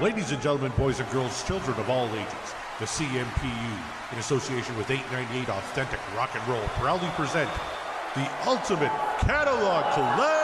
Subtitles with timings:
[0.00, 3.78] Ladies and gentlemen, boys and girls, children of all ages, the CMPU,
[4.12, 7.50] in association with 898 Authentic Rock and Roll, proudly present
[8.14, 10.40] the Ultimate Catalogue Clash!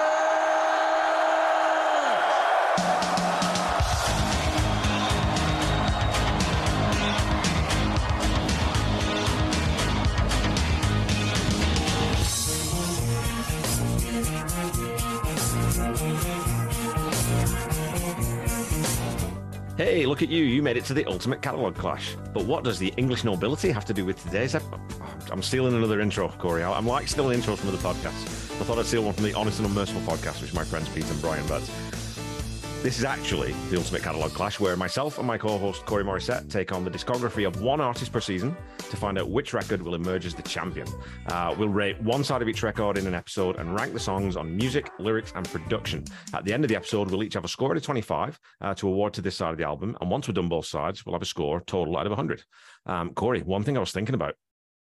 [19.77, 20.43] Hey, look at you.
[20.43, 22.17] You made it to the ultimate catalogue clash.
[22.33, 24.81] But what does the English nobility have to do with today's episode?
[25.31, 26.65] I'm stealing another intro, Corey.
[26.65, 28.25] I'm like stealing intros from other podcasts.
[28.59, 31.05] I thought I'd steal one from the Honest and Unmerciful podcast, which my friends Pete
[31.11, 31.61] and Brian but
[32.83, 36.49] This is actually the Ultimate Catalogue Clash, where myself and my co host Corey Morissette
[36.49, 39.97] take on the discography of one artist per season to find out which record will
[39.97, 40.87] emerge as the champion.
[41.27, 44.37] Uh, we'll rate one side of each record in an episode and rank the songs
[44.37, 46.05] on music, lyrics, and production.
[46.33, 48.75] At the end of the episode, we'll each have a score out of 25 uh,
[48.75, 49.97] to award to this side of the album.
[50.01, 52.45] And once we're done both sides, we'll have a score total out of 100.
[52.85, 54.37] Um, Corey, one thing I was thinking about,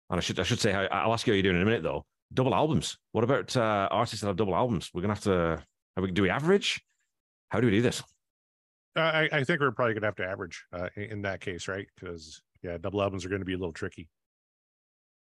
[0.09, 1.84] and I should I should say I'll ask you how you're doing in a minute
[1.84, 2.06] though.
[2.34, 2.97] Double albums.
[3.14, 4.89] What about uh, artists that have double albums?
[4.94, 5.64] We're gonna have to.
[5.95, 6.81] We, do we average?
[7.50, 8.03] How do we do this?
[8.95, 11.88] Uh, I, I, think we're probably gonna have to average uh, in that case, right?
[11.95, 14.09] Because yeah, double albums are going to be a little tricky.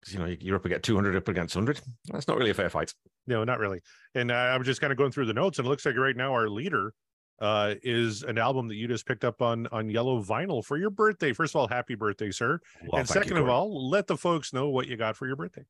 [0.01, 1.81] Because you know, you're up against 200 up against 100.
[2.12, 2.93] That's not really a fair fight.
[3.27, 3.81] No, not really.
[4.15, 6.17] And uh, I'm just kind of going through the notes, and it looks like right
[6.17, 6.93] now our leader
[7.41, 10.91] uh, is an album that you just picked up on on yellow vinyl for your
[10.91, 11.33] birthday.
[11.33, 12.61] First of all, happy birthday, sir!
[12.87, 15.37] Well, and second you, of all, let the folks know what you got for your
[15.37, 15.65] birthday.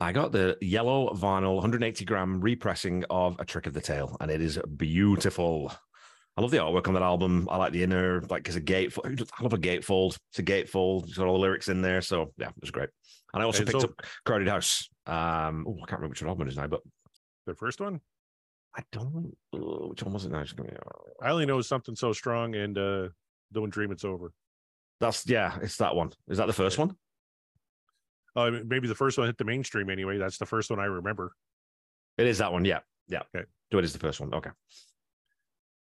[0.00, 4.30] I got the yellow vinyl 180 gram repressing of A Trick of the Tail, and
[4.30, 5.72] it is beautiful.
[6.36, 7.46] I love the artwork on that album.
[7.50, 9.28] I like the inner, like, it's a gatefold.
[9.38, 10.16] I love a gatefold.
[10.30, 11.04] It's a gatefold.
[11.04, 12.00] It's got all the lyrics in there.
[12.00, 12.88] So, yeah, it was great.
[13.34, 14.88] And I also picked up Crowded House.
[15.06, 16.80] Um, oh, I can't remember which one album it is now, but
[17.46, 18.00] the first one?
[18.74, 19.36] I don't.
[19.52, 20.42] Uh, which one was it now?
[21.22, 23.08] I only know something so strong and uh,
[23.52, 24.32] Don't Dream It's Over.
[25.00, 26.12] That's, yeah, it's that one.
[26.28, 26.96] Is that the first one?
[28.34, 30.16] Uh, maybe the first one hit the mainstream anyway.
[30.16, 31.34] That's the first one I remember.
[32.16, 32.64] It is that one.
[32.64, 32.78] Yeah.
[33.08, 33.22] Yeah.
[33.34, 33.44] Okay.
[33.70, 34.32] So it is the first one.
[34.32, 34.50] Okay.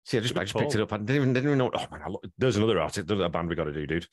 [0.04, 0.92] See, I just, I just picked it up.
[0.92, 1.70] I didn't even, didn't even know.
[1.72, 2.16] Oh, man.
[2.38, 3.06] there's another artist.
[3.06, 4.06] There's a band we got to do, dude.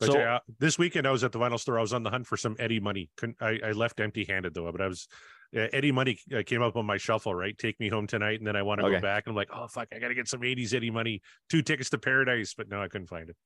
[0.00, 1.76] But so, yeah, this weekend I was at the vinyl store.
[1.76, 3.10] I was on the hunt for some Eddie Money.
[3.16, 5.08] Couldn't, I, I left empty handed though, but I was
[5.56, 7.34] uh, Eddie Money uh, came up on my shuffle.
[7.34, 8.94] Right, take me home tonight, and then I want to okay.
[8.94, 9.24] go back.
[9.26, 11.20] And I'm like, oh fuck, I got to get some '80s Eddie Money.
[11.50, 13.36] Two tickets to Paradise, but no, I couldn't find it.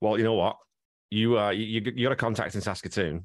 [0.00, 0.58] Well, you know what?
[1.10, 3.24] you uh you you got a contact in Saskatoon.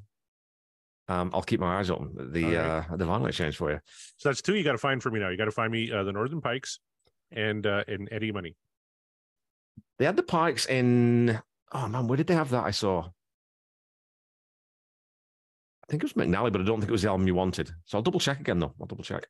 [1.08, 2.54] Um, I'll keep my eyes open the right.
[2.54, 3.80] uh the vinyl exchange for you.
[4.16, 5.28] So that's two you got to find for me now.
[5.28, 6.78] You got to find me uh, the Northern Pikes
[7.30, 8.56] and uh and Eddie Money.
[9.98, 11.40] They had the Pikes in
[11.72, 12.64] oh man, where did they have that?
[12.64, 13.08] I saw.
[15.82, 17.70] I think it was McNally, but I don't think it was the album you wanted.
[17.84, 18.72] So I'll double check again though.
[18.80, 19.26] I'll double check.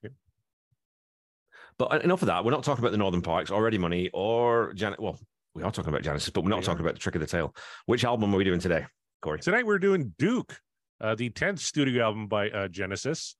[1.78, 2.44] But enough of that.
[2.44, 5.00] We're not talking about the Northern Pikes or Eddie Money or Janet.
[5.00, 5.18] Well,
[5.54, 7.54] we are talking about Genesis, but we're not talking about the trick of the tail.
[7.86, 8.86] Which album are we doing today,
[9.22, 9.40] Corey?
[9.40, 10.58] Tonight we're doing Duke,
[11.02, 13.36] uh, the 10th studio album by uh, Genesis.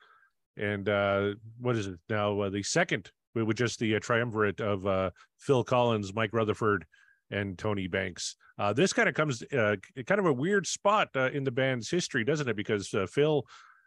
[0.57, 2.39] And uh, what is it now?
[2.41, 6.85] Uh, the second, with just the uh, triumvirate of uh, Phil Collins, Mike Rutherford,
[7.31, 8.37] and Tony Banks.
[8.75, 12.57] this kind of comes kind of a weird spot in the band's history, doesn't it?
[12.57, 13.47] Because Phil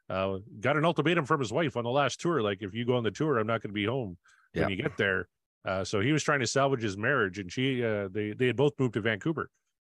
[0.10, 2.42] got an ultimatum from his wife on the last tour.
[2.42, 4.18] Like, if you go on the tour, I'm not going to be home
[4.54, 5.28] when you get there.
[5.66, 8.56] Uh, so he was trying to salvage his marriage, and she uh, they they had
[8.56, 9.50] both moved to Vancouver.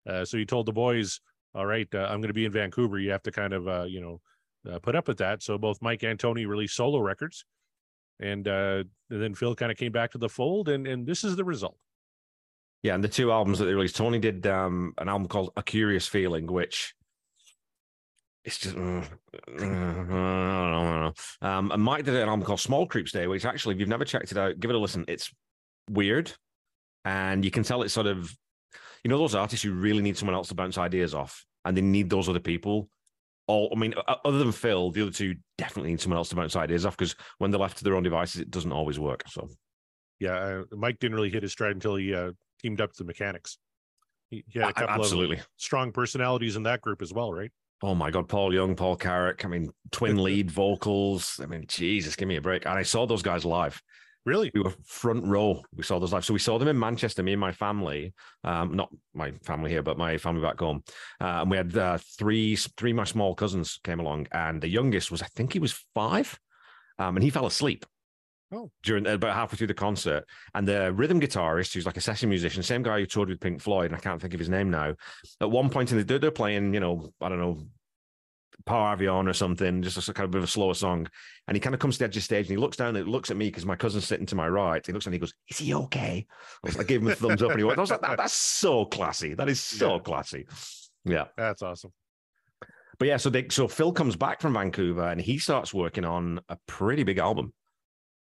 [0.08, 1.20] Uh, so he told the boys,
[1.54, 2.98] "All right, uh, I'm going to be in Vancouver.
[2.98, 4.20] You have to kind of uh, you know
[4.70, 7.44] uh, put up with that." So both Mike and Tony released solo records,
[8.20, 11.36] and, and then Phil kind of came back to the fold, and and this is
[11.36, 11.76] the result.
[12.82, 15.62] Yeah, and the two albums that they released, Tony did um, an album called A
[15.62, 16.94] Curious Feeling, which
[18.44, 19.02] it's just uh,
[19.60, 21.12] uh, uh,
[21.42, 24.32] um, and Mike did an album called Smallcreep's Day, which actually, if you've never checked
[24.32, 25.04] it out, give it a listen.
[25.08, 25.30] It's
[25.90, 26.32] weird,
[27.04, 28.34] and you can tell it's sort of,
[29.04, 31.82] you know, those artists who really need someone else to bounce ideas off, and they
[31.82, 32.88] need those other people.
[33.46, 33.94] All, I mean,
[34.24, 37.16] other than Phil, the other two definitely need someone else to bounce ideas off because
[37.38, 39.24] when they're left to their own devices, it doesn't always work.
[39.26, 39.48] So,
[40.20, 43.04] yeah, uh, Mike didn't really hit his stride until he uh, teamed up with the
[43.04, 43.58] Mechanics.
[44.30, 47.50] He, he had a couple absolutely of strong personalities in that group as well, right?
[47.82, 49.44] Oh my God, Paul Young, Paul Carrack.
[49.44, 51.40] I mean, twin lead vocals.
[51.42, 52.66] I mean, Jesus, give me a break.
[52.66, 53.82] And I saw those guys live.
[54.26, 54.50] Really?
[54.54, 55.62] We were front row.
[55.74, 56.24] We saw those live.
[56.24, 58.12] So we saw them in Manchester, me and my family,
[58.44, 60.84] um, not my family here, but my family back home.
[61.20, 64.26] Uh, and we had uh, three, three my small cousins came along.
[64.32, 66.38] And the youngest was, I think he was five.
[66.98, 67.86] Um, and he fell asleep.
[68.52, 68.70] Oh.
[68.82, 70.24] During about halfway through the concert,
[70.54, 73.62] and the rhythm guitarist, who's like a session musician, same guy who toured with Pink
[73.62, 74.96] Floyd, and I can't think of his name now.
[75.40, 77.62] At one point in the they're playing, you know, I don't know,
[78.66, 81.08] Power Avion or something, just a kind of bit of a slower song.
[81.46, 83.08] And he kind of comes to the edge of stage and he looks down and
[83.08, 84.84] looks at me because my cousin's sitting to my right.
[84.84, 86.26] He looks and he goes, Is he okay?
[86.78, 88.84] I gave him a thumbs up and he went, I was like, that, That's so
[88.84, 89.34] classy.
[89.34, 90.00] That is so yeah.
[90.00, 90.46] classy.
[91.04, 91.24] Yeah.
[91.36, 91.92] That's awesome.
[92.98, 96.40] But yeah, so they, so Phil comes back from Vancouver and he starts working on
[96.48, 97.54] a pretty big album.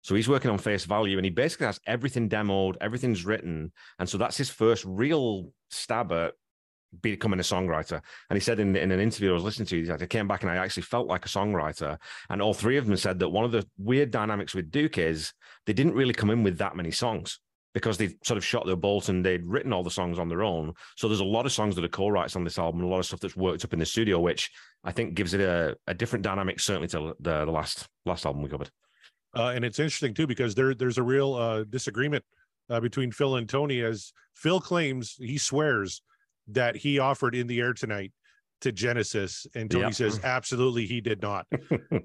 [0.03, 3.73] So he's working on face value and he basically has everything demoed, everything's written.
[3.99, 6.35] And so that's his first real stab at
[7.03, 8.01] becoming a songwriter.
[8.31, 10.29] And he said in, in an interview I was listening to, he's like, I came
[10.29, 11.99] back and I actually felt like a songwriter.
[12.31, 15.33] And all three of them said that one of the weird dynamics with Duke is
[15.67, 17.41] they didn't really come in with that many songs
[17.75, 20.43] because they sort of shot their bolt and they'd written all the songs on their
[20.43, 20.73] own.
[20.97, 23.07] So there's a lot of songs that are co-writes on this album, a lot of
[23.07, 24.51] stuff that's worked up in the studio, which
[24.85, 28.43] I think gives it a, a different dynamic, certainly to the, the last last album
[28.43, 28.71] we covered.
[29.37, 32.25] Uh, and it's interesting too because there there's a real uh, disagreement
[32.71, 36.03] uh, between Phil and Tony, as Phil claims he swears
[36.49, 38.13] that he offered in the air tonight
[38.61, 41.47] to Genesis, and Tony says absolutely he did not.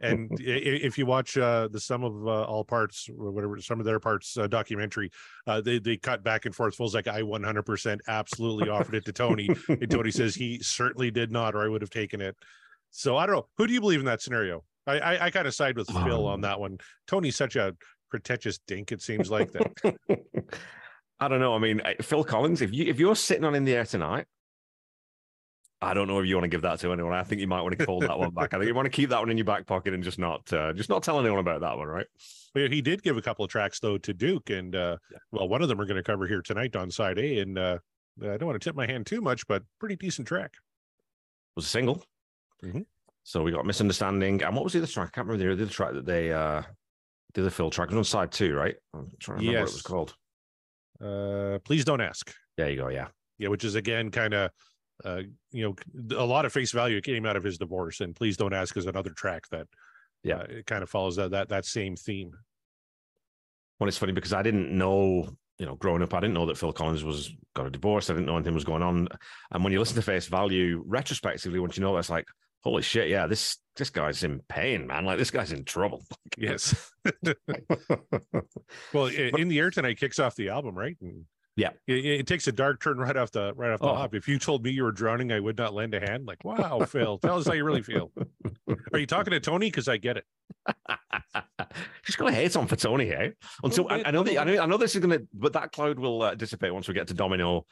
[0.01, 3.85] and if you watch uh, the sum of uh, all parts or whatever, some of
[3.85, 5.09] their parts uh, documentary,
[5.47, 6.75] uh, they they cut back and forth.
[6.75, 11.31] Feels like I 100% absolutely offered it to Tony, and Tony says he certainly did
[11.31, 12.35] not, or I would have taken it.
[12.91, 13.47] So I don't know.
[13.57, 14.63] Who do you believe in that scenario?
[14.85, 16.41] I I, I kind of side with Phil on um.
[16.41, 16.77] that one.
[17.07, 17.75] Tony's such a
[18.11, 18.91] pretentious dink.
[18.91, 19.95] It seems like that.
[21.19, 21.55] I don't know.
[21.55, 24.25] I mean, Phil Collins, if you if you're sitting on in the air tonight,
[25.81, 27.13] I don't know if you want to give that to anyone.
[27.13, 28.53] I think you might want to call that one back.
[28.53, 30.51] I think you want to keep that one in your back pocket and just not
[30.53, 32.05] uh, just not tell anyone about that one, right?
[32.55, 35.17] Well, he did give a couple of tracks though to Duke, and uh, yeah.
[35.31, 37.39] well, one of them we're going to cover here tonight on side A.
[37.39, 37.79] And uh,
[38.21, 40.53] I don't want to tip my hand too much, but pretty decent track.
[40.53, 42.03] It was a single.
[42.63, 42.81] Mm-hmm.
[43.23, 45.09] So we got misunderstanding, and what was the other track?
[45.09, 46.61] I can't remember the other track that they uh
[47.33, 47.91] did the fill track.
[47.91, 48.75] It was on side two, right?
[48.93, 49.67] I'm trying to remember yes.
[49.67, 50.15] what it was called.
[51.01, 52.33] Uh, please don't ask.
[52.57, 52.87] There you go.
[52.89, 53.07] Yeah,
[53.37, 54.51] yeah, which is again kind of
[55.03, 58.37] uh, you know, a lot of face value came out of his divorce, and please
[58.37, 59.67] don't ask is another track that,
[60.23, 62.31] yeah, uh, it kind of follows that that that same theme.
[63.79, 66.57] Well, it's funny because I didn't know, you know, growing up, I didn't know that
[66.57, 68.09] Phil Collins was got a divorce.
[68.09, 69.09] I didn't know anything was going on.
[69.51, 72.27] And when you listen to Face Value retrospectively, once you know, it's like,
[72.63, 75.05] holy shit, yeah, this this guy's in pain, man.
[75.05, 76.03] Like this guy's in trouble.
[76.37, 76.91] yes.
[78.93, 80.97] well, in the air tonight kicks off the album, right?
[81.01, 81.25] And
[81.55, 83.95] yeah, it, it, takes a dark turn right off the right off the oh.
[83.95, 84.15] hop.
[84.15, 86.25] If you told me you were drowning, I would not lend a hand.
[86.25, 88.11] Like, wow, Phil, tell us how you really feel.
[88.91, 89.67] Are you talking to Tony?
[89.67, 90.25] Because I get it.
[92.05, 93.33] Just gonna hate on for Tony, hey?
[93.63, 95.99] Until I, I, know that I know I know this is gonna, but that cloud
[95.99, 97.65] will uh, dissipate once we get to Domino.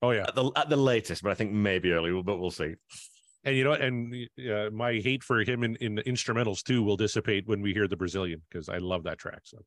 [0.00, 2.74] Oh yeah, at the, at the latest, but I think maybe early, but we'll see.
[3.46, 6.96] And you know, and uh, my hate for him in, in the instrumentals too will
[6.96, 9.42] dissipate when we hear the Brazilian because I love that track.
[9.44, 9.58] So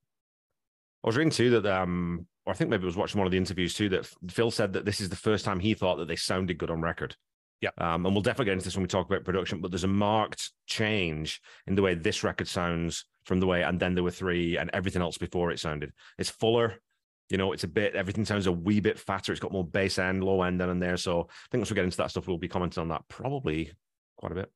[1.03, 3.31] I was reading too that um or I think maybe I was watching one of
[3.31, 6.09] the interviews too that Phil said that this is the first time he thought that
[6.09, 7.15] they sounded good on record.
[7.61, 7.69] Yeah.
[7.77, 9.87] Um, and we'll definitely get into this when we talk about production, but there's a
[9.87, 14.11] marked change in the way this record sounds from the way and then there were
[14.11, 15.91] three and everything else before it sounded.
[16.17, 16.81] It's fuller,
[17.29, 19.31] you know, it's a bit everything sounds a wee bit fatter.
[19.31, 20.97] It's got more bass end, low end down in there.
[20.97, 23.71] So I think once we get into that stuff, we'll be commenting on that probably
[24.17, 24.51] quite a bit.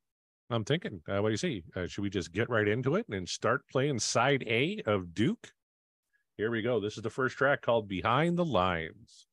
[0.50, 1.64] I'm thinking, uh, what do you see?
[1.76, 5.52] Uh, should we just get right into it and start playing side A of Duke?
[6.38, 6.80] Here we go.
[6.80, 9.28] This is the first track called Behind the Lines.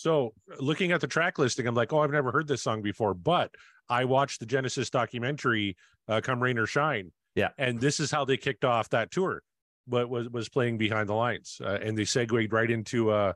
[0.00, 3.14] So, looking at the track listing, I'm like, oh, I've never heard this song before,
[3.14, 3.54] but
[3.88, 5.76] I watched the Genesis documentary,
[6.08, 7.12] uh, Come Rain or Shine.
[7.34, 7.50] Yeah.
[7.58, 9.42] And this is how they kicked off that tour
[9.90, 13.32] what was was playing behind the lines, uh, and they segued right into uh,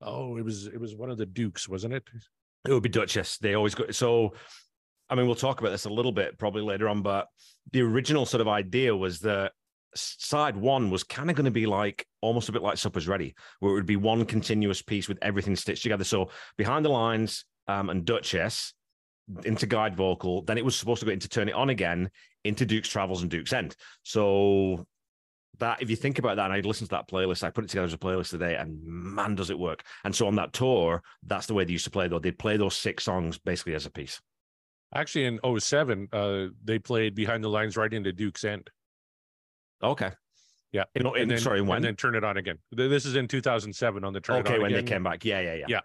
[0.00, 2.04] oh, it was it was one of the Dukes, wasn't it?
[2.66, 3.38] It would be Duchess.
[3.38, 4.34] They always go so.
[5.08, 7.28] I mean, we'll talk about this a little bit probably later on, but
[7.72, 9.52] the original sort of idea was that
[9.94, 13.34] side one was kind of going to be like almost a bit like Supper's Ready,
[13.60, 16.04] where it would be one continuous piece with everything stitched together.
[16.04, 18.74] So behind the lines um, and Duchess
[19.44, 22.10] into guide vocal, then it was supposed to go into Turn It On again
[22.44, 23.76] into Duke's Travels and Duke's End.
[24.02, 24.86] So
[25.58, 27.70] that if you think about that and I listened to that playlist, I put it
[27.70, 29.82] together as a playlist today, and man, does it work.
[30.04, 32.18] And so on that tour, that's the way they used to play though.
[32.18, 34.20] They'd play those six songs basically as a piece.
[34.94, 38.68] Actually, in 07, uh, they played behind the lines right into Duke's End.
[39.82, 40.10] Okay.
[40.72, 40.84] Yeah.
[40.94, 41.76] In, in, and then, sorry, when?
[41.76, 42.58] And then turn it on again.
[42.70, 44.84] This is in 2007 on the turn Okay, when again.
[44.84, 45.24] they came back.
[45.24, 45.66] Yeah, yeah, yeah.
[45.68, 45.80] Yeah.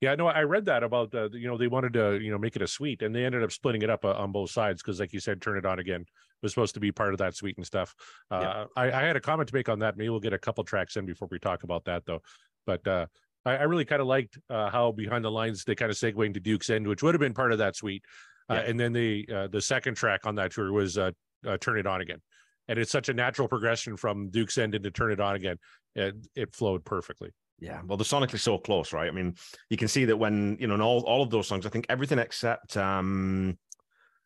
[0.00, 2.56] Yeah, no, I read that about uh, you know they wanted to you know make
[2.56, 4.98] it a suite, and they ended up splitting it up uh, on both sides because,
[4.98, 6.04] like you said, turn it on again
[6.42, 7.94] was supposed to be part of that suite and stuff.
[8.30, 8.64] Uh, yeah.
[8.76, 9.96] I, I, had a comment to make on that.
[9.96, 12.20] Maybe we'll get a couple tracks in before we talk about that, though.
[12.66, 13.06] But uh,
[13.46, 16.26] I, I, really kind of liked uh, how behind the lines they kind of segue
[16.26, 18.04] into Duke's End, which would have been part of that suite.
[18.50, 18.60] Uh, yeah.
[18.62, 21.12] and then the uh, the second track on that tour was uh,
[21.60, 22.20] "Turn It On Again,"
[22.68, 25.56] and it's such a natural progression from Duke's End into "Turn It On Again."
[25.94, 27.30] It, it flowed perfectly.
[27.58, 29.08] Yeah, well, they're sonically so close, right?
[29.08, 29.36] I mean,
[29.70, 31.86] you can see that when you know, in all all of those songs, I think
[31.88, 33.56] everything except um,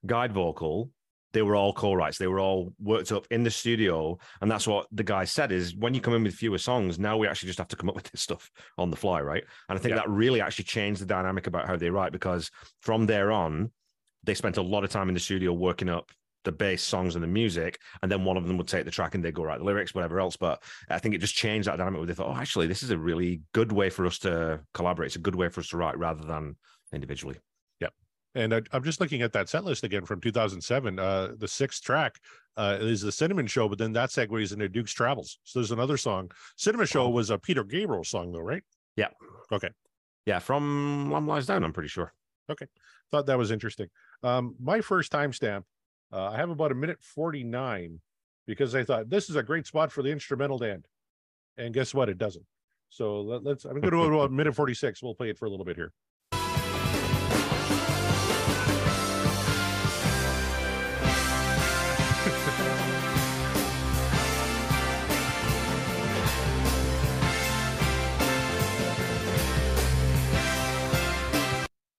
[0.06, 0.90] guide vocal,
[1.32, 2.16] they were all co-writes.
[2.16, 5.76] They were all worked up in the studio, and that's what the guy said: is
[5.76, 7.94] when you come in with fewer songs, now we actually just have to come up
[7.94, 9.44] with this stuff on the fly, right?
[9.68, 9.96] And I think Yeah.
[9.96, 12.50] that really actually changed the dynamic about how they write because
[12.80, 13.70] from there on,
[14.24, 16.10] they spent a lot of time in the studio working up
[16.46, 19.14] the bass songs and the music, and then one of them would take the track
[19.14, 20.36] and they'd go write the lyrics, whatever else.
[20.36, 21.98] But I think it just changed that dynamic.
[21.98, 25.08] Where they thought, oh, actually, this is a really good way for us to collaborate.
[25.08, 26.56] It's a good way for us to write rather than
[26.92, 27.36] individually.
[27.80, 27.92] Yep.
[28.34, 30.98] And I, I'm just looking at that set list again from 2007.
[30.98, 32.14] Uh, the sixth track
[32.56, 35.38] uh, is the Cinema Show, but then that segues into Duke's Travels.
[35.44, 36.30] So there's another song.
[36.56, 38.62] Cinema Show was a Peter Gabriel song, though, right?
[38.96, 39.08] Yeah.
[39.52, 39.70] Okay.
[40.24, 42.12] Yeah, from Lamb Lies Down, I'm pretty sure.
[42.50, 42.66] Okay.
[43.10, 43.88] Thought that was interesting.
[44.22, 45.62] Um, my first timestamp,
[46.12, 48.00] uh, I have about a minute 49
[48.46, 50.86] because I thought this is a great spot for the instrumental to end.
[51.56, 52.08] And guess what?
[52.08, 52.44] It doesn't.
[52.88, 55.02] So let, let's, I'm going to go to a minute 46.
[55.02, 55.92] We'll play it for a little bit here.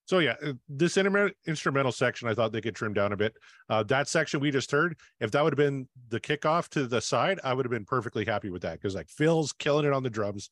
[0.07, 3.33] So yeah, uh, this instrumental instrumental section, I thought they could trim down a bit.
[3.69, 7.01] Uh, that section we just heard, if that would have been the kickoff to the
[7.01, 10.03] side, I would have been perfectly happy with that because like Phil's killing it on
[10.03, 10.49] the drums.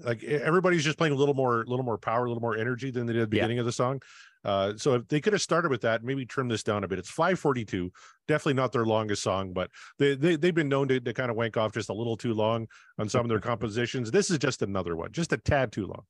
[0.00, 3.06] Like everybody's just playing a little more, little more power, a little more energy than
[3.06, 3.42] they did at the Yeah.
[3.44, 4.00] beginning of the song.
[4.44, 6.98] Uh, so if they could have started with that, maybe trim this down a bit.
[6.98, 7.92] It's 542,
[8.26, 11.36] definitely not their longest song, but they, they they've been known to, to kind of
[11.36, 12.66] wank off just a little too long
[12.98, 14.10] on some of their compositions.
[14.10, 16.02] This is just another one, just a tad too long.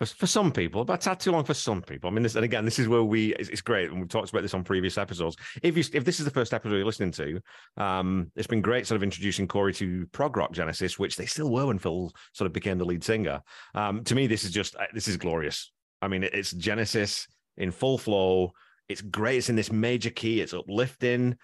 [0.00, 2.08] For, for some people, but that's too long for some people.
[2.08, 3.90] I mean, this, and again, this is where we, it's, it's great.
[3.90, 5.36] And we've talked about this on previous episodes.
[5.62, 7.38] If you, if this is the first episode you're listening to,
[7.76, 11.50] um, it's been great sort of introducing Corey to prog rock Genesis, which they still
[11.50, 13.42] were when Phil sort of became the lead singer.
[13.74, 15.70] Um, to me, this is just, uh, this is glorious.
[16.00, 17.28] I mean, it- it's Genesis
[17.58, 18.52] in full flow.
[18.88, 19.36] It's great.
[19.36, 20.40] It's in this major key.
[20.40, 21.36] It's uplifting.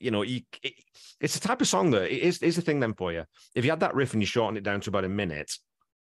[0.00, 0.74] You know, you, it,
[1.18, 3.24] it's the type of song that is, is the thing then for you.
[3.54, 5.50] If you had that riff and you shorten it down to about a minute,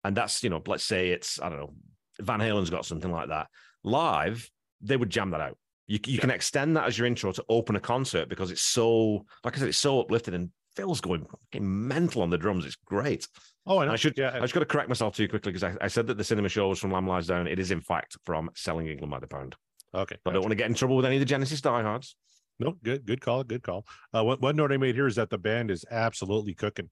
[0.05, 1.73] and that's you know let's say it's i don't know
[2.21, 3.47] van halen's got something like that
[3.83, 4.49] live
[4.81, 5.57] they would jam that out
[5.87, 9.25] you, you can extend that as your intro to open a concert because it's so
[9.43, 11.25] like i said it's so uplifted and phil's going
[11.59, 13.27] mental on the drums it's great
[13.67, 14.31] Oh, I i should yeah.
[14.35, 16.49] i just got to correct myself too quickly because I, I said that the cinema
[16.49, 19.27] show was from lamb lies down it is in fact from selling england by the
[19.27, 19.55] pound
[19.93, 20.17] Okay.
[20.23, 22.15] but i don't want to get in trouble with any of the genesis diehards
[22.59, 23.81] No, good, good call, good call.
[24.13, 26.89] Uh, one, one note I made here is that the band is absolutely cooking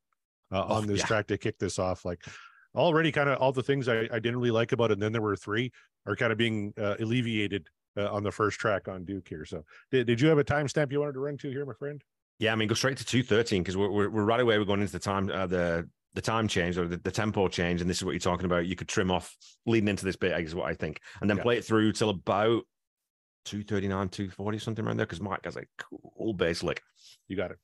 [0.51, 1.05] uh, Oh, on this yeah.
[1.07, 2.03] track to kick this off.
[2.03, 2.19] Like
[2.75, 5.11] already, kind of all the things I, I didn't really like about it, and then
[5.11, 5.71] there were three
[6.05, 9.45] are kind of being uh, alleviated uh, on the first track on Duke here.
[9.45, 12.03] So, did, did you have a timestamp you wanted to run to here, my friend?
[12.39, 14.57] Yeah, I mean, go straight to two thirteen because we're, we're we're right away.
[14.57, 17.81] We're going into the time uh, the the time change or the, the tempo change,
[17.81, 18.65] and this is what you're talking about.
[18.65, 21.43] You could trim off leading into this bit, is what I think, and then Yeah.
[21.43, 22.63] play it through till about
[23.45, 25.05] two thirty nine, two forty, something around there.
[25.05, 26.81] Because Mike has a cool bass lick.
[27.27, 27.57] You got it.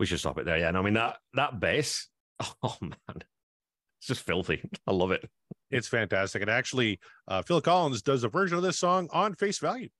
[0.00, 0.58] We should stop it there.
[0.58, 2.08] Yeah, and I mean that that bass.
[2.62, 4.62] Oh man, it's just filthy.
[4.86, 5.28] I love it.
[5.70, 6.40] It's fantastic.
[6.40, 9.90] And actually, uh, Phil Collins does a version of this song on Face Value.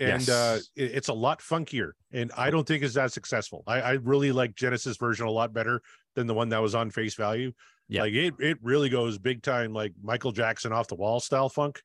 [0.00, 3.62] And uh, it- it's a lot funkier, and I don't think it's that successful.
[3.66, 5.80] I, I really like Genesis version a lot better
[6.16, 7.52] than the one that was on Face Value.
[7.88, 8.02] Yeah.
[8.02, 11.80] Like it, it really goes big time, like Michael Jackson off the wall style funk.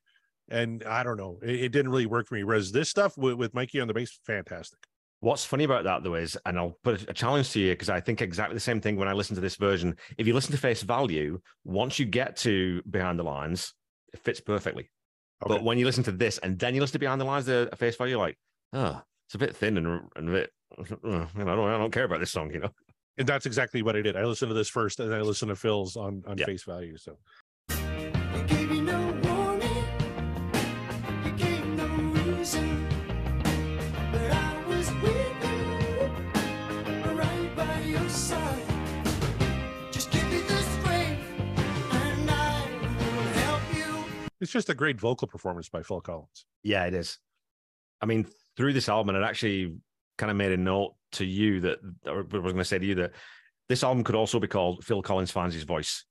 [0.48, 2.42] And I don't know, it, it didn't really work for me.
[2.42, 4.80] Whereas this stuff with, with Mikey on the bass, fantastic.
[5.22, 8.00] What's funny about that though is, and I'll put a challenge to you because I
[8.00, 9.96] think exactly the same thing when I listen to this version.
[10.18, 13.72] If you listen to face value, once you get to behind the lines,
[14.12, 14.90] it fits perfectly.
[15.44, 15.54] Okay.
[15.54, 17.70] But when you listen to this and then you listen to behind the lines, the
[17.76, 18.36] face value, you're like,
[18.72, 20.50] oh, it's a bit thin and, and a bit,
[20.90, 22.70] you know, I don't, I don't care about this song, you know.
[23.16, 24.16] and that's exactly what I did.
[24.16, 26.46] I listened to this first, and then I listened to Phil's on on Yeah.
[26.46, 26.96] Face Value.
[26.96, 27.16] So
[44.42, 46.44] it's just a great vocal performance by Phil Collins.
[46.64, 47.18] Yeah, it is.
[48.00, 49.76] I mean, through this album, it actually
[50.18, 52.96] kind of made a note to you that, I was going to say to you
[52.96, 53.12] that
[53.68, 56.04] this album could also be called Phil Collins finds his voice.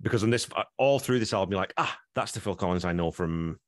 [0.00, 2.92] Because on this, all through this album, you're like, ah, that's the Phil Collins I
[2.92, 3.58] know from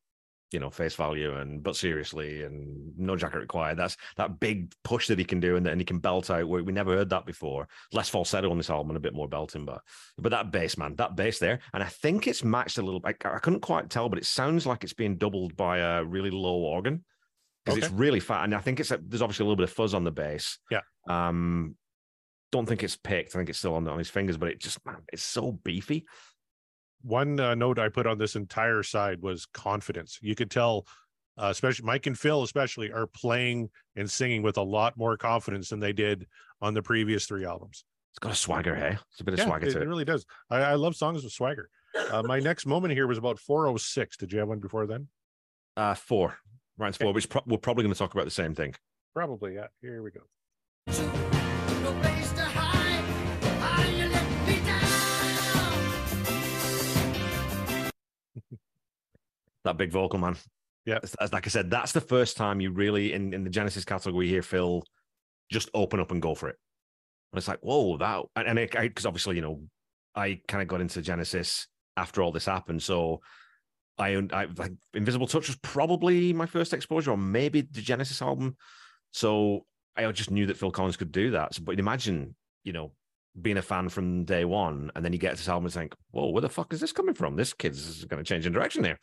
[0.53, 3.77] you know, face value and but seriously and no jacket required.
[3.77, 6.49] That's that big push that he can do and then he can belt out.
[6.49, 7.69] We, we never heard that before.
[7.93, 9.83] Less falsetto on this album and a bit more belting, but
[10.17, 13.01] but that bass, man, that bass there, and I think it's matched a little.
[13.05, 16.31] I, I couldn't quite tell, but it sounds like it's being doubled by a really
[16.31, 17.05] low organ
[17.65, 19.73] because it's really fat, and I think it's a, there's obviously a little bit of
[19.73, 20.59] fuzz on the bass.
[20.71, 20.81] Yeah.
[21.09, 21.77] Um,
[22.51, 23.35] don't think it's picked.
[23.35, 26.07] I think it's still on on his fingers, but it just man, it's so beefy.
[27.03, 30.19] One uh, note I put on this entire side was confidence.
[30.21, 30.87] You could tell,
[31.37, 35.69] uh, especially Mike and Phil, especially, are playing and singing with a lot more confidence
[35.71, 36.27] than they did
[36.61, 37.85] on the previous three albums.
[38.13, 38.99] It's got a swagger, hey?
[39.13, 39.89] It's a bit of Yeah, swagger it, to it it.
[39.89, 40.27] really does.
[40.51, 41.71] I, I love songs with swagger.
[42.11, 44.17] Uh, my next moment here was about 406.
[44.17, 45.07] Did you have one before then?
[45.77, 46.37] Uh, four.
[46.79, 48.75] Ryan's four, which pro- we're probably going to talk about the same thing.
[49.15, 49.55] Probably.
[49.55, 49.67] Yeah.
[49.81, 50.21] Here we go.
[59.65, 60.37] That big vocal, man.
[60.85, 60.99] Yeah.
[61.03, 63.85] As, as- like I said, that's the first time you really, in, in the Genesis
[63.85, 64.83] catalog, we hear Phil
[65.51, 66.57] just open up and go for it.
[67.33, 68.23] And it's like, whoa, that.
[68.37, 69.63] And, because obviously, you know,
[70.15, 71.67] I kind of got into Genesis
[71.97, 72.83] after all this happened.
[72.83, 73.21] So
[73.99, 78.57] I, I like Invisible Touch was probably my first exposure, or maybe the Genesis album.
[79.13, 79.67] So
[79.97, 81.55] I just knew that Phil Collins could do that.
[81.55, 82.93] So, but imagine, you know,
[83.43, 85.95] being a fan from day one, and then you get to this album and think,
[86.11, 87.37] whoa, where the fuck is this coming from?
[87.37, 88.99] This kid's going to change in direction here.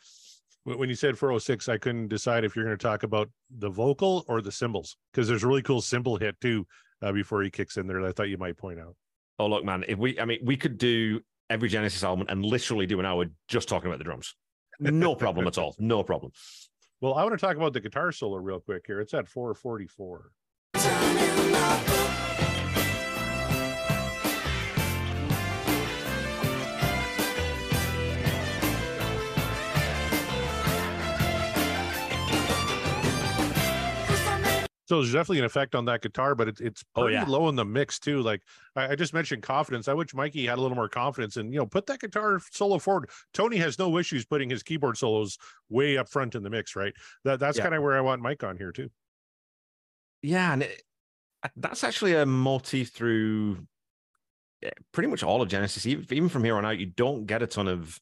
[0.64, 3.70] When when you said 406, I couldn't decide if you're going to talk about the
[3.70, 6.66] vocal or the cymbals because there's a really cool cymbal hit too
[7.02, 8.96] uh, before he kicks in there that I thought you might point out.
[9.38, 12.86] Oh, look, man, if we, I mean, we could do every Genesis album and literally
[12.86, 14.34] do an hour just talking about the drums.
[14.80, 15.74] No problem at all.
[15.78, 16.32] No problem.
[17.00, 19.00] Well, I want to talk about the guitar solo real quick here.
[19.00, 20.30] It's at 444.
[34.86, 37.24] So there's definitely an effect on that guitar, but it's it's Oh, pretty yeah.
[37.24, 38.22] low in the mix too.
[38.22, 38.42] Like
[38.76, 39.88] I, I just mentioned confidence.
[39.88, 42.78] I wish Mikey had a little more confidence and you know put that guitar solo
[42.78, 43.10] forward.
[43.34, 46.94] Tony has no issues putting his keyboard solos way up front in the mix, right?
[47.24, 47.64] That that's Yeah.
[47.64, 48.90] kind of where I want Mike on here too.
[50.22, 50.82] Yeah, and it,
[51.56, 53.66] that's actually a motif through
[54.62, 55.86] eh, pretty much all of Genesis.
[55.86, 58.00] Even, from here on out, you don't get a ton of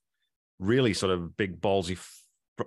[0.59, 1.99] really sort of big ballsy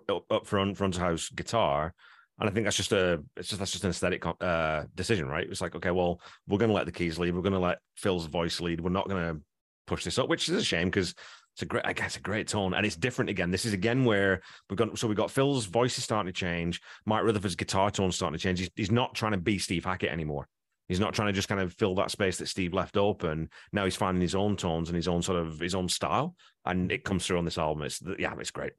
[0.10, 1.94] up front front of house guitar.
[2.40, 5.48] And I think that's just a it's just that's just an aesthetic uh, decision, right?
[5.50, 7.34] It's like, okay, well, we're going to let the keys lead.
[7.34, 8.82] We're going to let Phil's voice lead.
[8.82, 9.42] We're not going to
[9.88, 11.16] push this up, which is a shame because
[11.56, 13.50] it's a great, I guess, a great tone, and it's different again.
[13.50, 16.80] This is again where we've got so we've got Phil's voice is starting to change.
[17.06, 18.60] Mike Rutherford's guitar tone starting to change.
[18.60, 20.48] He's, he's not trying to be Steve Hackett anymore.
[20.88, 23.50] He's not trying to just kind of fill that space that Steve left open.
[23.74, 26.92] Now he's finding his own tones and his own sort of his own style, and
[26.92, 27.84] it comes through on this album.
[27.84, 28.74] It's yeah, it's great.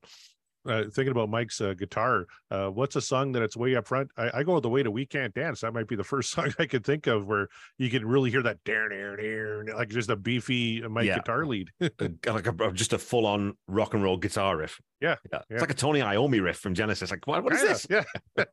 [0.69, 4.11] Uh, thinking about Mike's uh, guitar, uh, what's a song that it's way up front?
[4.17, 6.53] I, I go the way to "We Can't Dance." That might be the first song
[6.59, 10.17] I could think of where you can really hear that dare dare, like just a
[10.17, 11.17] beefy uh, Mike Yeah.
[11.17, 11.71] guitar lead.
[12.29, 14.81] Like a, just a full on rock and roll guitar riff.
[15.01, 15.41] Yeah, yeah.
[15.49, 15.55] yeah.
[15.57, 17.11] It's like a Tony Iommi riff from Genesis.
[17.11, 17.87] Like what, what is this?
[17.89, 18.05] Yeah.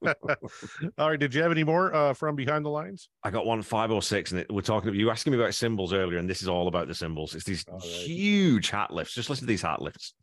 [0.97, 1.19] All right.
[1.19, 3.09] Did you have any more uh, from behind the lines?
[3.23, 4.93] I got one five or six, and it, we're talking.
[4.93, 7.35] You asking me about symbols earlier, and this is all about the symbols.
[7.35, 7.81] It's these right.
[7.81, 9.13] huge hat lifts.
[9.13, 10.13] Just listen to these hat lifts.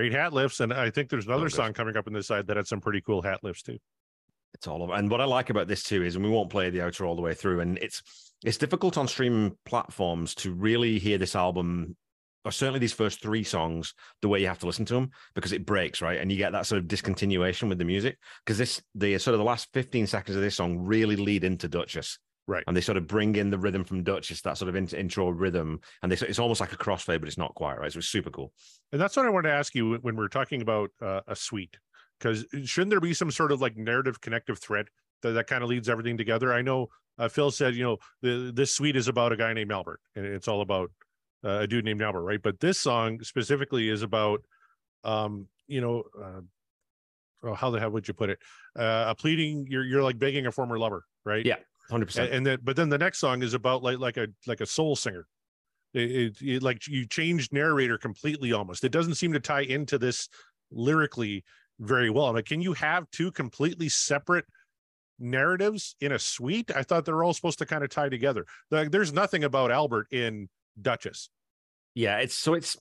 [0.00, 2.56] Great hat lifts, and I think there's another song coming up on this side that
[2.56, 3.76] had some pretty cool hat lifts too.
[4.54, 4.94] It's all over.
[4.94, 7.16] And what I like about this too is, and we won't play the outro all
[7.16, 8.02] the way through, and it's
[8.42, 11.98] it's difficult on streaming platforms to really hear this album,
[12.46, 15.52] or certainly these first three songs, the way you have to listen to them because
[15.52, 16.18] it breaks, right?
[16.18, 19.38] And you get that sort of discontinuation with the music because this the sort of
[19.38, 22.18] the last 15 seconds of this song really lead into Duchess.
[22.46, 22.64] Right.
[22.66, 25.30] And they sort of bring in the rhythm from Duchess, that sort of in- intro
[25.30, 27.92] rhythm, and they, it's almost like a crossfade, but it's not quite right.
[27.92, 28.52] So it's super cool.
[28.92, 31.76] And that's what I wanted to ask you when we're talking about uh, a suite,
[32.18, 34.88] because shouldn't there be some sort of like narrative connective thread
[35.22, 36.52] that, that kind of leads everything together?
[36.52, 39.70] I know uh, Phil said, you know, the, this suite is about a guy named
[39.70, 40.90] Albert, and it's all about
[41.44, 42.42] uh, a dude named Albert, right?
[42.42, 44.40] But this song specifically is about,
[45.04, 46.40] um, you know, uh,
[47.42, 48.38] oh, how the hell would you put it?
[48.76, 51.44] Uh, a pleading, you're you're like begging a former lover, right?
[51.44, 51.56] Yeah.
[51.90, 52.18] 100%.
[52.18, 54.66] and, and then but then the next song is about like like a like a
[54.66, 55.26] soul singer.
[55.92, 58.84] It, it, it- like you changed narrator completely almost.
[58.84, 60.28] It doesn't seem to tie into this
[60.70, 61.44] lyrically
[61.80, 62.26] very well.
[62.26, 64.44] I'm like can you have two completely separate
[65.18, 66.70] narratives in a suite?
[66.74, 68.46] I thought they're all supposed to kind of tie together.
[68.70, 70.48] Like there's nothing about albert in
[70.80, 71.28] duchess.
[71.94, 72.76] Yeah, it's so it's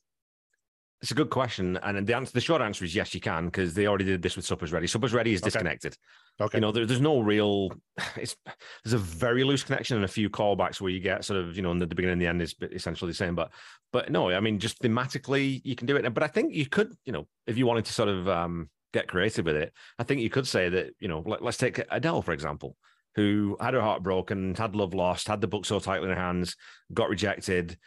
[1.01, 3.73] It's a good question, and the answer, the short answer is yes, you can because
[3.73, 4.85] they already did this with Supper's Ready.
[4.85, 5.47] Supper's Ready is Okay.
[5.47, 5.95] disconnected.
[6.41, 6.57] Okay.
[6.57, 7.71] You know, there, there's no real.
[8.17, 8.35] It's
[8.83, 11.61] there's a very loose connection and a few callbacks where you get sort of you
[11.61, 13.33] know in the, the beginning and the end is essentially the same.
[13.33, 13.51] But
[13.93, 16.13] but no, I mean just thematically you can do it.
[16.13, 19.07] But I think you could you know if you wanted to sort of um, get
[19.07, 22.21] creative with it, I think you could say that you know let, let's take Adele
[22.21, 22.75] for example,
[23.15, 26.21] who had her heart broken, had love lost, had the book so tightly in her
[26.21, 26.55] hands,
[26.93, 27.77] got rejected.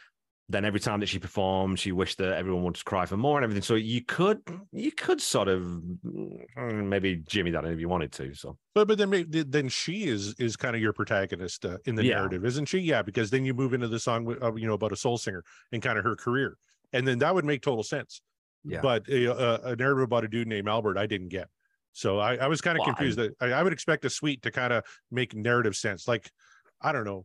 [0.52, 3.44] Then every time that she performed, she wished that everyone would cry for more and
[3.44, 3.62] everything.
[3.62, 8.34] So you could, you could sort of mm, maybe Jimmy that if you wanted to.
[8.34, 12.04] So But but then then she is is kind of your protagonist uh, in the
[12.04, 12.16] Yeah.
[12.16, 12.78] narrative, isn't she?
[12.78, 15.42] Yeah, because then you move into the song uh, you know about a soul singer
[15.72, 16.58] and kind of her career,
[16.92, 18.20] and then that would make total sense.
[18.64, 18.80] Yeah.
[18.82, 21.48] But a, a, a narrative about a dude named Albert, I didn't get.
[21.94, 23.18] So I, I was kind of Well, confused.
[23.18, 26.06] That I, I would expect a suite to kind of make narrative sense.
[26.06, 26.30] Like
[26.80, 27.24] I don't know.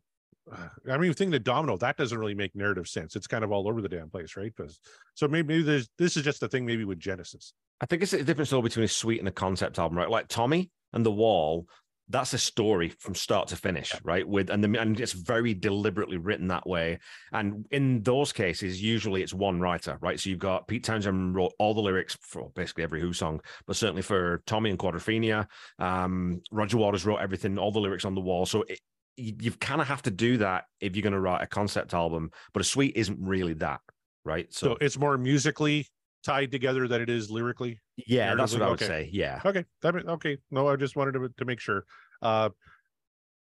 [0.89, 3.15] I mean, think the domino that doesn't really make narrative sense.
[3.15, 4.55] It's kind of all over the damn place, right?
[4.55, 4.79] 'Cause-
[5.13, 7.53] so maybe, maybe there's this is just a thing maybe with Genesis.
[7.81, 10.09] I think it's a difference though between a suite and a concept album, right?
[10.09, 11.67] Like Tommy and The Wall,
[12.09, 14.25] that's a story from start to finish, right?
[14.25, 16.99] With and the and it's very deliberately written that way.
[17.33, 20.17] And in those cases, usually it's one writer, right?
[20.17, 23.75] So you've got Pete Townshend wrote all the lyrics for basically every Who song, but
[23.75, 25.47] certainly for Tommy and Quadrophenia,
[25.79, 28.45] um, Roger Waters wrote everything, all the lyrics on the wall.
[28.45, 28.79] So it,
[29.17, 31.93] you, you kind of have to do that if you're going to write a concept
[31.93, 32.31] album.
[32.53, 33.81] But a suite isn't really that,
[34.23, 34.51] right?
[34.53, 35.87] So, it's more musically
[36.23, 37.79] tied together than it is lyrically.
[37.95, 38.85] yeah, that's what I would Okay.
[38.85, 39.09] say.
[39.11, 39.41] Yeah.
[39.45, 40.37] Okay, that okay.
[40.51, 41.83] No, I just wanted to to make sure.
[42.21, 42.49] Uh,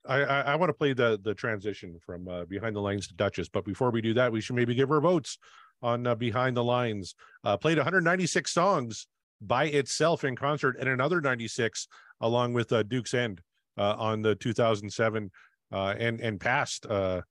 [0.07, 3.15] I I, I want to play the the transition from uh, behind the lines to
[3.15, 5.37] Duchess, but before we do that, we should maybe give our votes
[5.81, 7.15] on uh, behind the lines.
[7.43, 9.07] Uh, played 196 songs
[9.41, 11.87] by itself in concert, and another 96
[12.21, 13.41] along with uh, Duke's End
[13.77, 15.29] uh, on the 2007
[15.73, 16.85] uh, and and past.
[16.85, 17.21] Uh,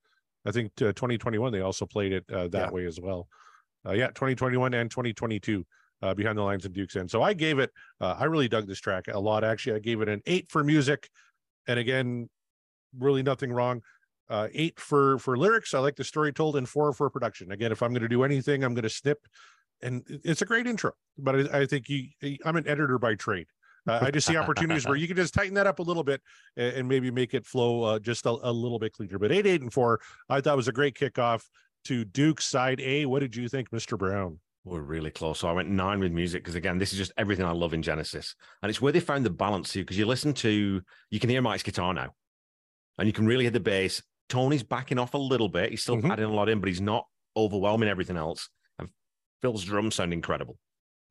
[0.44, 2.70] I think uh, 2021 they also played it uh, that Yeah.
[2.70, 3.28] way as well.
[3.86, 5.64] Uh, yeah, 2021 and 2022
[6.02, 7.10] uh, behind the lines of Duke's End.
[7.10, 7.70] So I gave it.
[8.00, 9.44] Uh, I really dug this track a lot.
[9.44, 11.08] Actually, I gave it an eight for music,
[11.68, 12.28] and again,
[12.98, 13.82] really nothing wrong.
[14.28, 15.74] Uh, eight for for lyrics.
[15.74, 17.52] I like the story told, and four for production.
[17.52, 19.18] Again, if I'm going to do anything, I'm going to snip,
[19.82, 20.92] and it's a great intro.
[21.18, 22.08] But I, I think you,
[22.44, 23.46] I'm an editor by trade.
[23.88, 26.20] Uh, I just see opportunities where you can just tighten that up a little bit
[26.56, 29.18] and, and maybe make it flow uh, just a, a little bit cleaner.
[29.18, 31.44] But eight, eight, and four, I thought was a great kickoff
[31.86, 33.06] to Duke's side A.
[33.06, 33.98] What did you think, Mr.
[33.98, 34.38] Brown?
[34.64, 35.40] We're really close.
[35.40, 37.82] So I went nine with music because again, this is just everything I love in
[37.82, 39.80] Genesis, and it's where they found the balance too.
[39.80, 42.10] Because you listen to, you can hear Mike's guitar now,
[42.98, 44.00] and you can really hear the bass.
[44.28, 45.70] Tony's backing off a little bit.
[45.70, 46.12] He's still Mhm.
[46.12, 48.48] adding a lot in, but he's not overwhelming everything else.
[48.78, 48.88] And
[49.40, 50.56] Phil's drums sound incredible,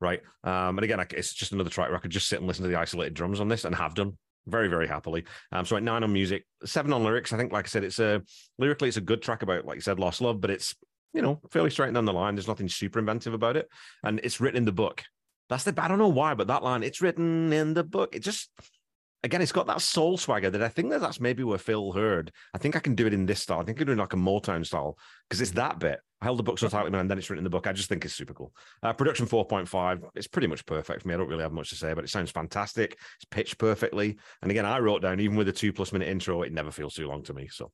[0.01, 0.21] right?
[0.43, 2.63] Um, and again, I, it's just another track where I could just sit and listen
[2.63, 5.25] to the isolated drums on this, and have done very, very happily.
[5.51, 7.31] Um, so at nine on music, seven on lyrics.
[7.31, 8.21] I think, like I said, it's a
[8.57, 10.75] lyrically, it's a good track about, like you said, lost love, but it's
[11.13, 12.35] you know fairly straight down the line.
[12.35, 13.69] There's nothing super inventive about it,
[14.03, 15.03] and it's written in the book.
[15.49, 18.15] That's the I don't know why, but that line, it's written in the book.
[18.15, 18.49] It just
[19.23, 22.31] again, it's got that soul swagger that I think that that's maybe where Phil heard.
[22.53, 23.59] I think I can do it in this style.
[23.59, 24.97] I think I can do it like a Motown style
[25.29, 25.99] because it's that bit.
[26.21, 27.65] I held the book so tightly, man, and then it's written in the book.
[27.65, 28.53] I just think it's super cool.
[28.83, 30.03] Uh, production 4.5.
[30.15, 31.15] It's pretty much perfect for me.
[31.15, 32.91] I don't really have much to say, but it sounds fantastic.
[33.15, 34.17] It's pitched perfectly.
[34.41, 36.93] And again, I wrote down, even with a two plus minute intro, it never feels
[36.93, 37.47] too long to me.
[37.47, 37.71] So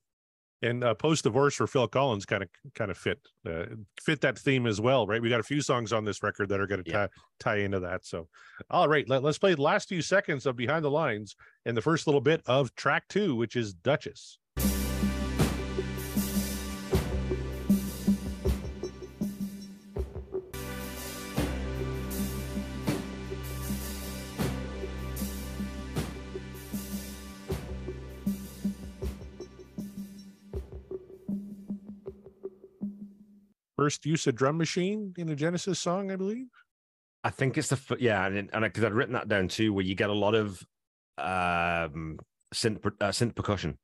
[0.62, 3.66] and uh, post divorce for Phil Collins kind of kind of fit uh,
[4.02, 5.22] fit that theme as well, right?
[5.22, 7.08] We got a few songs on this record that are going to Yeah.
[7.08, 8.06] tie tie into that.
[8.06, 8.28] So,
[8.72, 11.82] all right, let, let's play the last few seconds of Behind the Lines and the
[11.82, 14.40] first little bit of track two, which is Duchess.
[33.78, 36.48] First use of drum machine in a Genesis song, I believe.
[37.24, 39.96] I think it's the yeah, and and because I'd written that down too, where you
[39.96, 40.62] get a lot of
[41.18, 42.18] um
[42.54, 43.78] synth uh, synth percussion,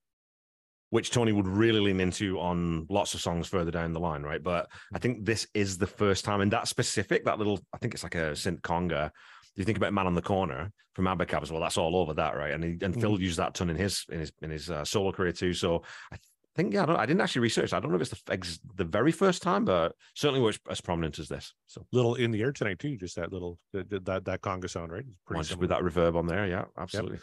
[0.89, 4.41] which Tony would really lean into on lots of songs further down the line, right?
[4.41, 7.93] But I think this is the first time, and that specific, that little, I think
[7.93, 9.12] it's like a synth conga.
[9.56, 11.62] You think about "Man on the Corner" from Abacab as well.
[11.62, 12.53] That's all over that, right?
[12.53, 15.12] And he, and Phil used that ton in his in his in his uh, solo
[15.12, 15.53] career too.
[15.53, 16.17] So I
[16.56, 17.74] think yeah, I, don't, I didn't actually research.
[17.74, 20.82] I don't know if it's the ex, the very first time, but certainly was as
[20.82, 21.54] prominent as this.
[21.68, 22.98] So Little in the air tonight too.
[22.98, 25.06] Just that little that that, that conga sound, right?
[25.32, 27.20] It's with that reverb on there, yeah, absolutely.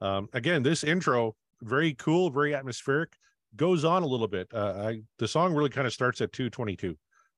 [0.00, 3.14] um, again this intro very cool very atmospheric
[3.56, 6.94] goes on a little bit uh, i the song really kind of starts at 222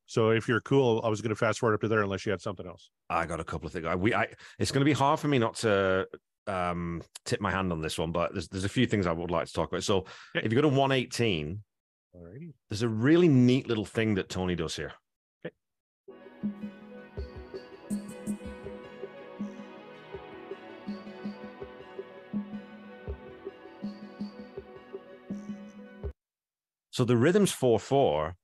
[0.07, 2.33] so if you're cool i was going to fast forward up to there unless you
[2.33, 3.87] had something else I got a couple of things.
[3.87, 6.07] I, we, I, it's going to be hard for me not to
[6.49, 9.31] um, tip my hand on this one, but there's there's a few things I would
[9.31, 9.85] like to talk about.
[9.85, 9.99] So
[10.37, 10.45] okay.
[10.45, 11.63] if you go to 118,
[12.17, 12.53] Alrighty.
[12.69, 14.93] there's a really neat little thing that Tony does here.
[15.45, 15.55] Okay.
[26.91, 28.35] So the rhythm's 4 4,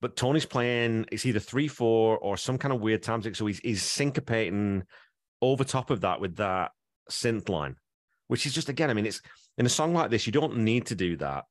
[0.00, 3.22] but Tony's playing, it's either 3 4 or some kind of weird time.
[3.34, 4.82] So he's, he's syncopating
[5.42, 6.70] over top of that with that
[7.10, 7.76] synth line,
[8.28, 9.20] which is just again, I mean, it's
[9.58, 11.44] in a song like this, you don't need to do that,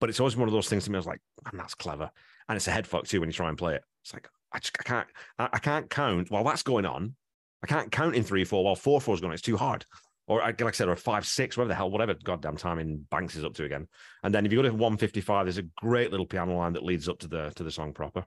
[0.00, 0.96] but it's always one of those things to me.
[0.96, 2.10] I was like, man, that's clever,
[2.48, 3.82] and it's a head fuck too when you try and play it.
[4.02, 5.08] It's like I just I can't
[5.38, 7.14] I, I can't count while that's going on.
[7.62, 9.30] I can't count in three four while four four is going.
[9.30, 9.34] on.
[9.34, 9.84] It's too hard.
[10.28, 13.44] Or like I said, or five six, whatever the hell, whatever goddamn timing Banks is
[13.44, 13.86] up to again.
[14.24, 16.72] And then if you go to one fifty five, there's a great little piano line
[16.72, 18.24] that leads up to the to the song proper.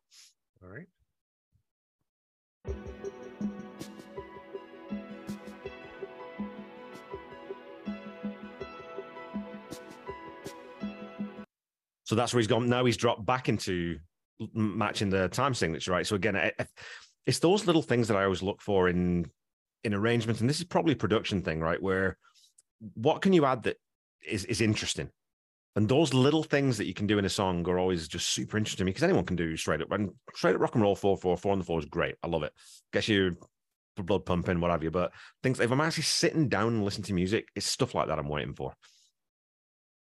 [0.63, 0.87] All right.
[12.09, 12.67] So that's where he's gone.
[12.67, 13.99] Now he's dropped back into
[14.55, 16.07] matching the time signature, right?
[16.07, 16.51] So again,
[17.27, 19.29] it's those little things that I always look for in
[19.83, 21.79] in arrangements, and this is probably a production thing, right?
[21.79, 22.17] Where
[22.95, 23.77] what can you add that
[24.27, 25.11] is is interesting?
[25.75, 28.57] And those little things that you can do in a song are always just super
[28.57, 30.95] interesting to me because anyone can do straight up and straight up rock and roll
[30.95, 32.15] four four four on the floor is great.
[32.23, 32.53] I love it.
[32.91, 33.37] Gets you
[33.97, 34.89] blood pumping, what have you.
[34.89, 35.11] But
[35.43, 38.29] things if I'm actually sitting down and listening to music, it's stuff like that I'm
[38.29, 38.73] waiting for.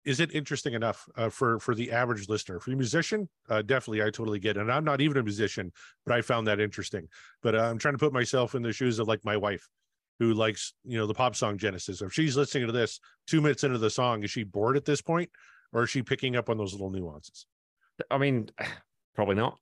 [0.08, 2.60] Is it interesting enough uh, for for the average listener?
[2.60, 4.60] For a musician, uh, definitely, I totally get it.
[4.60, 5.70] And I'm not even a musician,
[6.06, 7.08] but I found that interesting.
[7.42, 9.68] But uh, I'm trying to put myself in the shoes of like my wife,
[10.18, 12.00] who likes you know the pop song Genesis.
[12.00, 15.02] If she's listening to this two minutes into the song, is she bored at this
[15.02, 15.28] point,
[15.74, 17.44] or is she picking up on those little nuances?
[18.10, 18.48] I mean,
[19.14, 19.58] probably not,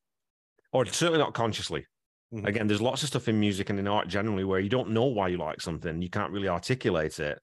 [0.71, 1.87] or certainly not consciously.
[2.33, 2.47] Mhm.
[2.47, 5.07] Again, there's lots of stuff in music and in art generally where you don't know
[5.07, 7.41] why you like something, you can't really articulate it,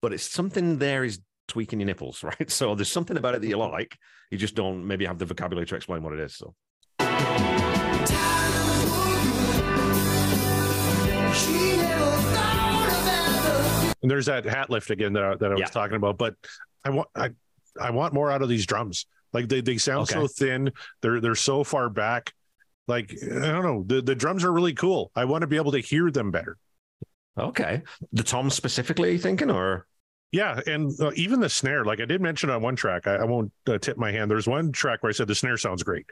[0.00, 2.50] but it's something there is tweaking your nipples, right?
[2.50, 3.96] So there's something about it that you like,
[4.30, 6.36] you just don't maybe have the vocabulary to explain what it is.
[6.36, 6.54] So
[11.34, 15.54] She never thought of ever And there's that hat lift again that I, that I
[15.54, 15.66] was Yeah.
[15.66, 16.18] talking about.
[16.18, 16.34] But
[16.84, 17.30] I want I
[17.80, 19.06] I want more out of these drums.
[19.32, 20.72] Like they, they sound so thin.
[21.02, 22.32] They're they're so far back.
[22.88, 23.84] Like I don't know.
[23.86, 25.10] The the drums are really cool.
[25.14, 26.56] I want to be able to hear them better.
[27.38, 27.82] okay,
[28.12, 29.86] the tom specifically, are you thinking, or
[30.30, 31.84] Yeah, and uh, even the snare.
[31.84, 34.30] Like I did mention on one track, I, I won't uh, tip my hand.
[34.30, 36.04] There's one track where I said the snare sounds great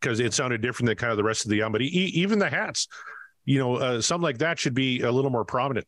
[0.00, 1.72] because it sounded different than kind of the rest of the album.
[1.72, 2.86] But e- even the hats,
[3.44, 5.86] you know, uh, something like that should be a little more prominent.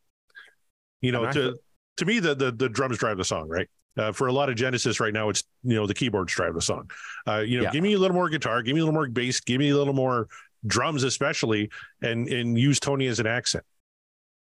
[1.01, 1.57] You know, And to
[1.99, 3.69] to me, the the the drums drive the song, right?
[3.97, 6.63] Uh, for a lot of Genesis right now, it's you know the keyboards drive the
[6.63, 6.91] song.
[7.27, 7.71] Uh, you know, Yeah.
[7.71, 9.77] give me a little more guitar, give me a little more bass, give me a
[9.77, 10.27] little more
[10.67, 11.71] drums, especially,
[12.03, 13.65] and and use Tony as an accent.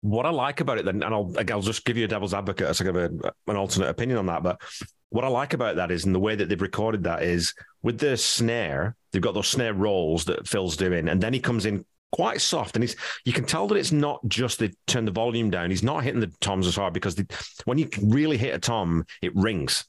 [0.02, 2.68] What I like about it, then, and I'll I'll just give you a devil's advocate
[2.68, 3.10] as like a,
[3.46, 4.42] an alternate opinion on that.
[4.42, 4.60] But
[5.10, 7.98] what I like about that is, in the way that they've recorded that is with
[7.98, 11.84] the snare, they've got those snare rolls that Phil's doing, and then he comes in
[12.12, 15.50] quite soft, and he's you can tell that it's not just they turn the volume
[15.50, 15.70] down.
[15.70, 17.22] He's not hitting the toms as hard because
[17.64, 19.84] when you really hit a tom, it rings.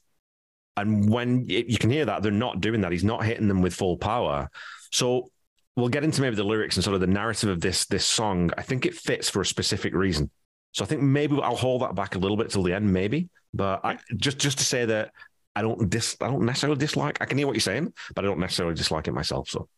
[0.76, 2.92] And when it, you can hear that, they're not doing that.
[2.92, 4.48] He's not hitting them with full power.
[4.90, 5.30] So
[5.76, 8.50] we'll get into maybe the lyrics and sort of the narrative of this this song.
[8.56, 10.30] I think it fits for a specific reason.
[10.72, 13.28] So I think maybe I'll hold that back a little bit till the end, maybe.
[13.52, 15.12] But I, just just to say that
[15.54, 17.18] I don't dis I don't necessarily dislike.
[17.20, 19.48] I can hear what you're saying, but I don't necessarily dislike it myself.
[19.48, 19.68] So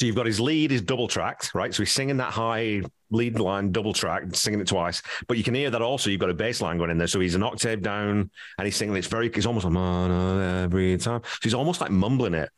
[0.00, 1.74] So you've got his lead is double tracked, right?
[1.74, 5.02] So he's singing that high lead line double tracked, singing it twice.
[5.28, 6.08] But you can hear that also.
[6.08, 7.06] You've got a bass line going in there.
[7.06, 8.96] So he's an octave down and he's singing.
[8.96, 11.20] It's very, it's almost like "Man every time.
[11.22, 12.48] So he's almost like mumbling it.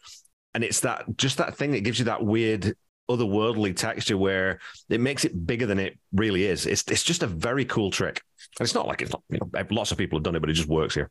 [0.54, 2.76] And it's that just that thing that gives you that weird
[3.10, 6.64] otherworldly texture where it makes it bigger than it really is.
[6.66, 8.22] It's it's just a very cool trick.
[8.60, 10.50] And it's not like it's not, you know, lots of people have done it, but
[10.50, 11.10] it just works here.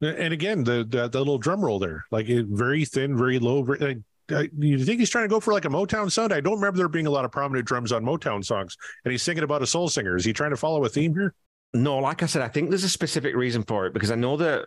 [0.00, 3.62] And again, the the, the little drum roll there, like it, very thin, very low.
[3.62, 3.98] Very, like,
[4.32, 6.32] uh, you think he's trying to go for like a Motown sound?
[6.32, 8.76] I don't remember there being a lot of prominent drums on Motown songs.
[9.04, 10.16] And he's singing about a soul singer.
[10.16, 11.34] Is he trying to follow a theme here?
[11.74, 14.36] No, like I said, I think there's a specific reason for it because I know
[14.36, 14.66] that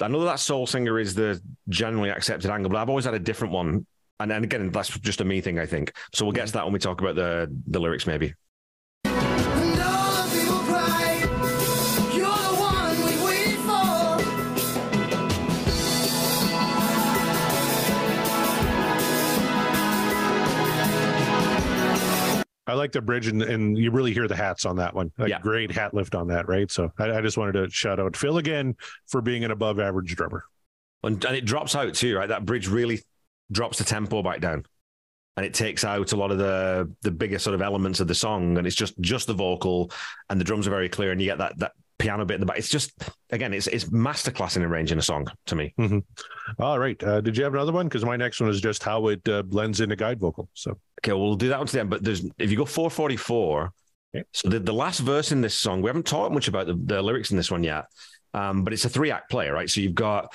[0.00, 3.18] I know that soul singer is the generally accepted angle, but I've always had a
[3.18, 3.86] different one.
[4.18, 5.92] And then again, that's just a me thing, I think.
[6.14, 8.34] So we'll get to that when we talk about the the lyrics, maybe.
[22.70, 25.12] I like the bridge, and, and you really hear the hats on that one.
[25.18, 25.40] Like Yeah.
[25.40, 26.70] great hat lift on that, right?
[26.70, 28.76] So I, I just wanted to shout out Phil again
[29.08, 30.44] for being an above average drummer.
[31.02, 32.28] And, and it drops out too, right?
[32.28, 33.02] That bridge really
[33.50, 34.64] drops the tempo back down.
[35.36, 38.14] And it takes out a lot of the the bigger sort of elements of the
[38.14, 38.58] song.
[38.58, 39.90] And it's just just the vocal
[40.28, 41.12] and the drums are very clear.
[41.12, 42.58] And you get that that piano bit in the back.
[42.58, 42.92] It's just
[43.30, 45.74] again, it's it's masterclass in arranging a song to me.
[46.58, 47.02] All right.
[47.02, 47.86] Uh, did you have another one?
[47.86, 50.48] Because my next one is just how it uh, blends into guide vocal.
[50.54, 51.90] So Okay, we'll do that one to the end.
[51.90, 53.72] But there's if you go 444,
[54.14, 54.24] Okay.
[54.32, 57.00] so the, the last verse in this song, we haven't talked much about the, the
[57.00, 57.84] lyrics in this one yet.
[58.34, 59.68] Um, but it's a three act play, right?
[59.70, 60.34] So you've got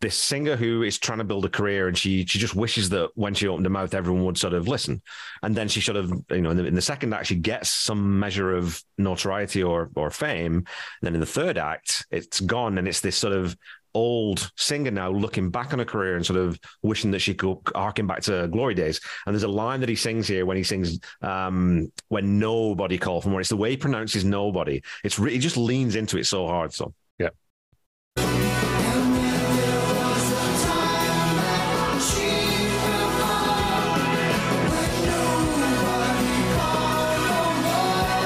[0.00, 3.10] this singer who is trying to build a career and she she just wishes that
[3.14, 5.00] when she opened her mouth everyone would sort of listen.
[5.42, 7.70] And then she sort of you know in the, in the second act she gets
[7.70, 10.56] some measure of notoriety or or fame.
[10.56, 10.66] And
[11.02, 13.56] then in the third act it's gone and it's this sort of
[13.94, 17.56] old singer now looking back on her career and sort of wishing that she could
[17.74, 19.00] harken back to glory days.
[19.24, 23.22] And there's a line that he sings here when he sings um when nobody called
[23.22, 23.40] for more.
[23.40, 24.82] It's the way he pronounces nobody.
[25.02, 26.92] It's re- he just leans into it so hard so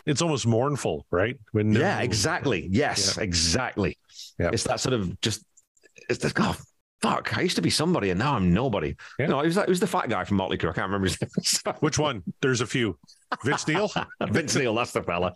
[0.09, 1.39] it's almost mournful, right?
[1.53, 2.67] When Yeah, exactly.
[2.71, 3.99] Yes, exactly.
[4.39, 4.51] Yeah.
[4.53, 5.45] It's that sort of just
[6.09, 6.57] it's like, oh
[7.03, 8.97] fuck, I used to be somebody and now I'm nobody.
[9.19, 9.27] Yeah.
[9.27, 10.71] No, it was that it was the fat guy from Motley Crue.
[10.71, 11.75] I can't remember his name.
[11.81, 12.23] Which one?
[12.41, 12.99] There's a few.
[13.45, 13.91] Vince Neil.
[14.31, 15.35] Vince Neil, that's the fella.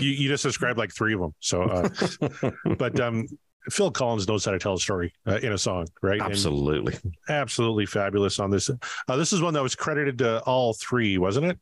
[0.00, 1.34] you, you just described like three of them.
[1.38, 3.26] So, uh, but um,
[3.70, 6.20] Phil Collins knows how to tell a story uh, in a song, right?
[6.20, 6.96] And Absolutely.
[7.28, 8.68] absolutely fabulous on this.
[8.68, 11.58] Uh, this is one that was credited to all three, wasn't it?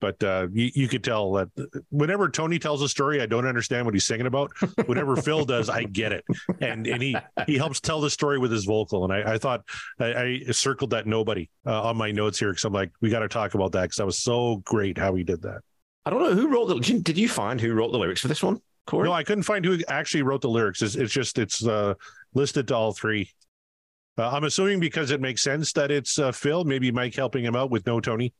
[0.00, 1.48] But uh, you, you could tell that
[1.90, 4.50] whenever Tony tells a story, I don't understand what he's singing about.
[4.86, 6.24] Whenever Phil does, I get it,
[6.60, 9.04] and and he he helps tell the story with his vocal.
[9.04, 9.62] And I, I thought
[9.98, 13.20] I, I circled that nobody uh, on my notes here because I'm like, we got
[13.20, 15.60] to talk about that because that was so great how he did that.
[16.06, 18.22] I don't know who wrote the did you- did you find who wrote the lyrics
[18.22, 19.06] for this one, Corey?
[19.06, 20.80] No, I couldn't find who actually wrote the lyrics.
[20.80, 21.92] It's, it's just it's uh,
[22.32, 23.30] listed to all three.
[24.16, 27.54] Uh, I'm assuming because it makes sense that it's uh, Phil, maybe Mike helping him
[27.54, 28.32] out with no Tony.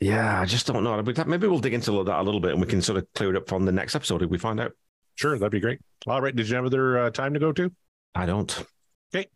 [0.00, 1.02] Yeah, I just don't know.
[1.02, 3.36] Maybe we'll dig into that a little bit and we can sort of clear it
[3.36, 4.72] up from the next episode if we find out.
[5.14, 5.80] Sure, that'd be great.
[6.06, 7.72] All right, did you have other uh, time to go to?
[8.14, 8.64] I don't.
[9.14, 9.28] Okay.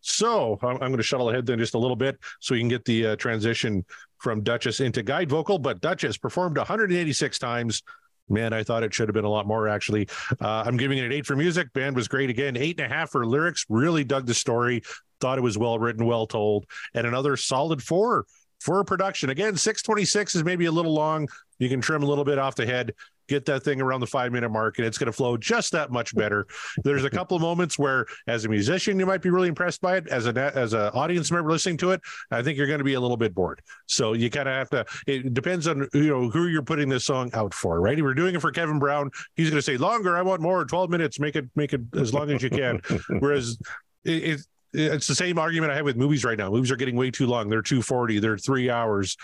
[0.00, 2.84] So I'm, going to shuttle ahead then just a little bit so we can get
[2.84, 3.84] the uh, transition
[4.18, 5.58] from Duchess into guide vocal.
[5.58, 7.82] But Duchess performed 186 times.
[8.28, 10.08] Man, I thought it should have been a lot more actually.
[10.40, 11.72] Uh, I'm giving it an eight for music.
[11.72, 12.56] Band was great again.
[12.56, 13.66] Eight and a half for lyrics.
[13.68, 14.82] Really dug the story.
[15.20, 18.24] Thought it was well written, well told, and another solid four
[18.60, 19.30] for production.
[19.30, 21.28] Again, 626 is maybe a little long.
[21.58, 22.94] You can trim a little bit off the head,
[23.28, 25.90] get that thing around the five minute mark, and it's going to flow just that
[25.90, 26.46] much better.
[26.84, 29.96] There's a couple of moments where, as a musician, you might be really impressed by
[29.96, 30.08] it.
[30.08, 32.94] As an as an audience member listening to it, I think you're going to be
[32.94, 33.60] a little bit bored.
[33.86, 34.84] So you kind of have to.
[35.06, 37.98] It depends on you know who you're putting this song out for, right?
[37.98, 40.16] If we're doing it for Kevin Brown, he's going to say longer.
[40.16, 40.64] I want more.
[40.64, 41.18] 12 minutes.
[41.20, 42.80] Make it make it as long as you can.
[43.20, 43.58] Whereas
[44.04, 44.40] it, it
[44.72, 46.50] it's the same argument I have with movies right now.
[46.50, 47.48] Movies are getting way too long.
[47.48, 49.16] They're 240, they're three hours.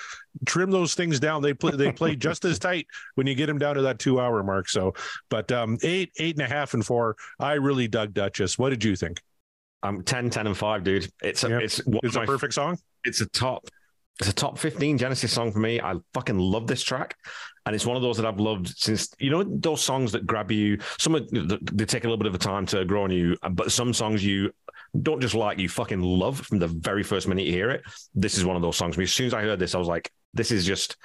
[0.44, 1.42] Trim those things down.
[1.42, 4.20] They play they play just as tight when you get them down to that two
[4.20, 4.68] hour mark.
[4.68, 4.94] So
[5.30, 7.16] but um eight, eight and a half, and four.
[7.38, 8.58] I really dug Duchess.
[8.58, 9.20] What did you think?
[9.82, 11.08] I'm 10, 10, and 5, dude.
[11.22, 11.58] It's a, Yeah.
[11.58, 12.78] it's It's a my perfect song.
[13.04, 13.66] it's a top
[14.18, 17.14] it's a top 15 genesis song for me i fucking love this track
[17.66, 20.50] and it's one of those that i've loved since you know those songs that grab
[20.50, 23.36] you some of they take a little bit of a time to grow on you
[23.52, 24.50] but some songs you
[25.02, 27.82] don't just like you fucking love from the very first minute you hear it
[28.14, 30.10] this is one of those songs as soon as i heard this i was like
[30.34, 30.96] this is just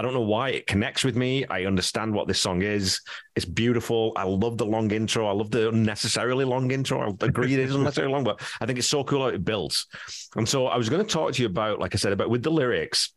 [0.00, 1.44] I don't know why it connects with me.
[1.46, 3.02] I understand what this song is.
[3.36, 4.12] It's beautiful.
[4.16, 5.26] I love the long intro.
[5.26, 7.16] I love the unnecessarily long intro.
[7.20, 9.86] I agree it is unnecessarily long, but I think it's so cool how it builds.
[10.36, 12.42] And so I was going to talk to you about, like I said, about with
[12.42, 13.12] the lyrics.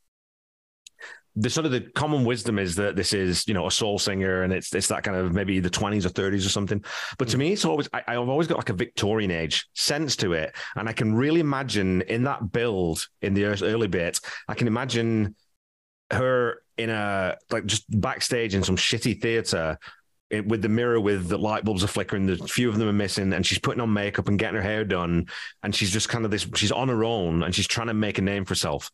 [1.35, 4.43] The sort of the common wisdom is that this is, you know, a soul singer
[4.43, 6.83] and it's it's that kind of maybe the 20s or 30s or something.
[7.17, 7.39] But to mm.
[7.39, 10.55] me, it's always I, I've always got like a Victorian age sense to it.
[10.75, 15.35] And I can really imagine in that build in the early bit, I can imagine
[16.11, 19.77] her in a like just backstage in some shitty theater
[20.29, 22.93] it, with the mirror with the light bulbs are flickering the few of them are
[22.93, 25.27] missing and she's putting on makeup and getting her hair done
[25.61, 28.17] and she's just kind of this she's on her own and she's trying to make
[28.17, 28.89] a name for herself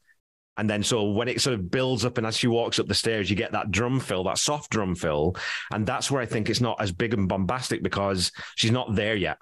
[0.57, 2.93] and then so when it sort of builds up and as she walks up the
[2.93, 5.35] stairs you get that drum fill that soft drum fill.
[5.71, 9.15] And that's where i think it's not as big and bombastic because she's not there
[9.15, 9.37] yet.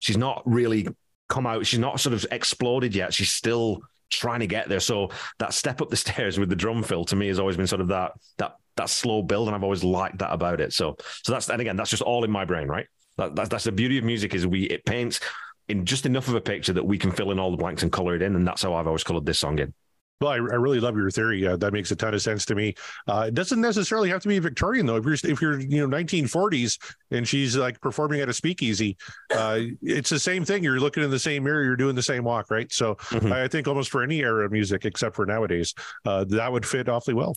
[0.00, 0.86] She's not really
[1.28, 1.66] come out.
[1.66, 3.14] She's not sort of exploded yet.
[3.14, 3.80] She's still
[4.10, 4.80] trying to get there.
[4.80, 7.66] So that step up the stairs with the drum fill to me has always been
[7.66, 9.48] sort of that that that slow build.
[9.48, 10.72] And i've always liked that about it.
[10.72, 12.86] So so that's and again that's just all in my brain right?
[13.16, 15.20] That, that, that's the beauty of music is we it paints
[15.68, 17.90] in just enough of a picture that we can fill in all the blanks and
[17.90, 18.36] color it in.
[18.36, 19.72] And that's how i've always colored this song in
[20.20, 21.46] Well, I, I really love your theory.
[21.46, 22.74] Uh, that makes a ton of sense to me.
[23.06, 24.96] Uh, it doesn't necessarily have to be Victorian though.
[24.96, 26.76] If you're if you're you know 1940s
[27.12, 28.96] and she's like performing at a speakeasy,
[29.32, 30.64] uh, it's the same thing.
[30.64, 31.62] You're looking in the same mirror.
[31.62, 32.70] You're doing the same walk, right?
[32.72, 33.30] So Mhm.
[33.30, 35.72] I think almost for any era of music except for nowadays,
[36.04, 37.36] uh, that would fit awfully well.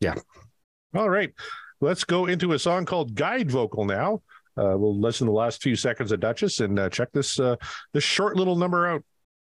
[0.00, 0.14] Yeah.
[0.94, 1.32] All right.
[1.82, 4.22] let's go into a song called Guide Vocal now.
[4.56, 7.56] Uh, we'll listen to the last few seconds of Duchess and uh, check this uh,
[7.92, 9.02] this short little number out.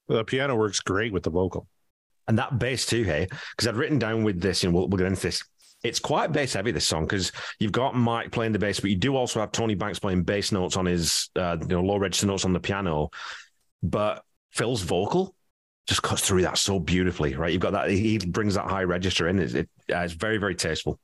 [0.08, 1.66] The piano works great with the vocal.
[2.28, 5.06] And that bass too, hey, because I'd written down with this, and we'll, we'll get
[5.06, 5.42] into this.
[5.84, 7.30] It's quite bass heavy this song because
[7.60, 10.50] you've got Mike playing the bass, but you do also have Tony Banks playing bass
[10.50, 13.10] notes on his, uh, you know, low register notes on the piano.
[13.82, 15.34] But Phil's vocal
[15.86, 17.52] just cuts through that so beautifully, right?
[17.52, 19.38] You've got that; he brings that high register in.
[19.38, 20.98] It, it, uh, it's very, very tasteful.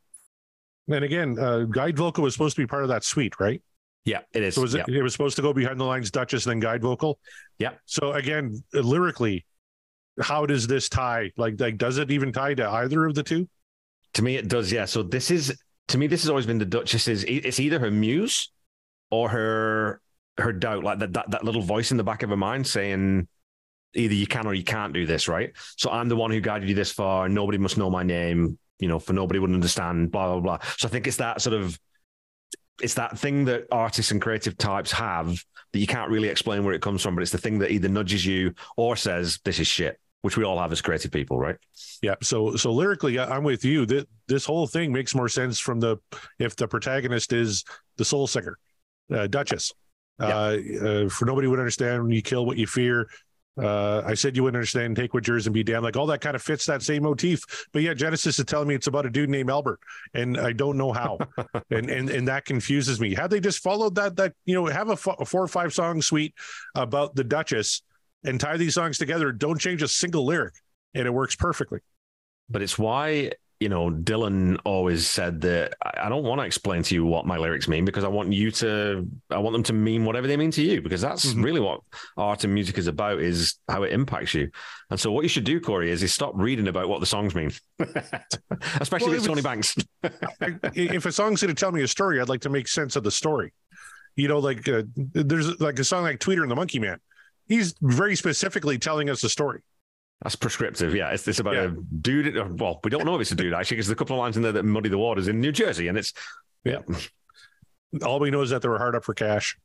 [0.89, 3.63] And again, uh, guide vocal was supposed to be part of that suite, right?
[4.05, 4.57] Yeah, it is.
[4.57, 7.19] So was it, it was supposed to go behind the lines Duchess, then guide vocal.
[7.59, 7.73] Yeah.
[7.87, 9.47] So again, lyrically,
[10.21, 11.31] how does this tie?
[11.37, 13.49] Like, like does it even tie to either of the two?
[14.15, 14.73] To me, it does.
[14.73, 14.87] Yeah.
[14.87, 15.57] So this is
[15.89, 17.25] to me, this has always been the Duchess's.
[17.25, 18.51] It's either her muse
[19.11, 20.01] or her
[20.39, 23.29] her doubt, like that that that little voice in the back of her mind saying
[23.95, 25.53] either you can or you can't do this, right?
[25.77, 27.29] So I'm the one who guided you this far.
[27.29, 28.59] Nobody must know my name.
[28.81, 30.11] You know, for nobody would understand.
[30.11, 30.59] Blah blah blah.
[30.77, 31.79] So I think it's that sort of
[32.81, 35.43] it's that thing that artists and creative types have
[35.73, 37.89] that you can't really explain where it comes from, but it's the thing that either
[37.89, 41.57] nudges you or says this is shit, which we all have as creative people, right?
[42.03, 42.15] Yeah.
[42.23, 43.87] So so lyrically, I'm with you.
[43.87, 45.99] That this whole thing makes more sense from the
[46.39, 47.65] if the protagonist is
[47.97, 48.59] the soul singer,
[49.13, 49.73] uh, Duchess.
[50.21, 53.09] Uh, uh, for nobody would understand when you kill what you fear.
[53.61, 54.97] Uh, I said you wouldn't understand.
[54.97, 55.85] Take what yours and be damned.
[55.85, 57.43] Like all that kind of fits that same motif.
[57.73, 59.81] But yeah, Genesis is telling me it's about a dude named Albert,
[60.15, 61.19] and I don't know how,
[61.71, 63.15] and and and that confuses me.
[63.15, 66.01] Had they just followed that that you know have a, a four or five song
[66.01, 66.35] suite
[66.75, 67.83] about the Duchess
[68.25, 70.55] and tie these songs together, don't change a single lyric,
[70.95, 71.81] and it works perfectly.
[72.49, 73.33] but it's why
[73.63, 77.39] you know Dylan always said that I don't want to explain to you what my
[77.39, 80.51] lyrics mean because I want you to I want them to mean whatever they mean
[80.53, 81.45] to you because that's Mhm.
[81.45, 81.81] really what
[82.17, 84.51] art and music is about is how it impacts you.
[84.91, 87.35] And so what you should do, Corey, is is stop reading about what the songs
[87.35, 87.53] mean,
[88.81, 89.77] especially Well, if it's Tony Banks.
[90.75, 93.05] If a song's going to tell me a story, I'd like to make sense of
[93.05, 93.53] the story.
[94.17, 96.99] You know, like uh, there's like a song like Tweeter and the Monkey Man.
[97.49, 99.63] He's very specifically telling us a story.
[100.23, 100.95] That's prescriptive.
[100.95, 101.65] Yeah, it's, it's about Yeah.
[101.65, 102.37] a dude.
[102.39, 104.21] uh, Well, we don't know if it's a dude actually because there's a couple of
[104.21, 106.13] lines in there that muddy the waters in New Jersey, and it's
[106.65, 106.79] yeah.
[108.05, 109.57] All we know is that they were hard up for cash.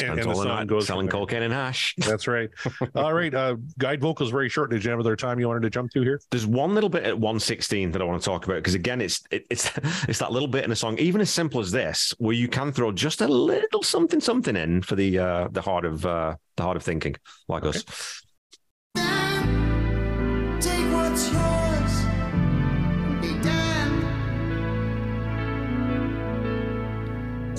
[0.00, 1.94] And, and the all the song night goes selling cocaine and hash.
[1.98, 2.48] That's right.
[2.94, 3.32] All right.
[3.32, 4.70] Uh, guide vocals very short.
[4.70, 6.18] Did you have other time you wanted to jump to here?
[6.30, 9.22] There's one little bit at 116 that I want to talk about because again, it's
[9.30, 9.70] it, it's
[10.08, 12.72] it's that little bit in a song, even as simple as this, where you can
[12.72, 16.62] throw just a little something something in for the uh, the heart of uh, the
[16.62, 17.14] heart of thinking,
[17.48, 17.78] like Okay.
[17.78, 18.22] us.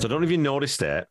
[0.04, 1.08] So I don't know if you noticed it,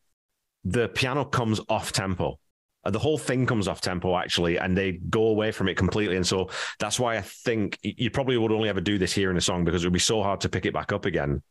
[0.65, 2.37] the piano comes off tempo.
[2.83, 6.15] Uh, The whole thing comes off tempo actually, and they go away from it completely.
[6.15, 9.37] And so that's why I think you probably would only ever do this here in
[9.37, 11.41] a song because it would be so hard to pick it back up again.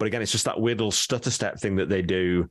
[0.00, 2.50] But again, it's just that weird little stutter step thing that they do.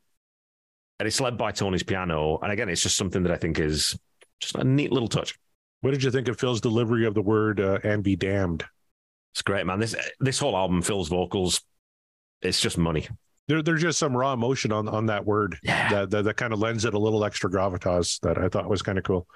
[0.97, 2.39] And it's led by Tony's piano.
[2.41, 3.99] And again, it's just something that I think is
[4.39, 5.37] just a neat little touch.
[5.81, 8.63] What did you think of Phil's delivery of the word uh, "and be damned"?
[9.33, 9.81] It's great, man.
[9.81, 11.59] This this whole album, Phil's vocals,
[12.41, 13.09] it's just money.
[13.47, 15.89] There, there's just some raw emotion on on that word Yeah.
[15.89, 18.81] that that, that kind of lends it a little extra gravitas that I thought was
[18.81, 19.27] kind of cool.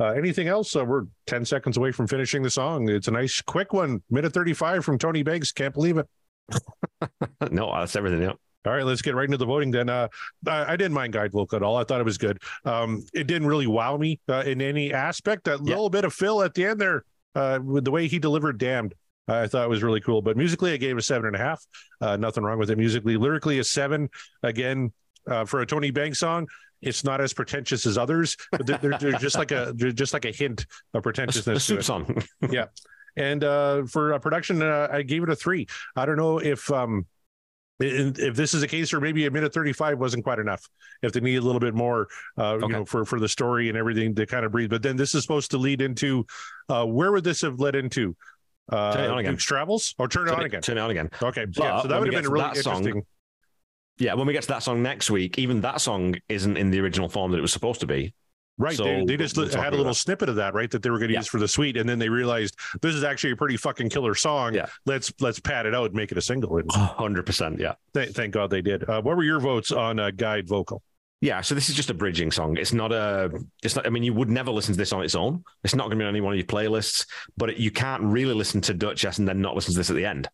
[0.00, 0.76] Uh, anything else?
[0.76, 2.88] Uh, we're 10 seconds away from finishing the song.
[2.88, 4.00] It's a nice, quick one.
[4.10, 5.50] Minute 35 from Tony Banks.
[5.50, 6.06] Can't believe it.
[7.50, 8.22] no, that's everything.
[8.22, 8.32] Yeah.
[8.66, 9.88] All right, let's get right into the voting then.
[9.88, 10.08] Uh,
[10.46, 11.76] I, I didn't mind Guide Vocal at all.
[11.76, 12.38] I thought it was good.
[12.64, 15.44] Um, it didn't really wow me uh, in any aspect.
[15.44, 15.70] That Yeah.
[15.74, 17.04] little bit of Phil at the end there,
[17.34, 18.94] uh, with the way he delivered Damned,
[19.28, 20.22] I thought it was really cool.
[20.22, 21.64] But musically, I gave it a seven and a half.
[22.00, 23.16] Uh, nothing wrong with it musically.
[23.16, 24.08] Lyrically, a seven.
[24.42, 24.92] Again,
[25.28, 26.46] uh, for a Tony Banks song,
[26.80, 30.12] it's not as pretentious as others, but they're, they're, they're just like a they're just
[30.14, 30.64] like a hint
[30.94, 31.68] of pretentiousness.
[31.70, 32.26] a to soup it.
[32.52, 32.66] yeah.
[33.16, 35.66] And uh, for uh, production, uh, I gave it a three.
[35.96, 37.04] I don't know if um,
[37.80, 40.64] if this is a case, or maybe a minute thirty-five wasn't quite enough.
[41.02, 42.08] If they need a little bit more,
[42.38, 42.72] uh, you Okay.
[42.72, 44.70] know, for for the story and everything to kind of breathe.
[44.70, 46.26] But then this is supposed to lead into
[46.68, 48.16] uh, where would this have led into?
[48.68, 49.32] Uh, Turn it on again.
[49.32, 50.60] Duke's travels or turn it on again?
[50.60, 51.10] Turn it on again.
[51.22, 51.46] Okay, yeah.
[51.56, 53.02] But So that would have been really that song, interesting.
[53.98, 56.80] Yeah, when we get to that song next week, even that song isn't in the
[56.80, 58.14] original form that it was supposed to be.
[58.60, 58.76] Right.
[58.76, 60.68] So they, they just we'll had a little snippet of that, right?
[60.70, 61.20] That they were going to Yeah.
[61.20, 64.14] use for the suite, and then they realized this is actually a pretty fucking killer
[64.16, 64.52] song.
[64.54, 64.66] Yeah.
[64.84, 66.60] Let's let's pad it out and make it a single.
[66.70, 67.74] Hundred percent, yeah.
[67.94, 68.88] th- thank God they did.
[68.88, 70.82] Uh, what were your votes on uh, guide vocal?
[71.20, 72.56] Yeah, so this is just a bridging song.
[72.56, 73.30] It's not a.
[73.64, 73.86] It's not.
[73.86, 75.42] I mean, you would never listen to this on its own.
[75.64, 77.06] It's not going to be on any one of your playlists.
[77.36, 79.96] But it, you can't really listen to Duchess and then not listen to this at
[79.96, 80.28] the end,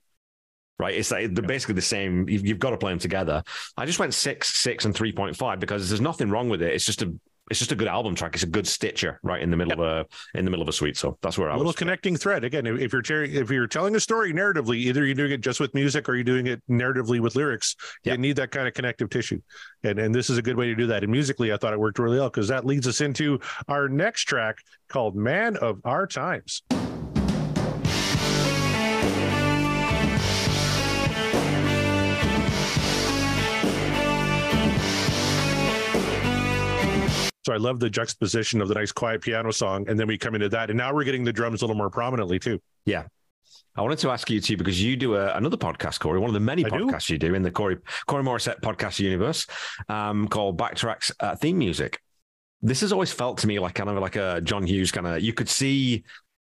[0.79, 0.95] right?
[0.95, 2.29] It's like they're basically the same.
[2.29, 3.43] You've, you've got to play them together.
[3.79, 6.75] I just went six, six, and three point five because there's nothing wrong with it.
[6.75, 7.15] It's just a.
[7.51, 8.35] It's just a good album track.
[8.35, 10.73] It's a good stitcher right in the middle of a in the middle of a
[10.73, 10.97] suite.
[10.97, 11.77] So that's where I A little was.
[11.77, 12.67] connecting thread again.
[12.67, 15.75] If if you're if you're telling a story narratively, either you're doing it just with
[15.75, 17.77] music or you're doing it narratively with lyrics.
[18.03, 18.13] Yeah.
[18.13, 19.41] You need that kind of connective tissue,
[19.83, 21.03] and and this is a good way to do that.
[21.03, 23.39] And musically, I thought it worked really well because that leads us into
[23.69, 24.57] our next track
[24.89, 26.63] called "Man of Our Times."
[37.45, 40.35] So I love the juxtaposition of the nice quiet piano song, and then we come
[40.35, 42.59] into that, and now we're getting the drums a little more prominently too.
[42.87, 43.05] Yeah,
[43.77, 46.35] I wanted to ask you too because you do a, another podcast, Corey, one of
[46.35, 46.87] the many I do.
[46.87, 47.77] podcasts you do in the Corey
[48.07, 49.47] Corey Morissette podcast universe,
[49.89, 52.01] um, called Backtracks uh, Theme Music.
[52.63, 55.21] This has always felt to me like kind of like a John Hughes kind of.
[55.21, 56.05] You could see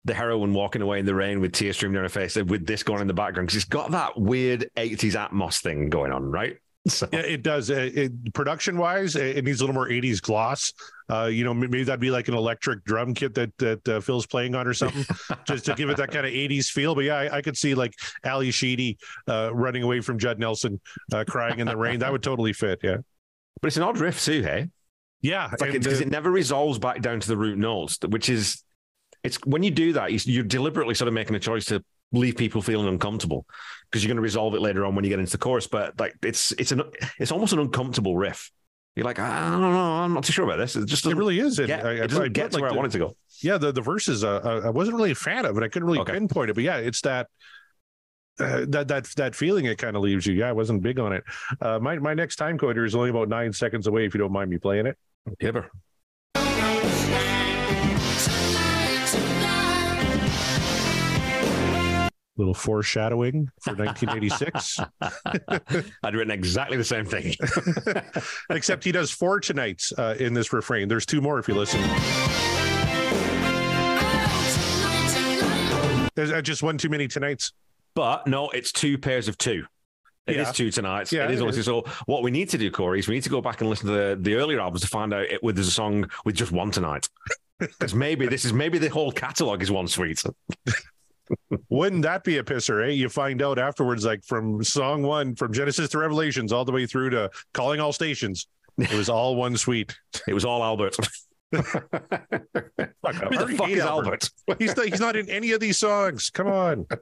[0.05, 2.83] the heroine walking away in the rain with tears streaming down her face, with this
[2.83, 6.57] going in the background because it's got that weird '80s Atmos thing going on, right?
[6.89, 7.71] So Yeah, it does.
[7.71, 10.71] Uh, It, production wise, it needs a little more '80s gloss.
[11.09, 14.27] Uh, you know, maybe that'd be like an electric drum kit that that uh, Phil's
[14.27, 15.03] playing on or something,
[15.47, 16.93] just to give it that kind of '80s feel.
[16.93, 20.79] But yeah, I, I could see like Ally Sheedy uh, running away from Judd Nelson,
[21.11, 21.99] uh, crying in the rain.
[21.99, 22.79] That would totally fit.
[22.83, 22.97] Yeah,
[23.61, 24.69] but it's an odd riff too, hey?
[25.21, 25.49] yeah.
[25.51, 28.63] It's like because uh, it never resolves back down to the root notes, which is
[29.23, 32.61] it's when you do that, you're deliberately sort of making a choice to leave people
[32.61, 33.45] feeling uncomfortable
[33.95, 35.67] because you're going to resolve it later on when you get into the chorus.
[35.67, 36.83] But like it's it's an
[37.17, 38.51] it's almost an uncomfortable riff.
[38.97, 40.75] You're like, I don't know, I'm not too sure about this.
[40.75, 41.57] It just it really is.
[41.59, 43.05] And get, I, it doesn't I get to like, where I the- want it to
[43.05, 43.15] go.
[43.41, 45.85] yeah the the verses uh, uh, i wasn't really a fan of it i couldn't
[45.87, 46.13] really Okay.
[46.13, 47.27] pinpoint it but yeah it's that
[48.39, 51.11] uh, that that that feeling it kind of leaves you yeah i wasn't big on
[51.13, 51.23] it
[51.61, 54.31] uh my my next time coder is only about nine seconds away if you don't
[54.31, 54.97] mind me playing it
[55.39, 55.69] Giver.
[62.37, 64.79] Little foreshadowing for 1986
[66.03, 67.33] I'd written exactly the same thing.
[68.49, 71.79] except he does four tonights uh, in this refrain there's two more if you listen
[76.15, 77.51] there's uh, just one too many tonights
[77.93, 79.65] But no, it's two pairs of two.
[80.27, 80.51] It is Yeah.
[80.53, 81.11] two tonights.
[81.13, 81.83] Yeah, it is obviously so.
[82.07, 83.93] What we need to do, Corey, is we need to go back and listen to
[83.93, 87.07] the, the earlier albums to find out whether there's a song with just one tonight.
[87.57, 90.21] Because maybe this is maybe the whole catalog is one suite.
[91.69, 95.51] Wouldn't that be a pisser eh you find out afterwards like from song one from
[95.51, 98.47] genesis to revelations all the way through to calling all stations
[98.77, 99.97] it was all one suite
[100.27, 100.95] It was all Albert.
[101.53, 101.63] Fuck,
[103.15, 104.29] Who the fuck is Albert.
[104.49, 104.59] Albert?
[104.59, 106.29] He's not, he's not in any of these songs.
[106.29, 106.85] Come on.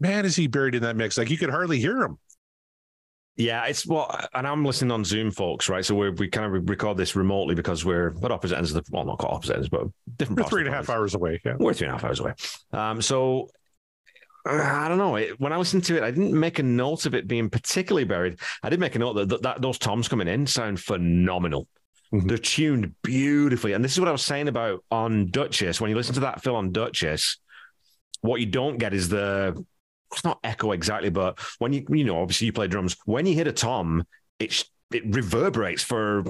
[0.00, 1.18] Man, is he buried in that mix?
[1.18, 2.18] Like you could hardly hear him.
[3.36, 5.84] Yeah, it's well, and I'm listening on Zoom, folks, right?
[5.84, 8.90] So we we kind of record this remotely because we're at opposite ends of the
[8.90, 9.86] well, not quite opposite ends, but
[10.16, 10.40] different.
[10.40, 11.40] We're three and a half hours away.
[11.44, 11.54] Yeah.
[11.58, 12.34] We're three and a half hours away.
[12.72, 13.48] Um, so
[14.46, 15.16] uh, I don't know.
[15.16, 18.04] It, when I listened to it, I didn't make a note of it being particularly
[18.04, 18.40] buried.
[18.62, 21.66] I did make a note that, that, that those toms coming in sound phenomenal.
[22.12, 22.28] Mhm.
[22.28, 25.80] They're tuned beautifully, and this is what I was saying about on Duchess.
[25.80, 27.38] When you listen to that fill on Duchess,
[28.22, 29.64] what you don't get is the
[30.12, 33.34] it's not echo exactly, but when you you know obviously you play drums, when you
[33.34, 34.04] hit a tom,
[34.38, 36.24] it it reverberates for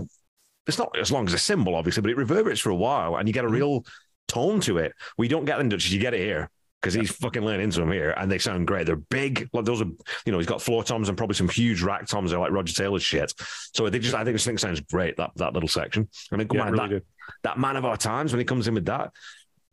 [0.66, 3.28] it's not as long as a cymbal, obviously, but it reverberates for a while, and
[3.28, 3.56] you get a mm-hmm.
[3.56, 3.84] real
[4.28, 4.92] tone to it.
[5.18, 6.50] We don't get in Dutch, you get it here
[6.80, 8.86] because he's fucking laying into them here, and they sound great.
[8.86, 9.88] They're big, like those are
[10.24, 12.30] you know he's got floor toms and probably some huge rack toms.
[12.30, 13.32] They're like Roger Taylor's shit.
[13.74, 16.08] So they just I think this thing sounds great that that little section.
[16.32, 17.02] And then Yeah, man, really that,
[17.42, 19.12] that man of our times when he comes in with that.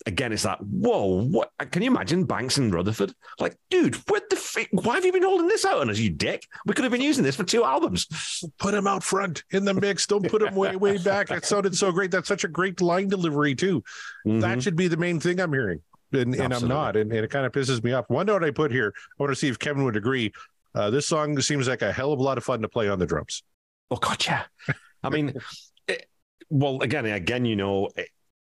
[0.07, 1.21] Again, it's that whoa!
[1.27, 3.13] What can you imagine Banks and Rutherford?
[3.39, 6.09] Like, dude, what the f- why have you been holding this out on us, you
[6.09, 6.47] dick?
[6.65, 8.07] We could have been using this for two albums.
[8.57, 10.07] Put him out front in the mix.
[10.07, 11.27] Don't put him way, way back.
[11.27, 12.09] That sounded so great.
[12.09, 13.83] That's such a great line delivery, too.
[14.23, 14.61] That Mhm.
[14.63, 15.81] should be the main thing I'm hearing.
[16.13, 16.95] And, and I'm not.
[16.95, 18.05] And, and it kind of pisses me off.
[18.09, 20.31] One note I put here, I want to see if Kevin would agree.
[20.73, 22.97] Uh, this song seems like a hell of a lot of fun to play on
[22.97, 23.43] the drums.
[23.91, 24.47] Oh gotcha.
[25.03, 25.33] I mean,
[25.89, 26.05] it,
[26.49, 28.07] well, again, again, you know, it,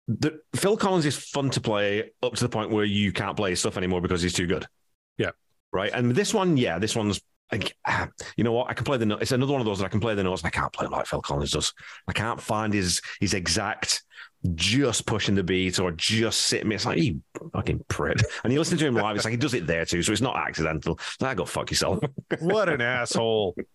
[0.08, 3.52] the, Phil Collins is fun to play up to the point where you can't play
[3.52, 4.66] his stuff anymore because he's too good.
[5.18, 5.32] Yeah.
[5.72, 5.92] Right.
[5.94, 8.70] And this one, yeah, this one's I, ah, you know what?
[8.70, 9.22] I can play the notes.
[9.22, 10.42] It's another one of those that I can play the notes.
[10.42, 11.74] And I can't play like Phil Collins does.
[12.08, 14.04] I can't find his his exact
[14.56, 16.72] just pushing the beat or just sitting.
[16.72, 17.22] It's like you
[17.54, 18.18] fucking prick.
[18.44, 19.16] And you listen to him live.
[19.16, 21.00] It's like he does it there too, so it's not accidental.
[21.22, 22.00] I go fuck yourself.
[22.40, 23.56] What an asshole.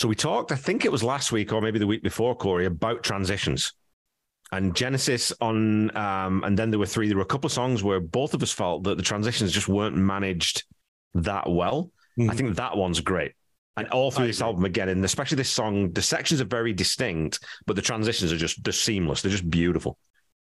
[0.00, 2.64] So we talked, I think it was last week or maybe the week before, Corey,
[2.64, 3.74] about transitions.
[4.50, 7.06] And Genesis on, um, and then there were three.
[7.06, 9.68] There were a couple of songs where both of us felt that the transitions just
[9.68, 10.64] weren't managed
[11.12, 11.90] that well.
[12.18, 12.30] Mhm.
[12.30, 13.32] I think that one's great.
[13.76, 14.46] And all through I this agree.
[14.46, 18.38] album again, and especially this song, the sections are very distinct, but the transitions are
[18.38, 19.20] just they're seamless.
[19.20, 19.98] They're just beautiful.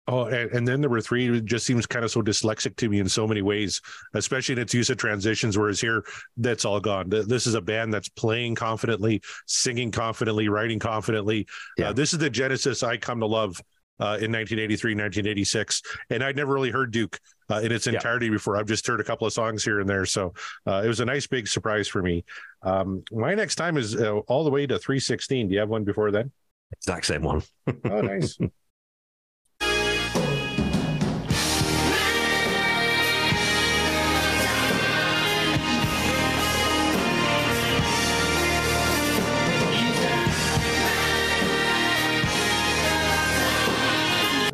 [0.09, 2.99] Oh, and, and then number three it just seems kind of so dyslexic to me
[2.99, 3.81] in so many ways,
[4.15, 5.57] especially in its use of transitions.
[5.57, 6.05] Whereas here,
[6.37, 7.09] that's all gone.
[7.09, 11.47] This is a band that's playing confidently, singing confidently, writing confidently.
[11.79, 11.91] Yeah.
[11.91, 13.61] Uh, this is the Genesis I come to love
[14.01, 15.83] uh, in 1983, 1986.
[16.09, 17.21] And I'd never really heard Duke
[17.51, 17.93] uh, in its Yeah.
[17.93, 18.57] entirety before.
[18.57, 20.07] I've just heard a couple of songs here and there.
[20.07, 20.33] So
[20.67, 22.25] uh, it was a nice big surprise for me.
[22.63, 25.49] Um, my next time is uh, all the way to 316.
[25.49, 26.33] Do you have one before then?
[26.73, 27.43] Exact same one.
[27.85, 28.37] Oh, nice.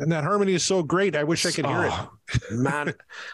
[0.07, 1.17] And that harmony is so great.
[1.17, 1.91] I wish I could hear it.
[1.91, 2.09] Oh,
[2.51, 2.93] man.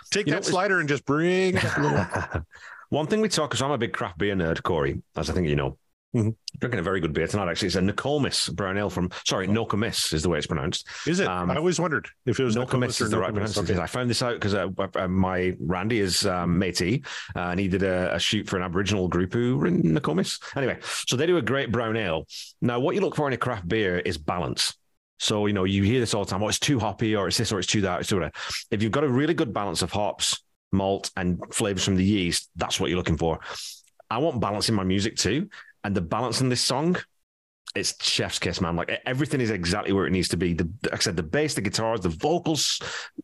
[0.09, 2.45] Take You that it's- slider and just bring it up a little.
[2.89, 5.47] One thing we talk, because I'm a big craft beer nerd, Corey, as I think
[5.47, 5.77] you know.
[6.15, 6.35] Mhm.
[6.59, 7.67] Drinking a very good beer tonight, actually.
[7.67, 10.87] It's a Nokomis brown ale from, sorry, Nokomis is the way it's pronounced.
[11.05, 11.27] Is it?
[11.27, 13.53] Um, I always wondered if it was Nokomis is the right Nokomis.
[13.53, 13.79] pronunciation.
[13.79, 17.05] I found this out because uh, uh, my Randy is um, Métis,
[17.35, 20.39] uh, and he did a, a shoot for an Aboriginal group who were in Nokomis.
[20.57, 22.25] Anyway, so they do a great brown ale.
[22.61, 24.75] Now, what you look for in a craft beer is balance.
[25.23, 26.43] So, you know, you hear this all the time.
[26.43, 28.11] Oh, it's too hoppy, or it's this, or it's too that, it's.
[28.71, 30.43] If you've got a really good balance of hops,
[30.73, 33.39] malt, and flavors from the yeast, that's what you're looking for.
[34.09, 35.47] I want balance in my music too.
[35.85, 36.97] And the balance in this song,
[37.73, 38.75] it's chef's kiss, man.
[38.75, 40.55] Like everything is exactly where it needs to be.
[40.55, 42.81] The, like I said, the bass, the guitars, the vocals,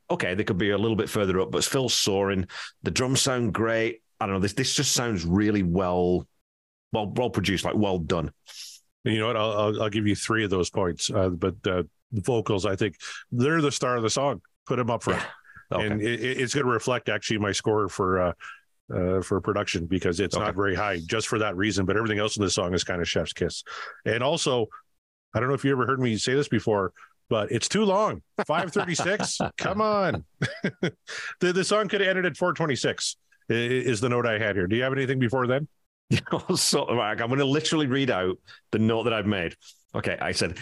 [0.10, 2.48] okay, they could be a little bit further up, but Phil soaring.
[2.84, 4.04] The drums sound great.
[4.22, 4.40] I don't know.
[4.40, 6.26] This this just sounds really well,
[6.94, 8.32] well, well produced, like well done.
[9.04, 9.38] You know what?
[9.38, 11.10] I'll, I'll, I'll give you three of those points.
[11.10, 12.96] Uh, but uh, the vocals, I think
[13.32, 14.42] they're the star of the song.
[14.66, 15.24] Put them up front,
[15.72, 15.86] Okay.
[15.88, 18.34] and it, it- it's going to reflect actually my score for uh,
[18.94, 20.46] uh, for production because it's Okay.
[20.46, 21.86] not very high just for that reason.
[21.86, 23.64] But everything else in the song is kind of chef's kiss.
[24.06, 24.68] And also,
[25.34, 26.92] I don't know if you ever heard me say this before,
[27.30, 28.22] but it's too long.
[28.46, 29.40] Five thirty six.
[29.58, 30.26] Come on,
[31.40, 33.16] the the song could have ended at four twenty six.
[33.48, 34.68] Is the note I had here?
[34.68, 35.68] Do you have anything before then?
[36.56, 38.38] so like, I'm going to literally read out
[38.72, 39.56] the note that I've made.
[39.96, 40.58] Okay, I said,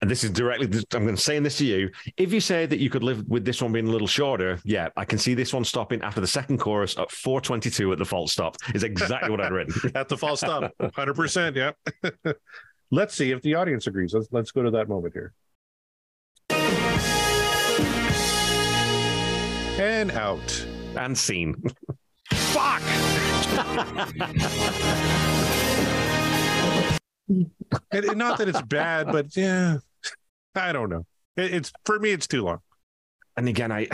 [0.00, 1.90] and this is directly, I'm going to say this to you.
[2.16, 4.88] If you say that you could live with this one being a little shorter, yeah,
[4.96, 8.32] I can see this one stopping after the second chorus at 422 at the false
[8.32, 8.56] stop.
[8.74, 9.92] Is exactly what I'd written.
[9.94, 10.72] at the false stop.
[10.94, 11.56] Hundred percent.
[11.56, 11.72] Yeah.
[12.90, 14.14] let's see if the audience agrees.
[14.14, 15.34] Let's let's go to that moment here.
[19.78, 20.66] And out.
[20.96, 21.62] and scene.
[22.32, 22.82] Fuck.
[27.28, 27.50] and,
[27.92, 29.78] and not that it's bad, but yeah,
[30.54, 31.06] I don't know.
[31.36, 32.10] It, it's for me.
[32.10, 32.58] It's too long.
[33.36, 33.86] And again, I,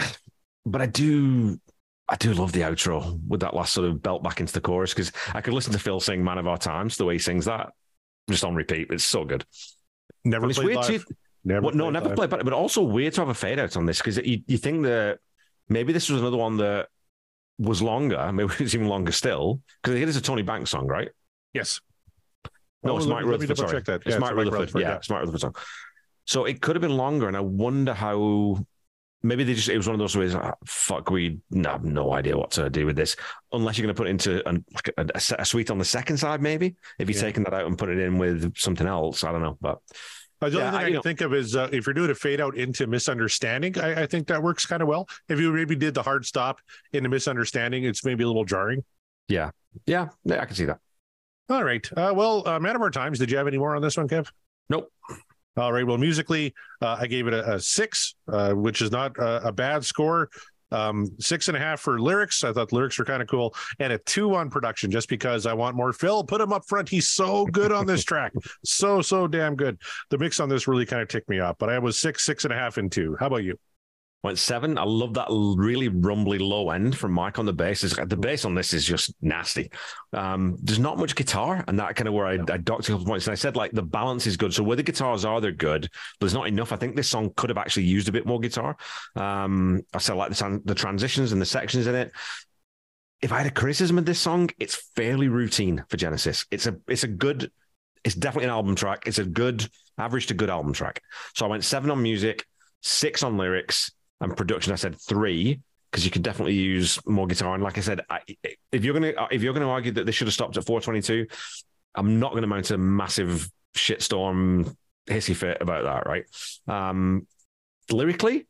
[0.64, 1.58] but I do,
[2.08, 4.94] I do love the outro with that last sort of belt back into the chorus
[4.94, 7.44] because I could listen to Phil sing "Man of Our Times" the way he sings
[7.44, 7.70] that,
[8.30, 8.88] just on repeat.
[8.90, 9.44] It's so good.
[10.24, 11.06] Never And it's played weird live.
[11.06, 11.14] too.
[11.44, 11.66] Never.
[11.66, 12.16] Well, no, never live.
[12.16, 14.56] played, but but also weird to have a fade out on this because you, you
[14.58, 15.18] think that
[15.68, 16.88] maybe this was another one that
[17.58, 20.86] was longer, maybe it was even longer still because it is a Tony Banks song,
[20.86, 21.08] right?
[21.52, 21.80] Yes.
[22.82, 23.56] No, Oh, it's Mike me- Rutherford.
[23.58, 23.80] Sorry.
[23.82, 24.02] that.
[24.04, 24.80] It's Yeah, Mike Rutherford.
[24.80, 24.96] Yeah, yeah.
[24.96, 25.54] it's Mike Rutherford song.
[26.26, 28.64] So it could have been longer, and I wonder how.
[29.22, 30.34] Maybe they just it was one of those ways.
[30.36, 33.16] ah, fuck, we have no idea what to do with this
[33.52, 35.84] unless you're going to put it into an, like a, a, a suite on the
[35.84, 36.40] second side.
[36.40, 37.22] Maybe if you're Yeah.
[37.22, 39.56] taking that out and put it in with something else, I don't know.
[39.60, 39.78] But
[40.42, 41.94] Uh, the Yeah, only thing I- I, can know- think of is uh, if you're
[41.94, 45.08] doing a fade out into misunderstanding, I, I think that works kind of well.
[45.28, 46.60] If you maybe did the hard stop
[46.92, 48.84] into misunderstanding, it's maybe a little jarring.
[49.28, 49.50] yeah,
[49.86, 50.78] yeah, I can see that.
[51.48, 51.86] All right.
[51.96, 53.18] Uh, well, uh, man of our times.
[53.18, 54.28] Did you have any more on this one, Kev?
[54.68, 54.90] Nope.
[55.56, 55.86] All right.
[55.86, 59.52] Well, musically, uh, I gave it a, a six, uh, which is not a, a
[59.52, 60.28] bad score.
[60.72, 62.42] Um, six and a half for lyrics.
[62.42, 65.52] I thought lyrics were kind of cool, and a two on production, just because I
[65.52, 65.92] want more.
[65.92, 66.88] Phil, put him up front.
[66.88, 68.32] He's so good on this track,
[68.64, 69.80] so so damn good.
[70.10, 71.56] The mix on this really kind of ticked me off.
[71.58, 73.16] But I was six, six and a half, and two.
[73.20, 73.58] How about you?
[74.26, 74.76] Went seven.
[74.76, 77.82] I love that really rumbly low end from Mike on the bass.
[77.82, 79.70] The bass on this is just nasty.
[80.12, 83.06] Um, there's not much guitar, and that kind of where I, I docked a couple
[83.06, 83.28] points.
[83.28, 84.52] And I said like the balance is good.
[84.52, 86.72] So where the guitars are, they're good, but there's not enough.
[86.72, 88.76] I think this song could have actually used a bit more guitar.
[89.14, 92.10] Um, I said like the, the transitions and the sections in it.
[93.22, 96.46] If I had a criticism of this song, it's fairly routine for Genesis.
[96.50, 97.52] It's a it's a good,
[98.02, 99.04] it's definitely an album track.
[99.06, 99.68] It's a good
[99.98, 101.00] average to good album track.
[101.36, 102.44] So I went seven on music,
[102.82, 104.72] six on lyrics, and production.
[104.72, 105.60] I said three
[105.90, 107.54] because you could definitely use more guitar.
[107.54, 108.20] And like I said, I,
[108.72, 111.26] if you're gonna if you're gonna argue that they should have stopped at 422,
[111.94, 114.74] I'm not gonna mount a massive shitstorm
[115.06, 116.06] hissy fit about that.
[116.06, 116.24] Right?
[116.68, 117.26] Um,
[117.90, 118.46] lyrically,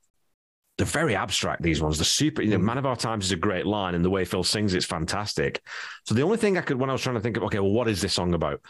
[0.76, 1.62] they're very abstract.
[1.62, 2.42] These ones, the super.
[2.42, 4.74] You know, Man of Our Times is a great line, and the way Phil sings
[4.74, 5.62] it's fantastic.
[6.04, 7.70] So the only thing I could, when I was trying to think of, okay, well,
[7.70, 8.60] what is this song about?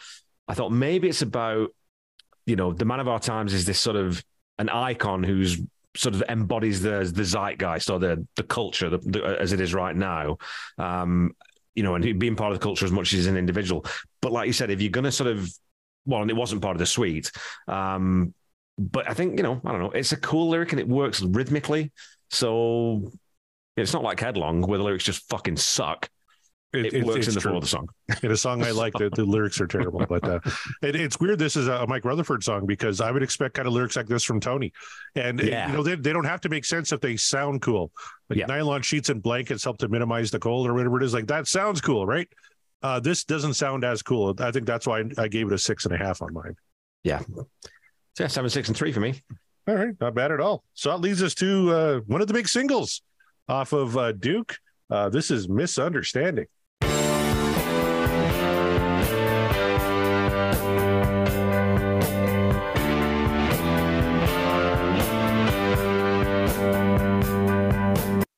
[0.49, 1.75] I thought maybe it's about,
[2.47, 4.23] you know, the Man of Our Times is this sort of
[4.59, 5.61] an icon who's
[5.97, 9.75] sort of embodies the the zeitgeist or the the culture the, the, as it is
[9.75, 10.39] right now.
[10.79, 11.33] Um,
[11.75, 13.85] you know, and being part of the culture as much as an individual.
[14.23, 15.47] But like you said, if you're going to sort of,
[16.07, 17.31] well, and it wasn't part of the suite.
[17.69, 18.33] Um,
[18.79, 19.91] but I think you know, I don't know.
[19.91, 21.93] It's a cool lyric and it works rhythmically.
[22.31, 23.13] So
[23.77, 26.09] it's not like Headlong where the lyrics just fucking suck.
[26.73, 27.51] It, it's- works in the true.
[27.53, 27.89] flow of the song.
[28.23, 30.05] in a song I like, the, the lyrics are terrible.
[30.07, 30.41] But uh,
[30.83, 31.39] it, it's weird.
[31.39, 34.25] This is a Mike Rutherford song because I would expect kind of lyrics like this
[34.25, 34.73] from Tony,
[35.15, 35.69] and Yeah.
[35.69, 37.91] you know they, they don't have to make sense if they sound cool.
[38.29, 38.47] Like Yeah.
[38.47, 41.15] nylon sheets and blankets help to minimize the cold or whatever it is.
[41.15, 42.29] Like that sounds cool, right?
[42.83, 44.35] Uh, this doesn't sound as cool.
[44.39, 46.57] I think that's why I gave it a six and a half on mine.
[47.07, 49.23] So yeah, seven, six, and three for me.
[49.69, 50.63] All right, not bad at all.
[50.75, 53.03] So that leads us to uh, one of the big singles
[53.49, 54.57] off of uh, Duke.
[54.91, 56.47] Uh, this is Misunderstanding.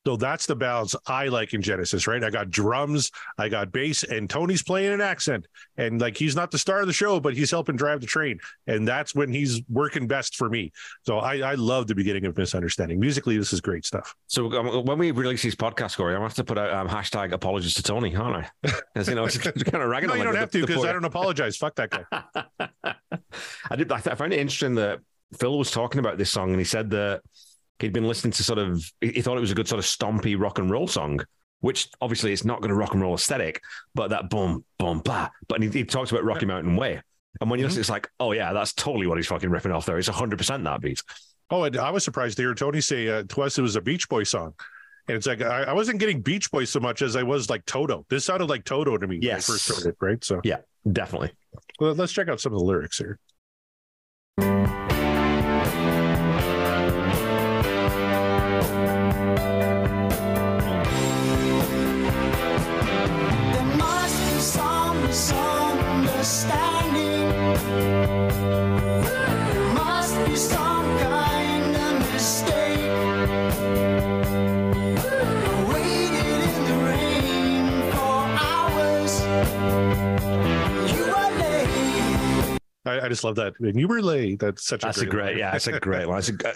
[0.09, 2.25] So that's the balance I like in Genesis, right?
[2.25, 5.47] I got drums, I got bass, and Tony's playing an accent.
[5.77, 8.39] And like he's not the star of the show, but he's helping drive the train.
[8.67, 10.73] And that's when he's working best for me.
[11.03, 12.99] So I, I love the beginning of Misunderstanding.
[12.99, 14.15] Musically, this is great stuff.
[14.29, 16.89] So um, when we release these podcasts, Corey, I'm gonna have to put out um,
[16.89, 18.73] hashtag apologies to Tony, aren't I?
[18.97, 20.93] As you know, it's, kind of ragging No, you don't the- have to because I
[20.95, 21.59] don't apologize.
[21.59, 22.63] Fuck that guy.
[23.71, 23.93] I did.
[23.93, 25.01] I, th- I found it interesting that
[25.39, 27.21] Phil was talking about this song, and he said that
[27.81, 28.83] he'd been listening to sort of.
[29.01, 31.21] He thought it was a good sort of stompy rock and roll song,
[31.61, 33.61] which obviously it's not going to rock and roll aesthetic,
[33.95, 35.29] but that boom, boom, blah.
[35.49, 37.01] But he, he talks about Rocky Mountain Way,
[37.41, 37.69] and when you Mhm.
[37.69, 39.99] listen, it's like, oh yeah, that's totally what he's fucking ripping off there.
[39.99, 41.03] It's 100 percent that beat.
[41.51, 43.81] Oh, and I was surprised to hear Tony say uh, to us it was a
[43.81, 44.53] Beach Boy song.
[45.09, 47.65] And it's like I, I wasn't getting Beach Boy so much as I was like
[47.65, 48.05] Toto.
[48.11, 49.49] This sounded like Toto to me Yes.
[49.49, 50.23] when I first heard it, right?
[50.23, 50.59] So yeah
[50.93, 51.33] Definitely.
[51.81, 53.19] well, let's check out some of the lyrics here.
[82.89, 83.55] I, I just love that.
[83.61, 84.41] And you were late.
[84.41, 86.19] That's such That's a a great, great, yeah, it's a great line.
[86.19, 86.55] It's a, uh,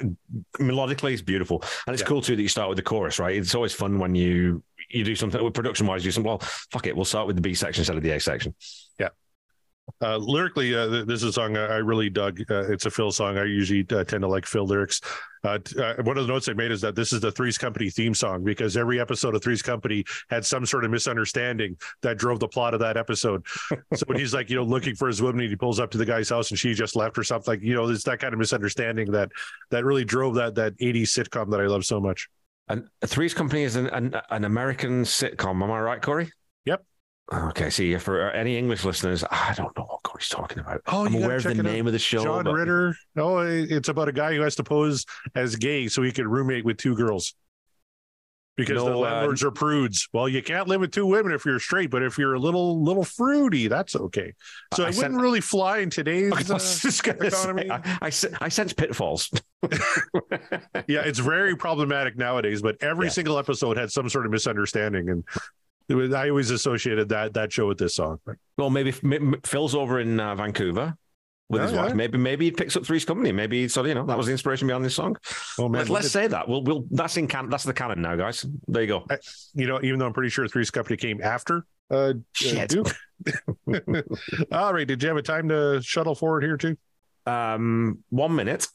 [0.59, 2.09] melodically, it's beautiful, and it's Yeah.
[2.09, 3.19] cool too that you start with the chorus.
[3.19, 6.05] Right, it's always fun when you you do something with production wise.
[6.05, 6.29] You something.
[6.29, 8.55] Well, fuck it, we'll start with the B section instead of the A section.
[10.01, 12.41] Uh, lyrically, uh, this is a song I really dug.
[12.51, 13.39] Uh, it's a Phil song.
[13.39, 15.01] I usually uh, tend to like Phil lyrics.
[15.45, 17.91] Uh, uh, one of the notes I made is that this is the Three's Company
[17.91, 22.41] theme song because every episode of Three's Company had some sort of misunderstanding that drove
[22.41, 23.45] the plot of that episode.
[23.95, 25.99] so when he's like, you know, looking for his woman, and he pulls up to
[25.99, 28.33] the guy's house and she just left or something, like, you know, it's that kind
[28.33, 29.31] of misunderstanding that
[29.71, 32.29] that really drove that that 80s sitcom that I love so much.
[32.69, 35.63] And Three's Company is an, an an American sitcom.
[35.63, 36.31] Am I right, Corey?
[37.33, 37.71] Okay.
[37.71, 40.81] See, if for any English listeners, I don't know what Corey's talking about.
[40.87, 41.65] Oh, I'm you aware of the it out.
[41.65, 42.23] name of the show.
[42.25, 42.95] John but- Ritter.
[43.17, 45.05] Oh, it's about a guy who has to pose
[45.35, 47.35] as gay so he can roommate with two girls.
[48.55, 50.09] Because the No, uh, landlords are prudes.
[50.13, 52.83] Well, you can't live with two women if you're straight, but if you're a little
[52.83, 54.35] little fruity, that's okay.
[54.75, 56.33] So I it sent- wouldn't really fly in today's.
[56.35, 57.71] I uh, gonna say, economy.
[57.71, 58.11] I, I,
[58.43, 59.31] I sense pitfalls.
[60.87, 62.61] yeah, it's very problematic nowadays.
[62.61, 63.13] But every Yeah.
[63.13, 65.25] single episode had some sort of misunderstanding, and
[65.89, 68.19] was, I always associated that that show with this song.
[68.59, 68.93] Well, maybe
[69.45, 70.95] Phil's over in uh, Vancouver
[71.49, 71.83] with Yeah, his yeah.
[71.85, 71.95] wife.
[71.95, 73.33] Maybe maybe he picks up Three's Company.
[73.33, 75.17] Maybe so you know that was the inspiration behind this song.
[75.59, 76.49] Oh man, let's let's say that.
[76.49, 78.45] We'll we'll that's in can that's the canon now, guys.
[78.69, 79.07] There you go.
[79.55, 82.71] you know, even though I'm pretty sure Three's Company came after uh, uh, Shit.
[82.71, 82.95] Duke.
[84.53, 86.77] All right, did you have a time to shuttle forward here too?
[87.27, 88.67] Um, one minute.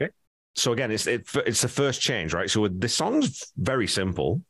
[0.00, 0.12] Okay.
[0.54, 2.48] so again, it's it, it's the first change, right?
[2.48, 4.40] So this song's very simple.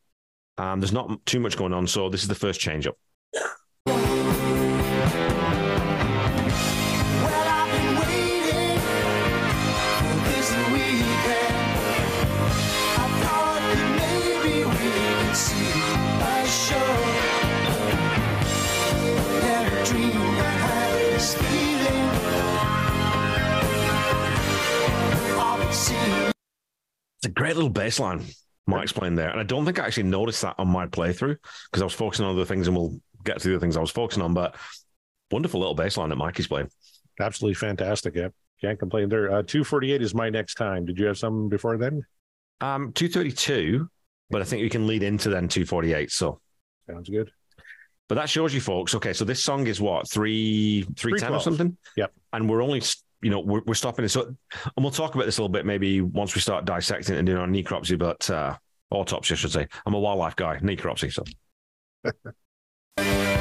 [0.58, 2.96] Um, there's not too much going on, so this is the first change up.
[3.32, 3.96] Well,
[7.48, 8.78] I've been waiting
[9.98, 11.56] for this weekend.
[12.94, 15.72] I thought that maybe we could see
[16.20, 16.90] a show.
[19.40, 22.08] Never dreamed I had this feeling.
[25.38, 26.32] All it seemed
[27.18, 28.20] It's a great little bass line,
[28.66, 29.30] Mike explained there.
[29.30, 31.36] And I don't think I actually noticed that on my playthrough
[31.70, 33.80] because I was focusing on other things and we'll get to the other things I
[33.80, 34.34] was focusing on.
[34.34, 34.54] But
[35.30, 36.70] wonderful little baseline that Mikey's playing.
[37.20, 38.14] Absolutely fantastic.
[38.14, 38.28] Yeah.
[38.60, 39.26] Can't complain there.
[39.26, 40.84] Uh, 248 is my next time.
[40.86, 42.04] Did you have some before then?
[42.60, 43.88] Um, 232,
[44.30, 46.12] but I think we can lead into then 248.
[46.12, 46.40] So,
[46.88, 47.32] Sounds good.
[48.08, 48.94] but that shows you folks.
[48.94, 51.76] Okay, so this song is what, three, 310 or something?
[51.96, 52.12] Yep.
[52.32, 52.82] And we're only,
[53.22, 54.08] you know, we're, we're stopping it.
[54.08, 54.36] So, and
[54.84, 57.46] we'll talk about this a little bit maybe once we start dissecting and doing our
[57.46, 58.56] necropsy, but, uh,
[58.90, 59.66] autopsy, I should say.
[59.86, 61.12] I'm a wildlife guy, necropsy.
[61.12, 61.24] So,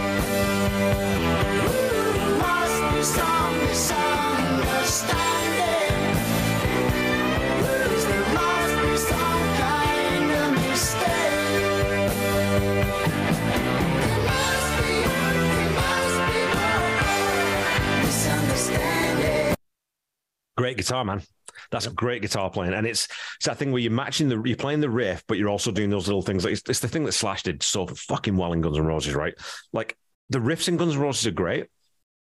[20.61, 21.23] great guitar, man.
[21.71, 22.73] That's a great guitar playing.
[22.73, 23.07] And it's,
[23.37, 25.89] it's that thing where you're matching the, you're playing the riff, but you're also doing
[25.89, 26.43] those little things.
[26.43, 29.15] Like it's, it's the thing that Slash did so fucking well in Guns N' Roses,
[29.15, 29.33] right?
[29.73, 29.97] Like
[30.29, 31.65] the riffs in Guns N' Roses are great,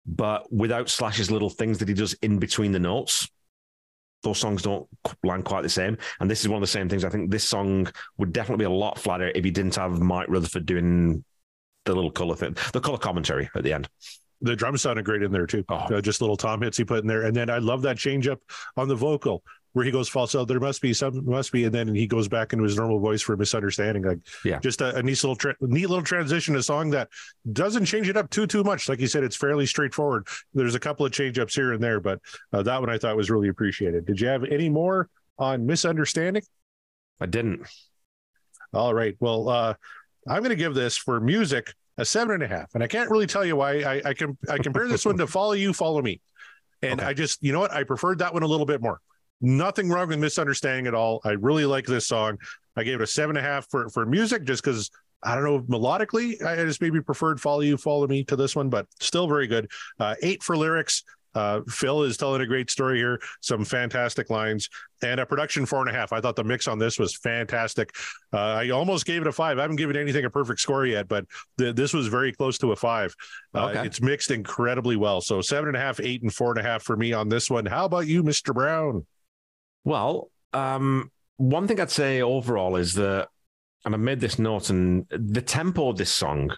[0.06, 3.30] but without Slash's little things that he does in between the notes,
[4.24, 4.88] those songs don't
[5.22, 5.98] land quite the same.
[6.22, 7.04] And this is one of the same things.
[7.04, 10.30] I think this song would definitely be a lot flatter if he didn't have Mike
[10.30, 11.26] Rutherford doing
[11.84, 13.90] the little color thing, the color commentary at the end.
[14.42, 15.66] The drums sounded great in there too.
[15.70, 15.76] Oh.
[15.76, 18.28] Uh, just little tom hits he put in there, and then I love that change
[18.28, 18.40] up
[18.78, 20.46] on the vocal where he goes falsetto.
[20.46, 23.22] There must be some, must be, and then he goes back into his normal voice
[23.22, 24.04] for misunderstanding.
[24.04, 24.58] Like, Yeah.
[24.60, 26.56] just a, a neat little, tra- neat little transition.
[26.56, 27.10] A song that
[27.54, 28.90] doesn't change it up too too much.
[28.90, 30.28] Like you said, it's fairly straightforward.
[30.56, 32.20] There's a couple of change ups here and there, but
[32.52, 34.06] uh, that one I thought was really appreciated.
[34.08, 36.42] Did you have any more on misunderstanding?
[37.22, 37.68] I didn't.
[38.74, 39.16] All right.
[39.20, 39.74] Well, uh,
[40.28, 43.10] I'm going to give this for music a seven and a half, and I can't
[43.12, 43.82] really tell you why.
[43.82, 46.20] I I, com- I compare this one to Follow You, Follow Me,
[46.82, 47.10] and Okay.
[47.10, 49.00] I just you know what I preferred that one a little bit more.
[49.42, 51.22] Nothing wrong with misunderstanding at all.
[51.24, 52.38] I really like this song.
[52.76, 54.90] I gave it a seven and a half for for music just because
[55.24, 56.42] I don't know melodically.
[56.44, 59.70] I just maybe preferred Follow You, Follow Me to this one, but still very good.
[60.00, 61.04] Uh, eight for lyrics.
[61.36, 63.20] Uh, Phil is telling a great story here.
[63.42, 64.70] Some fantastic lines
[65.02, 66.12] and a production four and a half.
[66.12, 67.92] I thought the mix on this was fantastic.
[68.34, 69.58] Uh, I almost gave it a five.
[69.58, 71.26] I haven't given anything a perfect score yet, but
[71.58, 73.16] th- this was very close to a five.
[73.54, 73.86] Uh, Okay.
[73.86, 75.22] It's mixed incredibly well.
[75.22, 77.50] So seven and a half, eight, and four and a half for me on this
[77.50, 77.66] one.
[77.66, 78.54] How about you, Mr.
[78.54, 79.06] Brown?
[79.84, 83.30] Well, um, one thing I'd say overall is that,
[83.86, 86.52] and I made this note, and the tempo of this song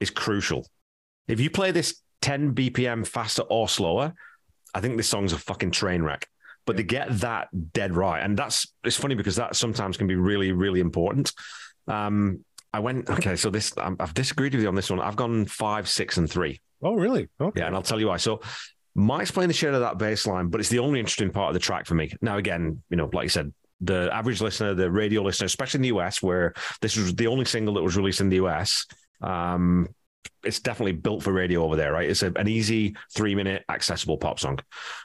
[0.00, 0.66] is crucial.
[1.28, 4.14] If you play this 10 BPM faster or slower,
[4.74, 6.26] I think this song's a fucking train wreck.
[6.66, 10.14] But they get that dead right, and that's it's funny because that sometimes can be
[10.14, 11.32] really, really important.
[11.88, 15.00] Um, I went okay, so this I'm, I've disagreed with you on this one.
[15.00, 16.60] I've gone five, six, and three.
[16.82, 17.28] Oh, really?
[17.40, 17.60] Okay.
[17.60, 18.18] Yeah, and I'll tell you why.
[18.18, 18.40] So
[18.94, 21.48] Mike's playing the shit out of that bass line, but it's the only interesting part
[21.48, 22.12] of the track for me.
[22.20, 25.82] Now, again, you know, like you said, the average listener, the radio listener, especially in
[25.82, 28.86] the US, where this was the only single that was released in the US,
[29.22, 29.88] um,
[30.44, 32.08] it's definitely built for radio over there, right?
[32.08, 34.58] It's a, an easy three minute accessible pop song.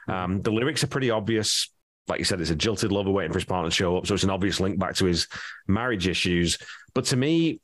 [0.07, 1.69] Um, the lyrics are pretty obvious.
[2.07, 4.07] Like you said, it's a jilted lover waiting for his partner to show up.
[4.07, 5.27] So it's an obvious link back to his
[5.67, 6.57] marriage issues.
[6.93, 7.59] But to me,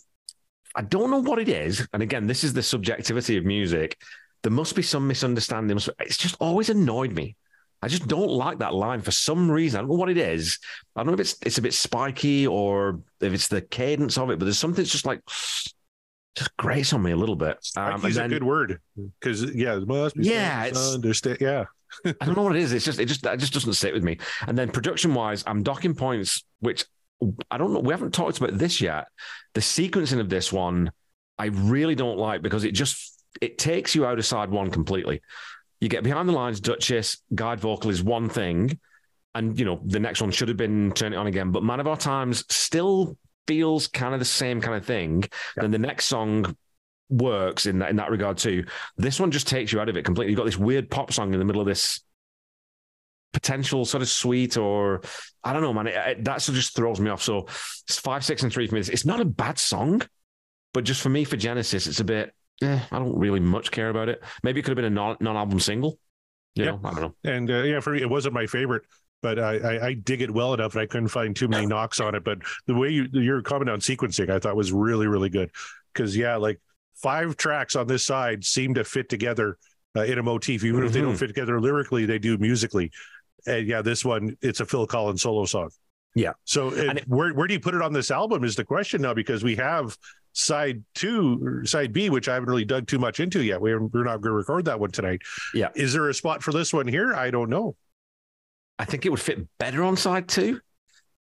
[0.75, 1.87] I don't know what it is.
[1.93, 3.97] And again, this is the subjectivity of music.
[4.43, 5.77] There must be some misunderstanding.
[5.99, 7.35] It's just always annoyed me.
[7.83, 9.77] I just don't like that line for some reason.
[9.77, 10.59] I don't know what it is.
[10.95, 14.29] I don't know if it's it's a bit spiky or if it's the cadence of
[14.29, 15.21] it, but there's something that's just like
[16.35, 17.57] just grates on me a little bit.
[17.75, 18.79] Um, and a good word
[19.19, 21.37] because yeah, it must be Yeah, it's- understand.
[21.41, 21.65] Yeah,
[22.05, 22.73] I don't know what it is.
[22.73, 24.17] It's just it just that just doesn't sit with me.
[24.47, 26.85] And then production wise, I'm docking points, which
[27.49, 27.79] I don't know.
[27.79, 29.07] We haven't talked about this yet.
[29.53, 30.91] The sequencing of this one,
[31.37, 35.21] I really don't like because it just it takes you out of side one completely.
[35.79, 38.79] You get behind the lines, Duchess, guide vocal is one thing,
[39.35, 41.51] and you know the next one should have been turn it on again.
[41.51, 43.17] But Man of Our Times still
[43.47, 45.23] feels kind of the same kind of thing.
[45.55, 46.55] Then the next song
[47.09, 48.65] works in that in that regard too.
[48.97, 50.31] This one just takes you out of it completely.
[50.31, 52.01] You've got this weird pop song in the middle of this
[53.33, 55.01] potential sort of sweet or
[55.43, 55.87] I don't know, man.
[55.87, 57.21] It, it, that sort of just throws me off.
[57.21, 57.45] So
[57.87, 58.81] it's five, six, and three for me.
[58.81, 60.01] It's, it's not a bad song,
[60.73, 62.33] but just for me for Genesis, it's a bit.
[62.61, 64.21] Eh, I don't really much care about it.
[64.43, 65.97] Maybe it could have been a non non album single.
[66.55, 66.71] You Yeah.
[66.71, 67.15] know, I don't know.
[67.23, 68.83] and uh, yeah, for me, it wasn't my favorite.
[69.21, 71.99] But I, I, I dig it well enough, and I couldn't find too many knocks
[71.99, 72.23] on it.
[72.23, 75.51] But the way you your comment on sequencing, I thought was really really good
[75.93, 76.59] because yeah, like
[76.95, 79.57] five tracks on this side seem to fit together
[79.95, 81.19] uh, in a motif, even if they don't Mhm.
[81.19, 82.91] fit together lyrically, they do musically.
[83.47, 85.69] And yeah, this one it's a Phil Collins solo song.
[86.13, 86.33] Yeah.
[86.43, 88.65] So it, And it- where where do you put it on this album is the
[88.65, 89.97] question now because we have
[90.33, 93.59] side two, side B, which I haven't really dug too much into yet.
[93.61, 95.21] We're we're not going to record that one tonight.
[95.53, 95.69] Yeah.
[95.75, 97.13] Is there a spot for this one here?
[97.13, 97.75] I don't know.
[98.81, 100.59] I think it would fit better on side two.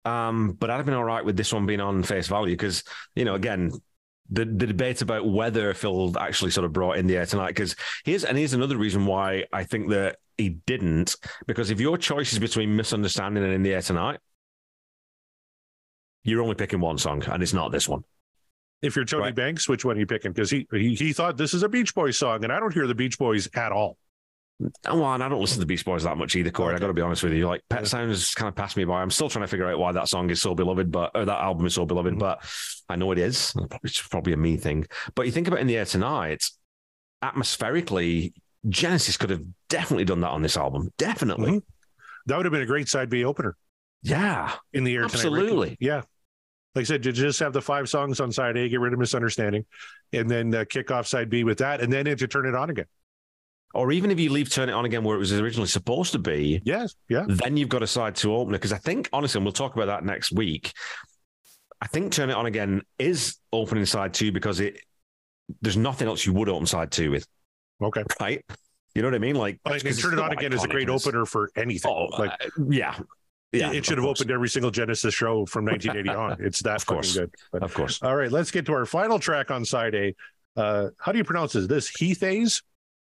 [0.04, 2.84] Um, but I'd have been all right with this one being on face value because,
[3.16, 3.72] you know, again,
[4.30, 7.48] the, the debate about whether Phil actually sort of brought in the air tonight.
[7.48, 11.16] Because here's and here's another reason why I think that he didn't.
[11.48, 14.20] Because if your choice is between misunderstanding and in the air tonight,
[16.22, 18.04] you're only picking one song, and it's not this one.
[18.82, 19.34] If you're Tony Right.
[19.34, 20.30] Banks, which one are you picking?
[20.30, 22.86] Because he, he he thought this is a Beach Boys song, and I don't hear
[22.86, 23.96] the Beach Boys at all.
[24.86, 26.74] Oh, and I don't listen to the Beach Boys that much either, Corey.
[26.74, 27.46] I got to be honest with you.
[27.46, 27.86] Like Pet Yeah.
[27.86, 29.00] Sounds kind of passed me by.
[29.00, 31.40] I'm still trying to figure out why that song is so beloved, but or that
[31.40, 32.14] album is so beloved.
[32.14, 32.18] Mhm.
[32.18, 32.42] But
[32.88, 33.54] I know it is.
[33.84, 34.86] It's probably a me thing.
[35.14, 36.42] But you think about in the air tonight,
[37.22, 38.32] atmospherically,
[38.68, 40.92] Genesis could have definitely done that on this album.
[40.98, 41.52] Definitely.
[41.52, 41.62] Mhm.
[42.26, 43.56] That would have been a great side B opener
[44.02, 44.54] Yeah.
[44.72, 45.14] in the air tonight.
[45.14, 45.76] Absolutely.
[45.80, 46.02] Yeah.
[46.74, 48.98] Like I said, you just have the five songs on side A, get rid of
[48.98, 49.64] misunderstanding,
[50.12, 52.70] and then uh, kick off side B with that, and then to turn it on
[52.70, 52.86] again.
[53.74, 56.18] Or even if you leave Turn It On again where it was originally supposed to
[56.18, 56.94] be, Yes.
[57.08, 57.26] Yeah.
[57.28, 58.56] then you've got a side two opener.
[58.56, 60.72] Because I think, honestly, and we'll talk about that next week.
[61.80, 64.80] I think Turn It On Again is opening side two because it
[65.62, 67.26] there's nothing else you would open side two with,
[67.82, 68.02] Okay.
[68.20, 68.44] right?
[68.94, 69.36] You know what I mean?
[69.36, 71.90] Like, because it's turn it on again is a great opener for anything.
[71.90, 72.98] Oh, like uh, yeah.
[73.52, 73.72] Yeah.
[73.72, 74.20] it, should have course.
[74.20, 76.36] opened every single Genesis show from 1980 on.
[76.44, 77.16] It's that Of course.
[77.16, 77.30] good.
[77.52, 78.02] But- Of course.
[78.02, 80.14] all right, let's get to our final track on side A.
[80.56, 81.66] Uh, how do you pronounce this?
[81.66, 82.62] This Heath Haze?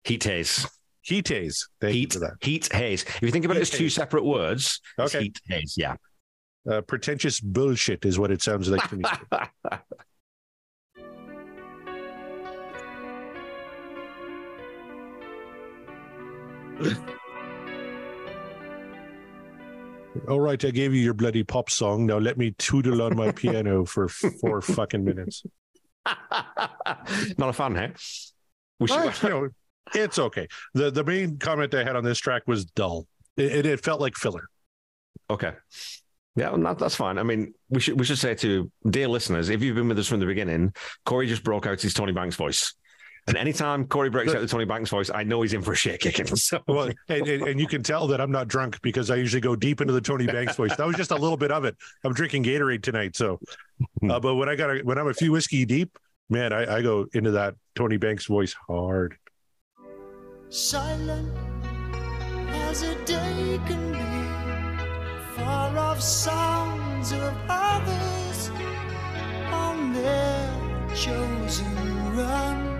[0.03, 0.67] Heat haze.
[1.03, 1.67] Heat Haze.
[1.79, 2.33] Thank Heat, you for that.
[2.41, 3.03] heat haze.
[3.03, 3.95] If you think about it as Heat two haze.
[3.95, 5.25] separate words, it's Okay.
[5.25, 5.75] heat haze.
[5.77, 5.95] Yeah.
[6.69, 9.03] Uh, pretentious bullshit is what it sounds like to me.
[20.27, 22.05] All right, I gave you your bloody pop song.
[22.05, 25.43] Now let me tootle on my piano for four fucking minutes.
[26.05, 27.91] Not a fan, hey?
[28.79, 29.49] We should, you know,
[29.93, 30.47] it's okay.
[30.73, 33.07] The the main comment I had on this track was dull.
[33.37, 34.49] It, it, felt like filler.
[35.29, 35.53] Okay.
[36.35, 37.17] Yeah, that, that's fine.
[37.17, 40.07] I mean, we should we should say to dear listeners, if you've been with us
[40.07, 40.73] from the beginning,
[41.05, 42.73] Corey just broke out his Tony Banks voice.
[43.27, 45.75] And anytime Corey breaks out the Tony Banks voice, I know he's in for a
[45.75, 46.25] shit kicking.
[46.35, 49.41] So Well, and, and, and you can tell that I'm not drunk because I usually
[49.41, 50.75] go deep into the Tony Banks voice.
[50.75, 51.75] That was just a little bit of it.
[52.03, 53.39] I'm drinking Gatorade tonight, so.
[54.07, 55.97] Uh, but when I got a, when I'm a few whiskey deep,
[56.29, 59.17] man, I, I go into that Tony Banks voice hard.
[60.51, 61.31] Silent
[62.49, 68.51] as a day can be, far off sounds of others
[69.53, 70.49] on their
[70.93, 72.70] chosen run.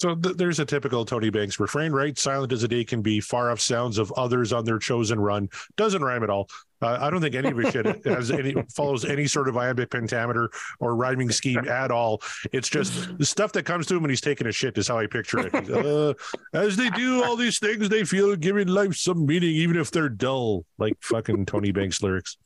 [0.00, 2.16] So th- there's a typical Tony Banks refrain, right?
[2.16, 5.48] Silent as a day can be, far off sounds of others on their chosen run.
[5.76, 6.48] Doesn't rhyme at all.
[6.80, 9.90] Uh, I don't think any of his shit has any follows any sort of iambic
[9.90, 12.22] pentameter or rhyming scheme at all.
[12.52, 14.98] It's just the stuff that comes to him when he's taking a shit is how
[14.98, 15.68] I picture it.
[15.68, 16.14] Uh,
[16.52, 20.08] as they do all these things, they feel giving life some meaning, even if they're
[20.08, 22.36] dull, like fucking Tony Banks lyrics.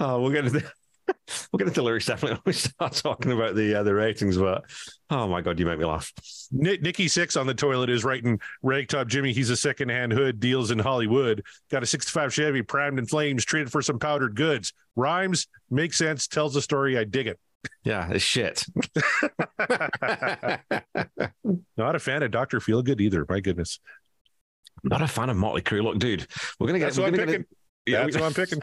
[0.00, 0.64] Oh, we'll get into
[1.08, 4.36] we'll get into lyrics definitely when we start talking about the uh, the ratings.
[4.36, 4.64] But
[5.10, 6.12] oh my god, you make me laugh.
[6.50, 9.32] Nick, Nikki Sixx on the toilet is writing Ragtop Jimmy.
[9.32, 11.42] He's a secondhand hood, deals in Hollywood.
[11.70, 14.72] Got a 65 Chevy, primed in flames, traded for some powdered goods.
[14.94, 16.98] Rhymes, makes sense, tells a story.
[16.98, 17.38] I dig it.
[17.82, 18.64] Yeah, it's shit.
[21.76, 22.60] Not a fan of Dr.
[22.60, 23.26] Feelgood either.
[23.28, 23.80] My goodness.
[24.84, 25.82] Not a fan of Motley Crue.
[25.82, 26.26] Look, dude,
[26.60, 26.86] we're gonna get.
[26.86, 27.40] That's what I'm picking.
[27.40, 27.46] get
[27.86, 28.60] yeah, That's what I'm picking.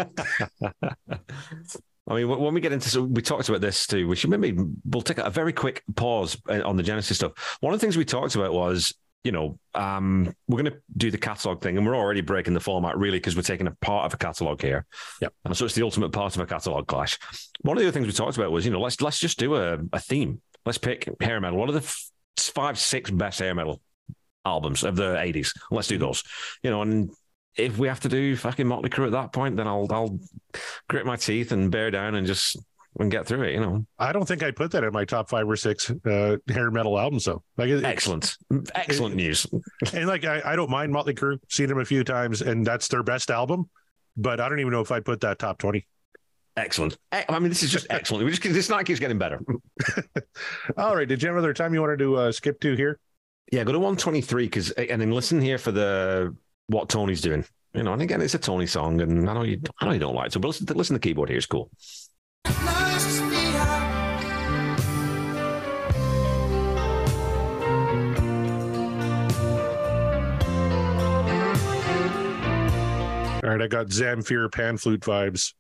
[2.08, 4.08] I mean, when we get into, so we talked about this too.
[4.08, 7.58] We should maybe we'll take a very quick pause uh, on the Genesis stuff.
[7.62, 8.93] One of the things we talked about was,
[9.24, 12.60] you know, um, we're going to do the catalog thing, and we're already breaking the
[12.60, 14.86] format really because we're taking a part of a catalog here.
[15.22, 17.18] Yeah, and so it's the ultimate part of a catalog clash.
[17.62, 19.56] One of the other things we talked about was, you know, let's let's just do
[19.56, 20.41] a, a theme.
[20.66, 21.58] Let's pick hair metal.
[21.58, 23.80] What are the f- five, six best hair metal
[24.43, 25.58] albums of the '80s?
[25.72, 26.22] Let's do those.
[26.64, 27.12] You know, and
[27.56, 30.20] if we have to do fucking Motley Crue at that point, then I'll I'll
[30.89, 32.58] grit my teeth and bear down and just
[32.99, 33.54] and get through it.
[33.54, 36.38] You know, I don't think I put that in my top five or six uh,
[36.47, 37.43] hair metal albums, though.
[37.58, 38.36] Like, it- excellent,
[38.76, 39.45] excellent news.
[39.93, 42.88] and like I, I don't mind Motley Crue, seen them a few times, and that's
[42.88, 43.70] their best album.
[44.16, 45.88] But I don't even know if I put that top 20.
[46.56, 46.97] Excellent.
[47.12, 48.24] I mean, this is just excellent.
[48.26, 49.41] We just this night keeps getting better.
[50.78, 51.08] All right.
[51.08, 52.99] Did you have another time you wanted to uh, skip to here?
[53.51, 56.36] Yeah, go to one twenty three because and then listen here for the
[56.68, 57.45] what Tony's doing.
[57.74, 59.99] You know, and again, it's a Tony song, and I know you, I know you
[59.99, 61.72] don't like it, so but listen, to, listen to the keyboard here; it's cool.
[62.45, 63.89] Nice to be high.
[73.43, 75.53] All right, I got Zamfir pan flute vibes,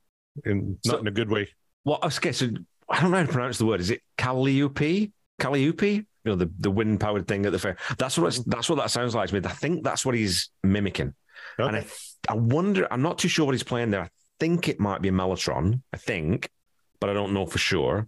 [0.45, 1.49] and not So- in a good way.
[1.83, 2.47] Well, okay, so
[2.89, 3.81] I don't know how to pronounce the word.
[3.81, 5.11] Is it Calliope?
[5.37, 6.05] Calliope?
[6.25, 7.77] You know, the, the wind powered thing at the fair.
[7.97, 9.41] That's what it's, that's what that sounds like to me.
[9.43, 11.13] I think that's what he's mimicking.
[11.57, 11.85] And I,
[12.29, 12.87] I wonder.
[12.91, 14.03] I'm not too sure what he's playing there.
[14.03, 14.09] I
[14.39, 15.81] think it might be a mellotron.
[15.91, 16.49] I think,
[16.99, 18.07] but I don't know for sure.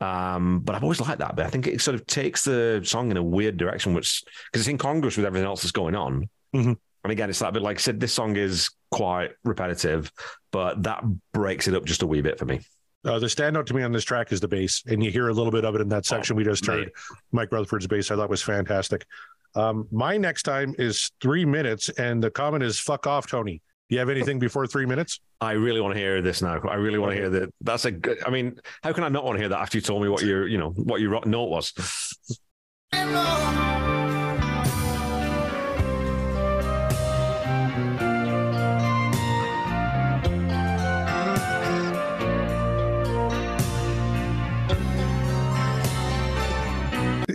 [0.00, 1.36] Um, but I've always liked that.
[1.36, 4.62] But I think it sort of takes the song in a weird direction, which because
[4.62, 6.28] it's incongruous with everything else that's going on.
[6.54, 6.76] Mhm.
[7.04, 10.10] And again, it's that bit like I said, this song is quite repetitive,
[10.50, 12.60] but that breaks it up just a wee bit for me.
[13.06, 15.32] Uh, the standout to me on this track is the bass, and you hear a
[15.32, 16.86] little bit of it in that section we just heard.
[16.86, 16.92] mate.
[17.30, 19.06] Mike Rutherford's bass, I thought was fantastic.
[19.54, 24.00] Um, my next time is three minutes, and the comment is "fuck off, Tony." You
[24.00, 25.20] have anything before three minutes?
[25.40, 26.60] I really want to hear this now.
[26.68, 27.54] I really want to hear that.
[27.60, 28.18] That's a good.
[28.26, 30.22] I mean, how can I not want to hear that after you told me what
[30.22, 31.72] your, you know, what your note was?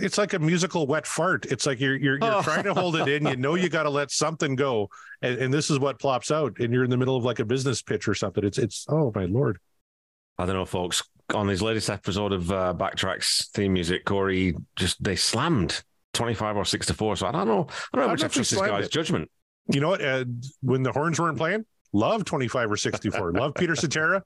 [0.02, 1.46] It's like a musical wet fart.
[1.46, 3.26] It's like you're you're, you're trying to hold it in.
[3.26, 4.88] You know you got to let something go,
[5.22, 6.58] and, and this is what plops out.
[6.58, 8.44] And you're in the middle of like a business pitch or something.
[8.44, 9.58] It's it's oh my lord.
[10.38, 11.02] I don't know, folks.
[11.34, 15.82] On his latest episode of uh, Backtracks theme music, Corey just they slammed
[16.12, 17.16] twenty five or six to four.
[17.16, 17.66] So I don't know.
[17.92, 18.92] I don't know how I'm much I trust this guy's it.
[18.92, 19.30] judgment.
[19.72, 20.04] You know what?
[20.04, 20.24] Uh,
[20.62, 23.32] when the horns weren't playing, love 25 or 64.
[23.32, 24.22] love Peter Cetera.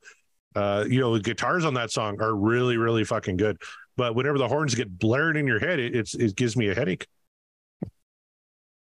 [0.54, 3.58] Uh, you know, the guitars on that song are really, really fucking good.
[3.96, 6.74] But whenever the horns get blared in your head, it, it's it gives me a
[6.74, 7.06] headache.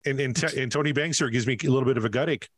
[0.04, 2.28] And and, T- and Tony Banks here gives me a little bit of a gut
[2.28, 2.48] ache.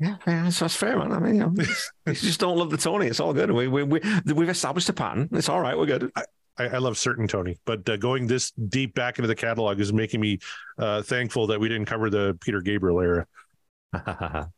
[0.00, 1.12] Yeah, that's, that's fair, man.
[1.12, 1.52] I mean, you, know,
[2.06, 3.06] you just don't love the Tony.
[3.06, 3.50] It's all good.
[3.50, 5.28] We, we, we, we've established a pattern.
[5.32, 5.76] It's all right.
[5.76, 6.12] We're good.
[6.14, 6.24] I,
[6.66, 10.20] I love certain Tony, but uh, going this deep back into the catalog is making
[10.20, 10.38] me
[10.78, 13.26] uh, thankful that we didn't cover the Peter Gabriel era.
[13.92, 14.50] How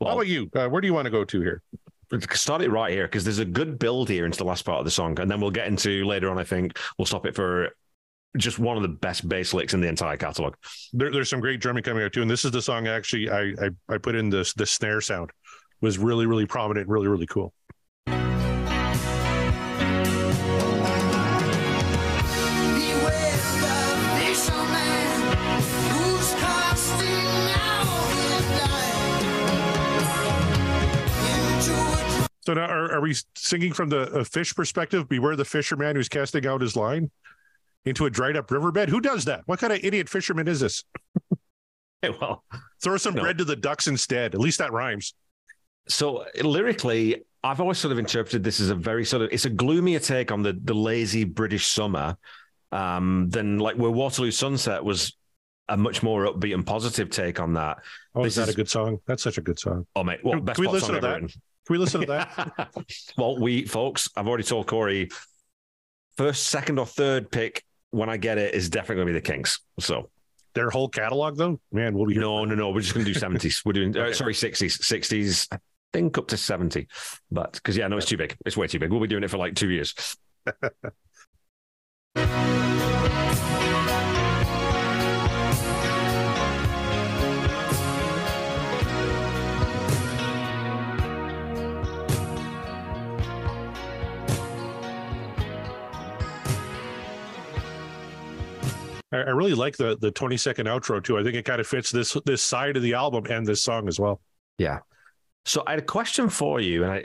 [0.00, 0.50] well, about you?
[0.54, 1.62] Uh, where do you want to go to here?
[2.32, 4.84] Start it right here because there's a good build here into the last part of
[4.84, 6.38] the song, and then we'll get into later on.
[6.38, 7.70] I think we'll stop it for
[8.36, 10.54] just one of the best bass licks in the entire catalog.
[10.92, 13.66] There, there's some great drumming coming out too, and this is the song actually I
[13.66, 15.30] I, I put in this the snare sound
[15.80, 17.52] was really really prominent, really really cool.
[32.44, 35.08] So now are, are we singing from the a fish perspective?
[35.08, 37.10] Beware the fisherman who's casting out his line
[37.84, 38.88] into a dried up riverbed.
[38.88, 39.42] Who does that?
[39.46, 40.84] What kind of idiot fisherman is this?
[42.04, 42.42] Hey, well,
[42.82, 44.34] Throw some bread to the ducks instead.
[44.34, 45.14] At least that rhymes.
[45.86, 49.50] so lyrically, I've always sort of interpreted this as a very sort of it's a
[49.50, 52.16] gloomier take on the the lazy British summer
[52.72, 55.16] um, than like where Waterloo Sunset was
[55.68, 57.78] a much more upbeat and positive take on that.
[58.16, 58.98] Oh, This is that is- a good song?
[59.06, 59.86] That's such a good song.
[59.94, 61.22] Oh mate, what Can- best can we listen song to ever that?
[61.22, 61.40] written?
[61.66, 62.70] Can we listen to that?
[63.16, 65.10] well, we folks, I've already told Corey,
[66.16, 69.32] first, second, or third pick when I get it is definitely going to be the
[69.32, 69.60] Kinks.
[69.78, 70.10] So
[70.54, 73.18] Their whole catalog, though, man, we'll be no, no, no, we're just going to do
[73.18, 73.62] seventies.
[73.64, 75.46] We're doing uh, sorry, sixties, sixties.
[75.52, 75.58] I
[75.92, 76.88] think up to seventy,
[77.30, 78.36] but because yeah, no, it's too big.
[78.44, 78.90] It's way too big.
[78.90, 80.16] We'll be doing it for like two years.
[99.12, 101.18] I, I really like the the 20 second outro too.
[101.18, 103.88] I think it kind of fits this this side of the album and this song
[103.88, 104.20] as well.
[104.58, 104.78] Yeah.
[105.44, 107.04] So I had a question for you, and I.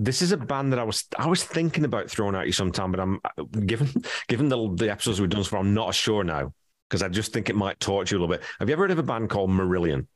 [0.00, 2.92] This is a band that I was I was thinking about throwing at you sometime,
[2.92, 3.20] but I'm
[3.66, 3.88] given
[4.28, 6.52] given the the episodes we've done so far, I'm not sure now
[6.88, 8.44] because I just think it might torture you a little bit.
[8.60, 10.06] Have you ever heard of a band called Marillion?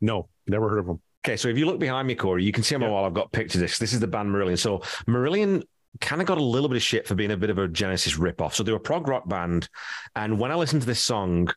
[0.00, 1.00] No, never heard of them.
[1.24, 2.92] Okay, so if you look behind me, Corey, you can see on my Yeah.
[2.94, 3.78] wall I've got picture discs.
[3.78, 4.58] This is the band Marillion.
[4.58, 5.62] So Marillion
[6.00, 8.18] kind of got a little bit of shit for being a bit of a Genesis
[8.18, 8.54] ripoff.
[8.54, 9.68] So they were a prog rock band,
[10.14, 11.48] and when I listened to this song,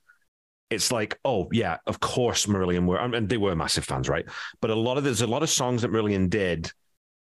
[0.70, 4.26] it's like, oh yeah, of course Marillion were, and they were massive fans, right?
[4.62, 6.72] But a lot of there's a lot of songs that Marillion did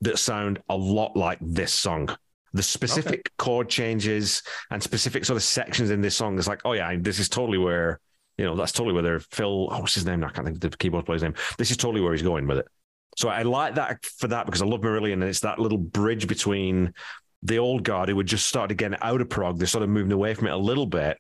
[0.02, 2.10] that sound a lot like this song.
[2.54, 4.42] The specific chord changes
[4.72, 7.58] and specific sort of sections in this song is like, oh yeah, this is totally
[7.58, 8.00] where
[8.38, 9.70] you know that's totally where they're Phil.
[9.72, 10.24] Oh, what's his name?
[10.24, 11.36] I can't think of the keyboard player's name.
[11.58, 12.68] This is totally where he's going with it.
[13.18, 16.28] So I like that for that because I love Marillion and it's that little bridge
[16.28, 16.94] between
[17.42, 20.12] the old guard who had just started getting out of prog, they're sort of moving
[20.12, 21.18] away from it a little bit,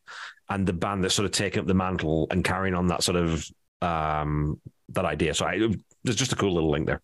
[0.50, 3.18] and the band that's sort of taking up the mantle and carrying on that sort
[3.18, 3.46] of
[3.82, 4.60] um
[4.90, 5.34] that idea.
[5.34, 5.60] So I,
[6.04, 7.02] there's just a cool little link there.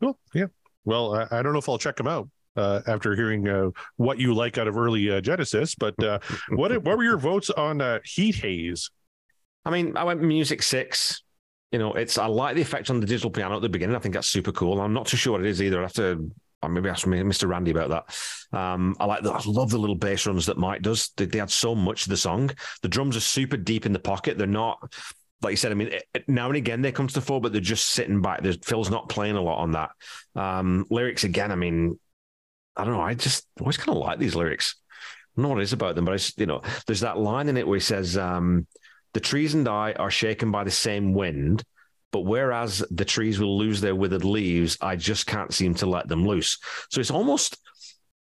[0.00, 0.18] Cool.
[0.34, 0.46] Yeah.
[0.84, 4.18] Well, I, I don't know if I'll check them out uh, after hearing uh, what
[4.18, 6.18] you like out of early uh, Genesis, but uh,
[6.48, 8.90] what what were your votes on uh, Heat Haze?
[9.66, 11.22] I mean, I went music six.
[11.72, 13.94] You know, it's I like the effect on the digital piano at the beginning.
[13.94, 14.80] I think that's super cool.
[14.80, 15.78] I'm not too sure what it is either.
[15.78, 16.30] I have to
[16.62, 17.48] or maybe ask Mr.
[17.48, 18.58] Randy about that.
[18.58, 21.10] Um, I like the, I love the little bass runs that Mike does.
[21.16, 22.50] They, they add so much to the song.
[22.82, 24.36] The drums are super deep in the pocket.
[24.36, 24.78] They're not
[25.42, 25.72] like you said.
[25.72, 28.20] I mean, it, now and again they come to the fore, but they're just sitting
[28.20, 28.42] back.
[28.42, 29.90] There's, Phil's not playing a lot on that.
[30.34, 31.50] Um, lyrics again.
[31.50, 31.98] I mean,
[32.76, 33.00] I don't know.
[33.00, 34.76] I just always kind of like these lyrics.
[34.88, 37.48] I don't know what it is about them, but I you know, there's that line
[37.48, 38.66] in it where he says, um,
[39.12, 41.64] "The trees and I are shaken by the same wind."
[42.12, 46.08] But whereas the trees will lose their withered leaves, I just can't seem to let
[46.08, 46.58] them loose.
[46.90, 47.56] So it's almost,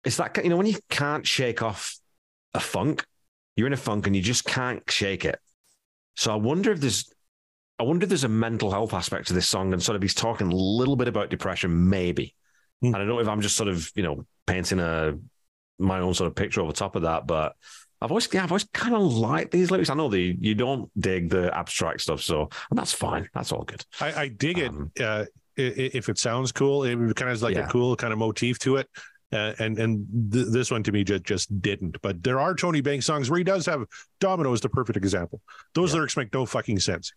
[0.06, 1.98] it's that, you know, when you can't shake off
[2.54, 3.06] a funk,
[3.56, 5.40] you're in a funk and you just can't shake it.
[6.16, 7.12] So I wonder if there's,
[7.80, 10.14] I wonder if there's a mental health aspect to this song and sort of he's
[10.14, 12.36] talking a little bit about depression, maybe.
[12.82, 12.88] Hmm.
[12.88, 15.18] And I don't know if I'm just sort of, you know, painting a,
[15.80, 17.56] my own sort of picture over top of that, but
[18.02, 19.90] I've always, yeah, I've always kind of liked these lyrics.
[19.90, 23.30] I know the you don't dig the abstract stuff, so and that's fine.
[23.34, 23.86] That's all good.
[24.00, 25.26] I, I dig Um, it uh,
[25.58, 26.84] if it sounds cool.
[26.84, 27.68] It kind of has like Yeah.
[27.68, 28.90] a cool kind of motif to it.
[29.34, 31.96] Uh, and and th- this one to me just just didn't.
[32.02, 33.86] But there are Tony Banks songs where he does have
[34.20, 35.40] Domino is the perfect example.
[35.74, 35.98] Those Yeah.
[35.98, 37.14] lyrics make no fucking sense.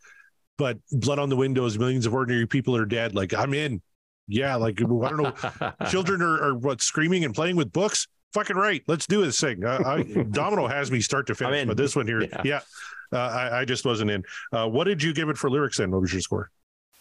[0.59, 3.15] But blood on the windows, millions of ordinary people are dead.
[3.15, 3.83] Like I'm in.
[4.29, 5.73] Yeah, like I don't know.
[5.91, 8.07] Children are, are what screaming and playing with books.
[8.35, 8.83] Fucking right.
[8.89, 9.65] Let's do this thing.
[9.65, 12.61] Uh, I, Domino has me start to finish, but this one here, yeah, Yeah.
[13.13, 14.25] uh, I, I just wasn't in.
[14.53, 15.79] Uh, what did you give it for lyrics?
[15.79, 16.51] Then what was your score?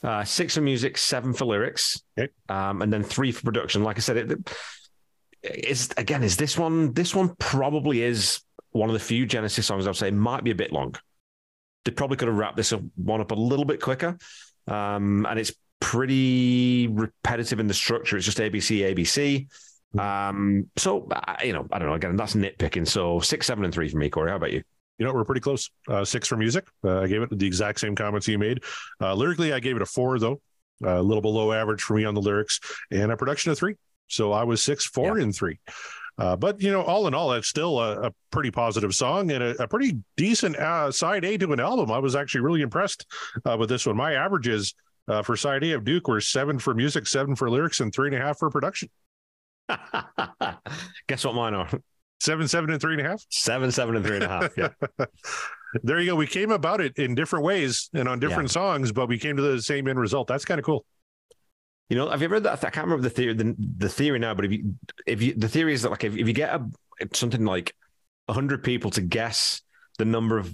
[0.04, 2.32] Uh, six for music, seven for lyrics, Okay.
[2.50, 3.84] um, and then three for production.
[3.84, 4.40] Like I said, it
[5.42, 6.94] is again is this one.
[6.94, 8.42] This one probably is
[8.72, 10.96] one of the few Genesis songs I'd say might be a bit long.
[11.86, 14.18] They probably could have wrapped this one up a little bit quicker,
[14.68, 18.18] um, and it's pretty repetitive in the structure.
[18.18, 19.48] It's just ABC, ABC.
[19.98, 21.96] Um, so uh, you know, I don't know.
[21.96, 22.88] Again, that's nitpicking.
[22.88, 24.30] So six, seven, and three for me, Corey.
[24.30, 24.64] How about you?
[24.98, 25.70] You know, we're pretty close.
[25.88, 26.68] Uh, six for music.
[26.84, 28.64] Uh, I gave it the exact same comments you made.
[29.02, 30.40] Uh, lyrically, I gave it a four, though,
[30.84, 32.60] a little below average for me on the lyrics,
[32.92, 33.76] and a production of three.
[34.08, 35.60] So I was six, four, and three.
[36.18, 39.44] Uh, but you know, all in all, it's still a, a pretty positive song and
[39.44, 41.92] a, a pretty decent uh, side A to an album.
[41.92, 43.06] I was actually really impressed
[43.46, 43.98] uh, with this one.
[43.98, 44.76] My averages
[45.08, 48.10] uh, for side A of Duke were seven for music, seven for lyrics, and three
[48.10, 48.90] and a half for production.
[51.08, 51.70] Guess what mine are?
[52.20, 53.24] Seven, seven, and three and a half.
[53.30, 54.58] Seven, seven, and three and a half.
[54.58, 54.70] Yeah.
[55.84, 56.16] there you go.
[56.16, 59.42] We came about it in different ways and on different songs, but we came to
[59.42, 60.28] the same end result.
[60.28, 60.86] That's kind of cool.
[61.90, 62.64] You know, have you ever that?
[62.64, 64.74] I can't remember the theory, the, the theory now, but if you,
[65.06, 66.66] if you, the theory is that like if, if you get a
[67.14, 67.76] something like
[68.30, 69.62] hundred people to guess
[69.98, 70.52] the number of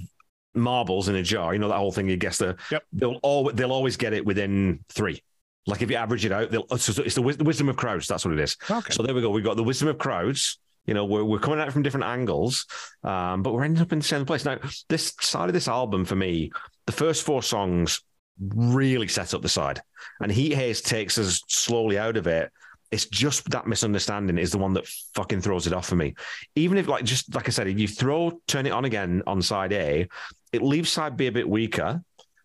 [0.55, 2.09] marbles in a jar, you know that whole thing.
[2.09, 2.83] You guess the, Yep.
[2.93, 5.21] they'll all they'll always get it within three.
[5.69, 6.67] Like if you average it out, they'll.
[6.77, 8.07] So it's the, the wisdom of crowds.
[8.07, 8.57] That's what it is.
[8.69, 8.91] Okay.
[8.91, 9.29] So there we go.
[9.29, 10.59] We've got the wisdom of crowds.
[10.85, 12.65] You know, we're, we're coming at it from different angles,
[13.03, 14.43] um, but we're ending up in the same place.
[14.43, 16.51] Now, this side of this album for me,
[16.87, 18.01] the first four songs
[18.39, 19.81] really set up the side,
[20.19, 22.51] and Heat Haze takes us slowly out of it.
[22.89, 26.15] It's just that misunderstanding is the one that fucking throws it off for me.
[26.55, 29.43] Even if, like, just like I said, if you throw Turn It On Again on
[29.43, 30.07] side A,
[30.51, 32.01] it leaves side B a bit weaker.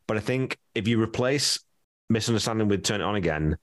[0.06, 1.60] But I think if you replace
[2.10, 3.56] Misunderstanding with Turn It On Again,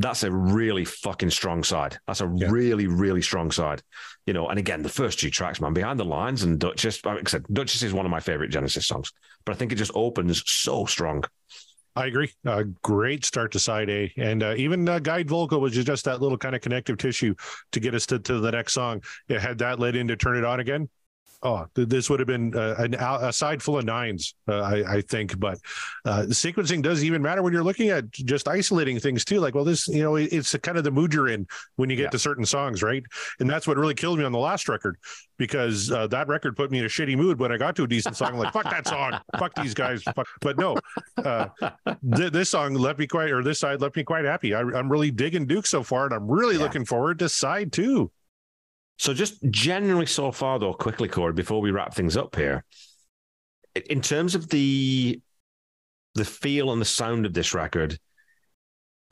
[0.00, 1.98] that's a really fucking strong side.
[2.06, 2.50] That's a Yeah.
[2.50, 3.82] really, really strong side.
[4.26, 7.18] You know, and again, the first two tracks, man, Behind the Lines and Duchess, like
[7.18, 9.12] I said, Duchess is one of my favorite Genesis songs,
[9.44, 11.24] but I think it just opens so strong.
[11.96, 12.30] I agree.
[12.46, 16.04] Uh, great start to side A, and uh, even uh, guide vocal, which is just
[16.04, 17.34] that little kind of connective tissue
[17.72, 19.02] to get us to, to the next song.
[19.28, 20.88] It had that led into turn it on again.
[21.40, 25.00] Oh, this would have been uh, an, a side full of nines, uh, I, I
[25.02, 25.38] think.
[25.38, 25.58] But
[26.04, 29.38] uh, sequencing does even matter when you're looking at just isolating things too.
[29.38, 31.46] Like, well, this, you know, it's kind of the mood you're in
[31.76, 32.10] when you get Yeah.
[32.10, 33.04] to certain songs, right?
[33.38, 34.96] And that's what really killed me on the last record
[35.36, 37.38] because uh, that record put me in a shitty mood.
[37.38, 40.02] When I got to a decent song, I'm like, fuck that song, fuck these guys.
[40.02, 40.26] Fuck.
[40.40, 40.76] But no,
[41.18, 41.46] uh,
[42.16, 44.54] th- this song left me quite, or this side left me quite happy.
[44.54, 46.62] I, I'm really digging Duke so far, and I'm really Yeah.
[46.62, 48.10] looking forward to side two.
[48.98, 52.64] So just generally so far, though, quickly, Corey, before we wrap things up here,
[53.88, 55.20] in terms of the
[56.14, 57.96] the feel and the sound of this record,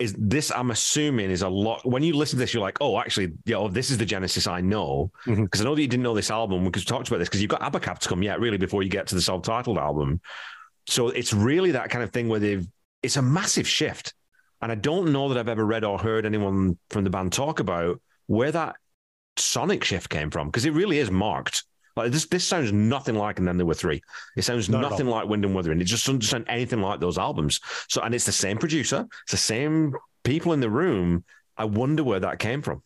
[0.01, 1.87] is this I'm assuming is a lot.
[1.87, 4.49] When you listen to this, you're like, oh, actually, yeah, oh, this is the Genesis
[4.49, 5.45] I know mm-hmm.
[5.45, 7.41] because I know that you didn't know this album because we talked about this because
[7.41, 10.21] you've got Abacab to come yet, really, before you get to the self-titled album.
[10.89, 12.67] So it's really that kind of thing where they've
[13.05, 14.15] it's a massive shift,
[14.61, 17.61] and I don't know that I've ever read or heard anyone from the band talk
[17.61, 18.77] about where that
[19.37, 21.65] sonic shift came from because it really is marked
[21.97, 24.03] Like this, this sounds nothing like And Then There Were Three.
[24.37, 25.81] It sounds Not nothing like Wind and Wuthering.
[25.81, 27.61] It just doesn't sound anything like those albums.
[27.89, 29.95] So, and it's the same producer, it's the same
[30.25, 31.25] people in the room.
[31.57, 32.83] I wonder where that came from.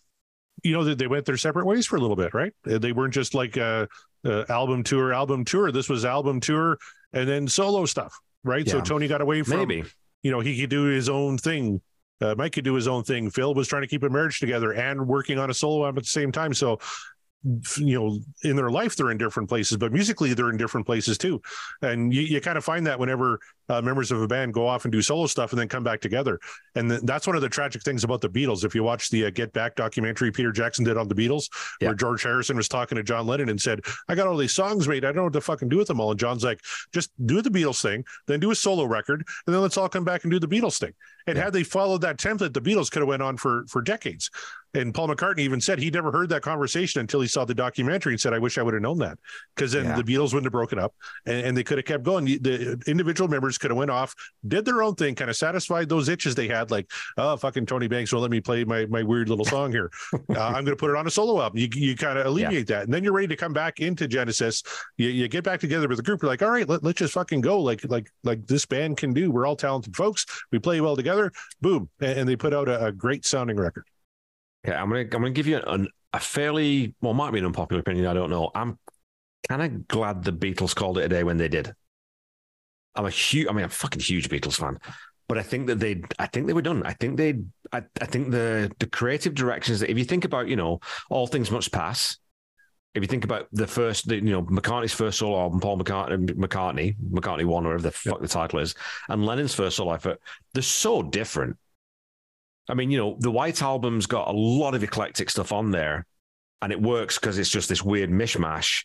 [0.62, 2.52] you know, they, they went their separate ways for a little bit, right?
[2.64, 3.86] They weren't just like uh,
[4.24, 5.72] uh, album tour, album tour.
[5.72, 6.78] This was album tour
[7.12, 8.14] and then solo stuff,
[8.44, 8.68] right?
[8.68, 9.84] So Tony got away from, Maybe.
[10.22, 11.80] you know, he could do his own thing.
[12.20, 13.30] Uh, Mike could do his own thing.
[13.30, 16.04] Phil was trying to keep a marriage together and working on a solo album at
[16.04, 16.52] the same time.
[16.52, 16.78] So,
[17.78, 21.16] you know, in their life, they're in different places, but musically, they're in different places
[21.16, 21.40] too.
[21.80, 23.38] And you, you kind of find that whenever
[23.70, 26.00] uh, members of a band go off and do solo stuff and then come back
[26.00, 26.38] together.
[26.74, 28.64] And th- that's one of the tragic things about the Beatles.
[28.64, 31.44] If you watch the uh, Get Back documentary Peter Jackson did on the Beatles,
[31.80, 31.88] Yeah.
[31.88, 34.86] where George Harrison was talking to John Lennon and said, I got all these songs
[34.88, 35.04] made.
[35.04, 36.10] I don't know what to fucking do with them all.
[36.10, 36.60] And John's like,
[36.92, 40.04] just do the Beatles thing, then do a solo record, and then let's all come
[40.04, 40.92] back and do the Beatles thing.
[41.26, 41.44] And Yeah.
[41.44, 44.30] had they followed that template, the Beatles could have went on for for decades.
[44.74, 48.12] And Paul McCartney even said he never heard that conversation until he saw the documentary
[48.12, 49.18] and said, I wish I would have known that.
[49.54, 49.96] Because then Yeah.
[49.96, 50.94] the Beatles wouldn't have broken up
[51.26, 52.24] and, and they could have kept going.
[52.24, 54.14] The- individual members could have went off,
[54.46, 57.88] did their own thing, kind of satisfied those itches they had, like, oh, fucking Tony
[57.88, 59.90] Banks won't let me play my, my weird little song here.
[60.14, 61.58] uh, I'm going to put it on a solo album.
[61.58, 62.84] You, you kind of alleviate that.
[62.84, 64.62] And then you're ready to come back into Genesis.
[64.96, 66.22] You, you get back together with the group.
[66.22, 67.60] You're like, all right, let, let's just fucking go.
[67.60, 69.30] Like, like, like this band can do.
[69.30, 70.24] We're all talented folks.
[70.52, 71.32] We play well together.
[71.60, 71.88] Boom.
[72.00, 73.84] And, and they put out a, a great sounding record.
[74.64, 77.80] Okay, I'm gonna I'm gonna give you an, a fairly well, might be an unpopular
[77.80, 78.06] opinion.
[78.06, 78.50] I don't know.
[78.54, 78.78] I'm
[79.48, 81.72] kind of glad the Beatles called it a day when they did.
[82.94, 84.78] I'm a huge, I mean, I'm a fucking huge Beatles fan,
[85.28, 86.82] but I think that they, I think they were done.
[86.82, 87.34] I think they,
[87.72, 91.26] I, I think the the creative directions that if you think about, you know, all
[91.26, 92.18] things must pass.
[92.92, 96.28] If you think about the first, the, you know, McCartney's first solo album, Paul McCartney,
[96.30, 98.74] McCartney, McCartney one, or whatever the fuck the title is,
[99.08, 100.20] and Lennon's first solo effort,
[100.54, 101.56] they're so different.
[102.68, 106.06] I mean, you know, the White Album's got a lot of eclectic stuff on there,
[106.62, 108.84] and it works because it's just this weird mishmash.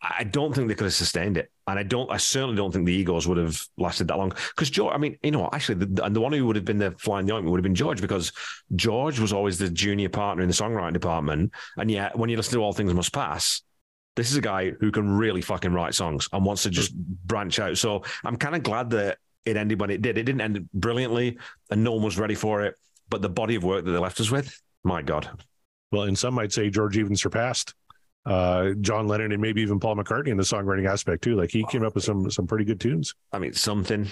[0.00, 2.10] I don't think they could have sustained it, and I don't.
[2.10, 4.30] I certainly don't think the Egos would have lasted that long.
[4.30, 6.78] Because George, I mean, you know, actually, the, and the one who would have been
[6.78, 8.32] the flying the ointment would have been George, because
[8.76, 12.54] George was always the junior partner in the songwriting department, and yet when you listen
[12.54, 13.62] to All Things Must Pass.
[14.16, 17.02] This is a guy who can really fucking write songs and wants to just mm.
[17.24, 17.76] branch out.
[17.76, 20.18] So I'm kind of glad that it ended when it did.
[20.18, 21.38] It didn't end brilliantly,
[21.70, 22.76] and no one was ready for it.
[23.08, 25.28] But the body of work that they left us with, my God,
[25.92, 27.74] Well, and some might say George even surpassed
[28.26, 31.36] uh, John Lennon and maybe even Paul McCartney in the songwriting aspect too.
[31.36, 33.14] Like he came up with some some pretty good tunes.
[33.32, 34.08] I mean, something.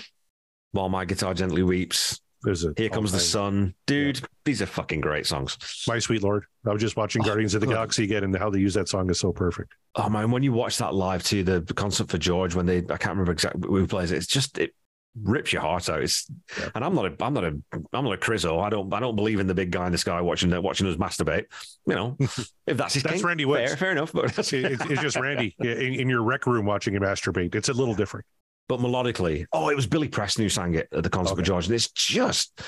[0.73, 4.21] While my guitar gently weeps, There's a here comes the sun, dude.
[4.45, 5.57] These are fucking great songs.
[5.89, 6.45] My Sweet Lord.
[6.67, 7.75] I was just watching Oh, Guardians of the God.
[7.75, 9.73] Galaxy again, and how they use that song is so perfect.
[9.95, 12.79] Oh man, when you watch that live too, the, the concert for George when they
[12.79, 14.17] I can't remember exactly who plays it.
[14.17, 14.75] It's just it
[15.21, 16.03] rips your heart out.
[16.03, 16.71] It's Yeah.
[16.75, 17.49] and I'm not a I'm not a
[17.93, 18.61] I'm not a Crizzo.
[18.61, 20.97] I don't I don't believe in the big guy in the sky watching watching us
[20.97, 21.45] masturbate.
[21.87, 23.75] You know, if that's his That's kink, Randy fair, Woods.
[23.75, 24.13] fair enough.
[24.13, 27.55] But it's, it's just Randy in, in your rec room watching him masturbate.
[27.55, 28.25] It's a little different.
[28.69, 31.43] but melodically, oh, it was Billy Preston who sang it at the concert Okay.
[31.43, 31.67] George.
[31.67, 32.63] And it's just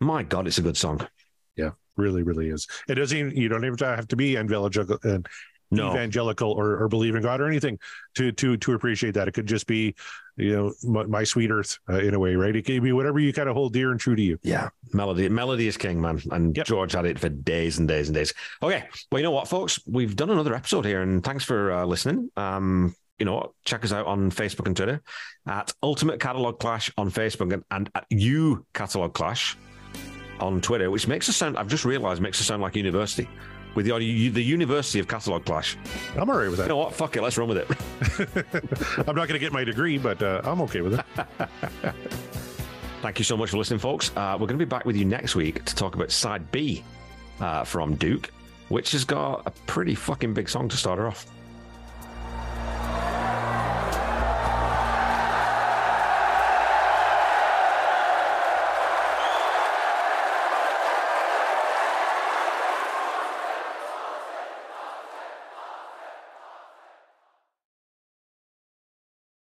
[0.00, 1.06] my God, it's a good song.
[1.56, 2.66] Yeah, really, really is.
[2.88, 3.16] It doesn't.
[3.16, 5.18] Even, you don't even have to be evangelical, uh,
[5.70, 7.78] No, evangelical or, or believe in God or anything
[8.14, 9.28] to to to appreciate that.
[9.28, 9.94] It could just be,
[10.36, 12.56] you know, my, my sweet earth uh, in a way, right?
[12.56, 14.38] It could be whatever you kind of hold dear and true to you.
[14.42, 15.28] Yeah, melody.
[15.28, 16.22] Melody is king, man.
[16.30, 16.66] And Yep.
[16.66, 18.32] George had it for days and days and days.
[18.62, 21.84] Okay, well, you know what, folks, we've done another episode here, and thanks for uh,
[21.84, 22.30] listening.
[22.36, 25.02] Um, you know, check us out on Facebook and Twitter
[25.46, 29.56] at Ultimate Catalogue Clash on Facebook and, and at You Catalogue Clash
[30.40, 31.58] on Twitter, which makes us sound.
[31.58, 33.28] I've just realised makes us sound like university
[33.78, 35.76] with the the University of Catalogue Clash.
[36.16, 36.64] I'm all right with that.
[36.64, 36.94] You know what?
[36.94, 37.68] Fuck it, let's run with it.
[39.08, 41.04] I'm not going to get my degree, but uh, I'm okay with it.
[43.02, 44.10] Thank you so much for listening, folks.
[44.16, 46.82] Uh, we're going to be back with you next week to talk about side B
[47.38, 48.32] uh, from Duke,
[48.68, 51.26] which has got a pretty fucking big song to start her off.